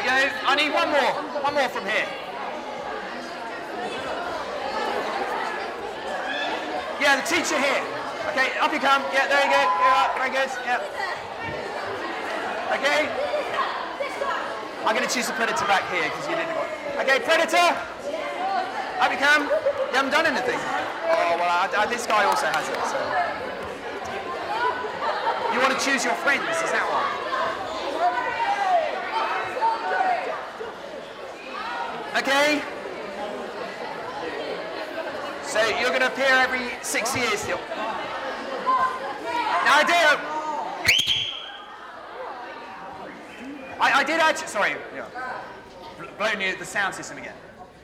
Yeah, 0.00 0.32
I 0.48 0.56
need 0.56 0.72
one 0.72 0.88
more. 0.88 1.12
One 1.44 1.52
more 1.52 1.68
from 1.68 1.84
here. 1.84 2.08
Yeah, 7.04 7.20
the 7.20 7.26
teacher 7.28 7.60
here. 7.60 7.84
Okay, 8.32 8.56
up 8.56 8.72
you 8.72 8.80
come. 8.80 9.04
Yeah, 9.12 9.28
there 9.28 9.44
you 9.44 9.52
go. 9.52 9.60
Yeah, 9.60 10.16
very 10.16 10.32
good. 10.32 10.48
Yeah. 10.64 10.80
Okay. 12.72 13.04
I'm 14.86 14.96
going 14.96 15.06
to 15.06 15.12
choose 15.12 15.26
the 15.26 15.34
predator 15.34 15.66
back 15.66 15.84
here 15.92 16.04
because 16.04 16.24
you 16.32 16.36
didn't 16.36 16.56
want. 16.56 16.72
Okay, 17.04 17.20
predator. 17.20 17.76
Up 19.04 19.12
you 19.12 19.18
come. 19.20 19.44
You 19.44 19.96
haven't 20.00 20.12
done 20.12 20.24
anything. 20.24 20.58
Oh 21.12 21.36
well, 21.36 21.44
I, 21.44 21.68
I, 21.76 21.84
this 21.92 22.06
guy 22.06 22.24
also 22.24 22.46
has 22.46 22.64
it. 22.68 22.80
So. 22.88 23.27
You 25.58 25.64
want 25.64 25.74
to 25.76 25.84
choose 25.84 26.04
your 26.04 26.14
friends? 26.14 26.44
Is 26.44 26.70
that 26.70 26.86
why? 26.86 27.02
Okay. 32.20 32.62
So 35.42 35.58
you're 35.80 35.88
going 35.88 36.02
to 36.02 36.06
appear 36.06 36.30
every 36.30 36.70
six 36.82 37.16
years 37.16 37.40
still. 37.40 37.58
Now 37.58 37.64
I 39.74 39.82
did. 39.84 40.18
I, 43.80 43.92
I 43.94 44.04
did 44.04 44.20
actually. 44.20 44.46
Sorry, 44.46 44.76
yeah. 44.94 45.08
blowing 46.18 46.40
you 46.40 46.54
the 46.56 46.64
sound 46.64 46.94
system 46.94 47.18
again. 47.18 47.34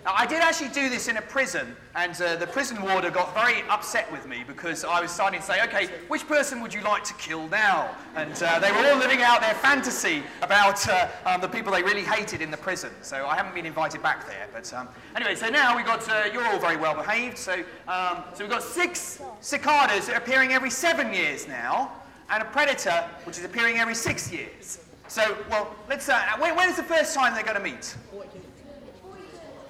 Now, 0.04 0.12
I 0.14 0.26
did 0.26 0.42
actually 0.42 0.68
do 0.68 0.90
this 0.90 1.08
in 1.08 1.16
a 1.16 1.22
prison, 1.22 1.74
and 1.94 2.20
uh, 2.20 2.36
the 2.36 2.46
prison 2.46 2.82
warder 2.82 3.10
got 3.10 3.32
very 3.32 3.62
upset 3.70 4.12
with 4.12 4.28
me 4.28 4.44
because 4.46 4.84
I 4.84 5.00
was 5.00 5.10
starting 5.10 5.40
to 5.40 5.46
say, 5.46 5.62
okay, 5.64 5.86
which 6.08 6.28
person 6.28 6.60
would 6.60 6.74
you 6.74 6.82
like 6.82 7.04
to 7.04 7.14
kill 7.14 7.48
now? 7.48 7.96
And 8.14 8.34
uh, 8.42 8.58
they 8.58 8.70
were 8.70 8.86
all 8.86 8.98
living 8.98 9.22
out 9.22 9.40
their 9.40 9.54
fantasy 9.54 10.22
about 10.42 10.86
uh, 10.88 11.08
um, 11.24 11.40
the 11.40 11.48
people 11.48 11.72
they 11.72 11.82
really 11.82 12.02
hated 12.02 12.42
in 12.42 12.50
the 12.50 12.56
prison. 12.58 12.90
So 13.00 13.26
I 13.26 13.34
haven't 13.34 13.54
been 13.54 13.64
invited 13.64 14.02
back 14.02 14.26
there. 14.26 14.46
But 14.52 14.70
um, 14.74 14.88
anyway, 15.16 15.36
so 15.36 15.48
now 15.48 15.74
we've 15.74 15.86
got, 15.86 16.06
uh, 16.06 16.24
you're 16.30 16.46
all 16.48 16.58
very 16.58 16.76
well 16.76 16.94
behaved. 16.94 17.38
So, 17.38 17.54
um, 17.88 18.24
so 18.34 18.40
we've 18.44 18.50
got 18.50 18.62
six 18.62 19.22
cicadas 19.40 20.10
appearing 20.10 20.52
every 20.52 20.70
seven 20.70 21.14
years 21.14 21.48
now, 21.48 21.90
and 22.28 22.42
a 22.42 22.46
predator 22.46 23.08
which 23.24 23.38
is 23.38 23.44
appearing 23.44 23.78
every 23.78 23.94
six 23.94 24.30
years. 24.30 24.80
So, 25.08 25.34
well, 25.48 25.74
let's, 25.88 26.10
uh, 26.10 26.20
when, 26.38 26.54
when 26.56 26.68
is 26.68 26.76
the 26.76 26.82
first 26.82 27.14
time 27.14 27.32
they're 27.32 27.42
going 27.42 27.56
to 27.56 27.62
meet? 27.62 27.96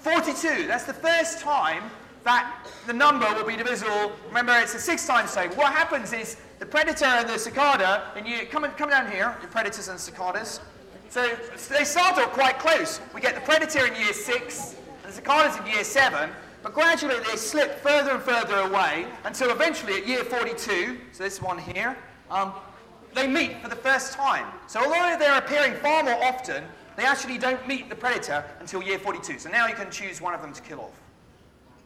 42. 0.04 0.66
That's 0.66 0.84
the 0.84 0.92
first 0.92 1.40
time 1.40 1.90
that 2.24 2.66
the 2.86 2.92
number 2.92 3.26
will 3.34 3.46
be 3.46 3.56
divisible. 3.56 4.12
Remember, 4.28 4.52
it's 4.58 4.74
a 4.74 4.78
six 4.78 5.06
times 5.06 5.34
table. 5.34 5.56
What 5.56 5.72
happens 5.72 6.12
is 6.12 6.36
the 6.58 6.66
predator 6.66 7.06
and 7.06 7.26
the 7.26 7.38
cicada, 7.38 8.12
and 8.14 8.28
you 8.28 8.44
come, 8.44 8.64
come 8.76 8.90
down 8.90 9.10
here, 9.10 9.34
your 9.40 9.50
predators 9.50 9.88
and 9.88 9.98
cicadas. 9.98 10.60
So 11.08 11.34
they 11.70 11.84
start 11.84 12.18
off 12.18 12.32
quite 12.32 12.58
close. 12.58 13.00
We 13.14 13.22
get 13.22 13.34
the 13.34 13.40
predator 13.40 13.86
in 13.86 13.94
year 13.94 14.12
six, 14.12 14.76
and 15.02 15.10
the 15.10 15.16
cicadas 15.16 15.58
in 15.58 15.72
year 15.72 15.84
seven, 15.84 16.28
but 16.62 16.74
gradually 16.74 17.16
they 17.20 17.36
slip 17.36 17.80
further 17.80 18.10
and 18.10 18.22
further 18.22 18.56
away 18.56 19.06
until 19.24 19.52
eventually 19.52 19.94
at 19.94 20.06
year 20.06 20.24
42, 20.24 20.98
so 21.12 21.22
this 21.22 21.40
one 21.40 21.56
here, 21.56 21.96
um, 22.30 22.52
they 23.14 23.26
meet 23.26 23.62
for 23.62 23.70
the 23.70 23.76
first 23.76 24.12
time. 24.12 24.46
So 24.66 24.80
although 24.80 25.16
they're 25.18 25.38
appearing 25.38 25.74
far 25.76 26.02
more 26.02 26.22
often, 26.24 26.64
they 26.96 27.04
actually 27.04 27.38
don't 27.38 27.66
meet 27.66 27.88
the 27.88 27.94
predator 27.96 28.44
until 28.60 28.82
year 28.82 28.98
42. 28.98 29.38
So 29.38 29.50
now 29.50 29.66
you 29.66 29.74
can 29.74 29.90
choose 29.90 30.20
one 30.20 30.34
of 30.34 30.40
them 30.40 30.52
to 30.52 30.62
kill 30.62 30.80
off. 30.80 31.00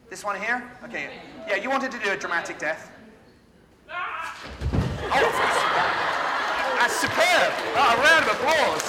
This 0.09 0.23
one 0.23 0.39
here? 0.39 0.69
Okay. 0.83 1.09
Yeah, 1.47 1.55
you 1.55 1.69
wanted 1.69 1.91
to 1.91 1.99
do 1.99 2.11
a 2.11 2.17
dramatic 2.17 2.57
death. 2.59 2.91
Oh, 3.91 5.29
that's 6.79 6.99
superb. 6.99 7.51
Oh, 7.75 7.93
a 7.93 8.01
round 8.01 8.25
of 8.25 8.31
applause. 8.37 8.85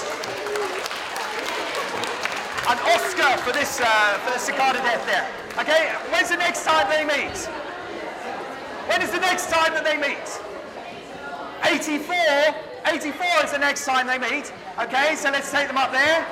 An 2.69 2.77
Oscar 2.93 3.37
for 3.43 3.51
this, 3.51 3.81
uh, 3.81 4.17
for 4.19 4.33
the 4.33 4.39
cicada 4.39 4.79
death 4.79 5.05
there. 5.05 5.27
Okay, 5.59 5.89
when's 6.11 6.29
the 6.29 6.37
next 6.37 6.63
time 6.63 6.87
they 6.89 7.03
meet? 7.03 7.37
When 8.87 9.01
is 9.01 9.11
the 9.11 9.19
next 9.19 9.49
time 9.49 9.73
that 9.73 9.83
they 9.83 9.97
meet? 9.97 10.41
84. 11.63 12.15
84 12.85 13.25
is 13.43 13.51
the 13.51 13.57
next 13.57 13.85
time 13.85 14.07
they 14.07 14.17
meet. 14.17 14.51
Okay, 14.79 15.15
so 15.15 15.29
let's 15.29 15.51
take 15.51 15.67
them 15.67 15.77
up 15.77 15.91
there. 15.91 16.25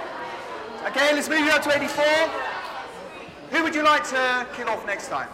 Okay, 0.88 1.14
let's 1.14 1.28
move 1.28 1.40
you 1.40 1.52
up 1.52 1.62
to 1.64 1.76
84. 1.76 2.06
Who 3.52 3.64
would 3.64 3.76
you 3.76 3.84
like 3.84 4.08
to 4.10 4.48
kill 4.56 4.70
off 4.70 4.86
next 4.86 5.10
time? 5.10 5.28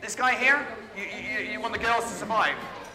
This 0.00 0.14
guy 0.14 0.34
here? 0.34 0.66
You, 0.96 1.04
you, 1.04 1.52
you 1.52 1.60
want 1.60 1.74
the 1.74 1.78
girls 1.78 2.04
to 2.04 2.10
survive? 2.10 2.54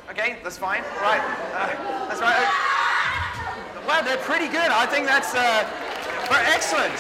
Okay, 0.10 0.38
that's 0.44 0.58
fine. 0.58 0.82
Right, 1.02 1.22
uh, 1.54 2.08
that's 2.10 2.22
right. 2.22 3.86
Well, 3.86 4.04
they're 4.04 4.18
pretty 4.18 4.48
good. 4.48 4.72
I 4.72 4.88
think 4.88 5.06
that's 5.06 5.36
uh, 5.36 5.70
excellent. 6.50 6.98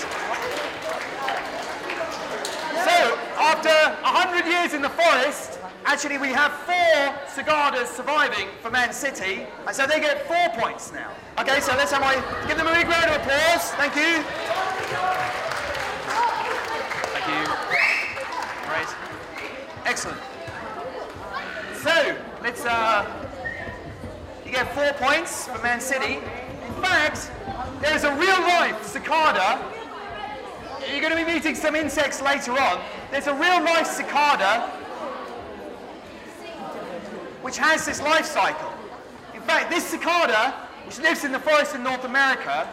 So, 2.86 3.18
after 3.42 3.74
100 4.04 4.46
years 4.46 4.74
in 4.74 4.82
the 4.84 4.90
forest, 4.90 5.60
actually 5.86 6.20
we 6.20 6.30
have 6.30 6.49
four 6.90 7.14
cicadas 7.28 7.90
surviving 7.90 8.48
for 8.62 8.70
Man 8.70 8.94
City, 8.94 9.46
and 9.66 9.76
so 9.76 9.86
they 9.86 10.00
get 10.00 10.28
four 10.28 10.50
points 10.62 10.92
now. 10.92 11.12
Okay, 11.40 11.60
so 11.60 11.76
let's 11.76 11.92
have 11.92 12.02
my, 12.02 12.16
give 12.48 12.58
them 12.58 12.68
a 12.68 12.74
big 12.74 12.88
round 12.88 13.10
of 13.10 13.22
applause. 13.22 13.72
Thank 13.72 13.96
you. 13.96 14.24
Thank 17.14 17.28
you. 17.28 17.44
Great. 18.68 18.88
Excellent. 19.86 20.20
So, 21.82 22.18
let's, 22.42 22.66
uh, 22.66 23.06
you 24.46 24.52
get 24.52 24.74
four 24.74 24.94
points 24.94 25.48
for 25.48 25.62
Man 25.62 25.80
City. 25.80 26.16
In 26.16 26.82
fact, 26.82 27.32
there 27.82 27.96
is 27.96 28.04
a 28.04 28.14
real 28.16 28.40
life 28.42 28.86
cicada. 28.86 29.64
You're 30.92 31.02
going 31.02 31.12
to 31.12 31.26
be 31.26 31.32
meeting 31.32 31.56
some 31.56 31.76
insects 31.76 32.22
later 32.22 32.54
on. 32.54 32.82
There's 33.12 33.28
a 33.28 33.34
real 33.34 33.64
life 33.64 33.88
cicada 33.88 34.79
which 37.42 37.58
has 37.58 37.86
this 37.86 38.02
life 38.02 38.26
cycle. 38.26 38.72
In 39.34 39.42
fact, 39.42 39.70
this 39.70 39.86
cicada, 39.86 40.54
which 40.86 41.00
lives 41.00 41.24
in 41.24 41.32
the 41.32 41.40
forest 41.40 41.76
in 41.76 41.84
North 41.84 42.04
America, 42.04 42.68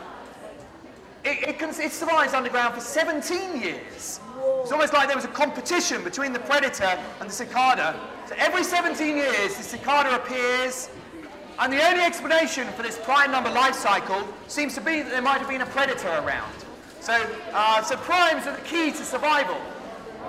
it, 1.25 1.61
it, 1.61 1.79
it 1.81 1.93
survives 1.93 2.35
underground 2.35 2.75
for 2.75 2.81
17 2.81 3.61
years. 3.61 4.21
It's 4.63 4.73
almost 4.73 4.93
like 4.93 5.09
there 5.09 5.17
was 5.17 5.25
a 5.25 5.29
competition 5.29 6.05
between 6.05 6.33
the 6.33 6.39
predator 6.39 6.99
and 7.21 7.29
the 7.29 7.33
cicada. 7.33 7.99
So 8.29 8.35
every 8.39 8.63
17 8.63 9.17
years, 9.17 9.57
the 9.57 9.63
cicada 9.63 10.15
appears, 10.17 10.89
and 11.59 11.73
the 11.73 11.85
only 11.89 12.05
explanation 12.05 12.69
for 12.73 12.83
this 12.83 12.99
prime 12.99 13.31
number 13.31 13.51
life 13.51 13.75
cycle 13.75 14.27
seems 14.47 14.75
to 14.75 14.81
be 14.81 15.03
that 15.03 15.11
there 15.11 15.23
might 15.23 15.39
have 15.39 15.49
been 15.49 15.63
a 15.63 15.67
predator 15.67 16.09
around. 16.09 16.53
So, 17.01 17.15
uh, 17.53 17.83
so 17.83 17.97
primes 17.97 18.47
are 18.47 18.57
the 18.57 18.63
key 18.63 18.91
to 18.91 19.05
survival. 19.05 19.57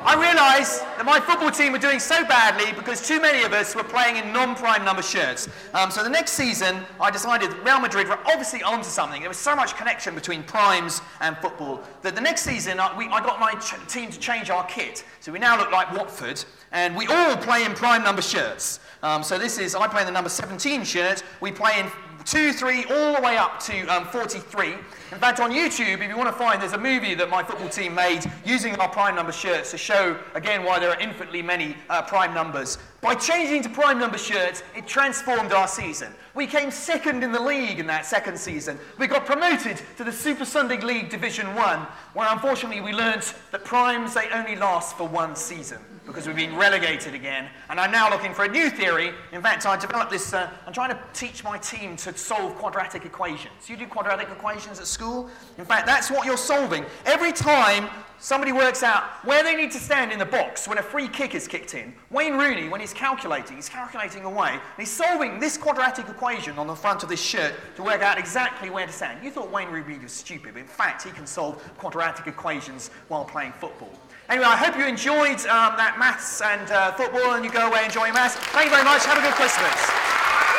I 0.03 0.15
realised 0.15 0.81
that 0.97 1.05
my 1.05 1.19
football 1.19 1.51
team 1.51 1.71
were 1.71 1.79
doing 1.79 1.99
so 1.99 2.23
badly 2.25 2.71
because 2.73 3.05
too 3.05 3.19
many 3.19 3.43
of 3.43 3.53
us 3.53 3.75
were 3.75 3.83
playing 3.83 4.17
in 4.17 4.31
non-prime 4.31 4.85
number 4.85 5.01
shirts. 5.01 5.49
Um, 5.73 5.91
so 5.91 6.03
the 6.03 6.09
next 6.09 6.31
season, 6.33 6.85
I 6.99 7.11
decided 7.11 7.53
Real 7.65 7.79
Madrid 7.79 8.07
were 8.07 8.19
obviously 8.25 8.63
onto 8.63 8.87
something. 8.87 9.21
There 9.21 9.29
was 9.29 9.37
so 9.37 9.55
much 9.55 9.75
connection 9.75 10.15
between 10.15 10.43
primes 10.43 11.01
and 11.19 11.37
football 11.37 11.81
that 12.03 12.15
the 12.15 12.21
next 12.21 12.43
season 12.43 12.79
I, 12.79 12.97
we, 12.97 13.07
I 13.07 13.19
got 13.21 13.39
my 13.39 13.53
ch- 13.55 13.75
team 13.91 14.09
to 14.11 14.19
change 14.19 14.49
our 14.49 14.65
kit. 14.67 15.03
So 15.19 15.31
we 15.31 15.39
now 15.39 15.57
look 15.57 15.71
like 15.71 15.91
Watford, 15.91 16.43
and 16.71 16.95
we 16.95 17.07
all 17.07 17.35
play 17.37 17.63
in 17.65 17.73
prime 17.73 18.03
number 18.03 18.21
shirts. 18.21 18.79
Um, 19.03 19.23
so 19.23 19.37
this 19.37 19.57
is, 19.57 19.75
I 19.75 19.87
play 19.87 20.01
in 20.01 20.07
the 20.07 20.13
number 20.13 20.29
17 20.29 20.83
shirt. 20.83 21.23
We 21.41 21.51
play 21.51 21.79
in 21.79 21.91
2, 22.27 22.51
3, 22.51 22.83
all 22.89 23.15
the 23.15 23.21
way 23.21 23.37
up 23.37 23.57
to 23.57 23.85
um, 23.87 24.05
43. 24.07 24.73
In 24.73 25.17
fact, 25.17 25.39
on 25.39 25.49
YouTube, 25.49 26.01
if 26.01 26.09
you 26.09 26.17
want 26.17 26.27
to 26.27 26.35
find, 26.35 26.61
there's 26.61 26.73
a 26.73 26.77
movie 26.77 27.13
that 27.13 27.29
my 27.29 27.41
football 27.41 27.69
team 27.69 27.95
made 27.95 28.29
using 28.43 28.75
our 28.75 28.89
prime 28.89 29.15
number 29.15 29.31
shirts 29.31 29.71
to 29.71 29.77
show, 29.77 30.19
again, 30.33 30.65
why 30.65 30.77
there 30.77 30.89
are 30.89 30.99
infinitely 30.99 31.41
many 31.41 31.77
uh, 31.89 32.01
prime 32.01 32.33
numbers. 32.33 32.79
By 32.99 33.15
changing 33.15 33.61
to 33.63 33.69
prime 33.69 33.97
number 33.97 34.17
shirts, 34.17 34.61
it 34.75 34.85
transformed 34.85 35.53
our 35.53 35.69
season. 35.69 36.11
We 36.35 36.47
came 36.47 36.69
second 36.69 37.23
in 37.23 37.31
the 37.31 37.39
league 37.39 37.79
in 37.79 37.87
that 37.87 38.05
second 38.05 38.37
season. 38.37 38.77
We 38.97 39.07
got 39.07 39.25
promoted 39.25 39.81
to 39.95 40.03
the 40.03 40.11
Super 40.11 40.43
Sunday 40.43 40.81
League 40.81 41.09
Division 41.09 41.55
1, 41.55 41.79
where 42.13 42.27
unfortunately 42.29 42.81
we 42.81 42.91
learnt 42.91 43.35
that 43.51 43.63
primes, 43.63 44.13
they 44.13 44.27
only 44.33 44.57
last 44.57 44.97
for 44.97 45.07
one 45.07 45.33
season 45.33 45.79
because 46.07 46.25
we've 46.25 46.35
been 46.37 46.55
relegated 46.55 47.13
again. 47.13 47.49
And 47.69 47.79
I'm 47.79 47.91
now 47.91 48.09
looking 48.09 48.33
for 48.33 48.45
a 48.45 48.47
new 48.47 48.69
theory. 48.69 49.11
In 49.33 49.41
fact, 49.41 49.65
I 49.65 49.77
developed 49.77 50.09
this, 50.09 50.33
uh, 50.33 50.49
I'm 50.65 50.73
trying 50.73 50.89
to 50.89 50.99
teach 51.13 51.43
my 51.43 51.57
team 51.57 51.97
to 51.97 52.16
solve 52.17 52.55
quadratic 52.55 53.05
equations. 53.05 53.69
You 53.69 53.77
do 53.77 53.87
quadratic 53.87 54.29
equations 54.29 54.79
at 54.79 54.87
school? 54.87 55.29
In 55.57 55.65
fact, 55.65 55.85
that's 55.85 56.09
what 56.09 56.25
you're 56.25 56.37
solving. 56.37 56.85
Every 57.05 57.31
time 57.31 57.89
somebody 58.19 58.51
works 58.51 58.83
out 58.83 59.03
where 59.25 59.43
they 59.43 59.55
need 59.55 59.71
to 59.71 59.77
stand 59.79 60.11
in 60.11 60.19
the 60.19 60.25
box 60.25 60.67
when 60.67 60.77
a 60.77 60.81
free 60.81 61.07
kick 61.07 61.35
is 61.35 61.47
kicked 61.47 61.73
in, 61.73 61.93
Wayne 62.09 62.37
Rooney, 62.37 62.69
when 62.69 62.81
he's 62.81 62.93
calculating, 62.93 63.55
he's 63.55 63.69
calculating 63.69 64.23
away, 64.23 64.51
and 64.51 64.61
he's 64.77 64.91
solving 64.91 65.39
this 65.39 65.57
quadratic 65.57 66.09
equation 66.09 66.57
on 66.57 66.67
the 66.67 66.75
front 66.75 67.03
of 67.03 67.09
this 67.09 67.21
shirt 67.21 67.53
to 67.75 67.83
work 67.83 68.01
out 68.01 68.17
exactly 68.17 68.69
where 68.69 68.85
to 68.85 68.91
stand. 68.91 69.23
You 69.23 69.31
thought 69.31 69.51
Wayne 69.51 69.69
Rooney 69.69 69.99
was 69.99 70.11
stupid, 70.11 70.53
but 70.53 70.61
in 70.61 70.67
fact, 70.67 71.03
he 71.03 71.11
can 71.11 71.27
solve 71.27 71.63
quadratic 71.77 72.27
equations 72.27 72.89
while 73.07 73.25
playing 73.25 73.53
football. 73.53 73.91
Anyway, 74.29 74.45
I 74.45 74.57
hope 74.57 74.77
you 74.77 74.85
enjoyed 74.85 75.39
um, 75.47 75.79
that 75.79 75.95
maths 75.97 76.41
and 76.41 76.69
uh, 76.69 76.91
football 76.93 77.35
and 77.35 77.45
you 77.45 77.51
go 77.51 77.69
away 77.69 77.85
enjoying 77.85 78.13
maths. 78.13 78.35
Thank 78.51 78.65
you 78.65 78.71
very 78.71 78.83
much. 78.83 79.05
Have 79.05 79.17
a 79.17 79.21
good 79.21 79.33
Christmas. 79.35 80.56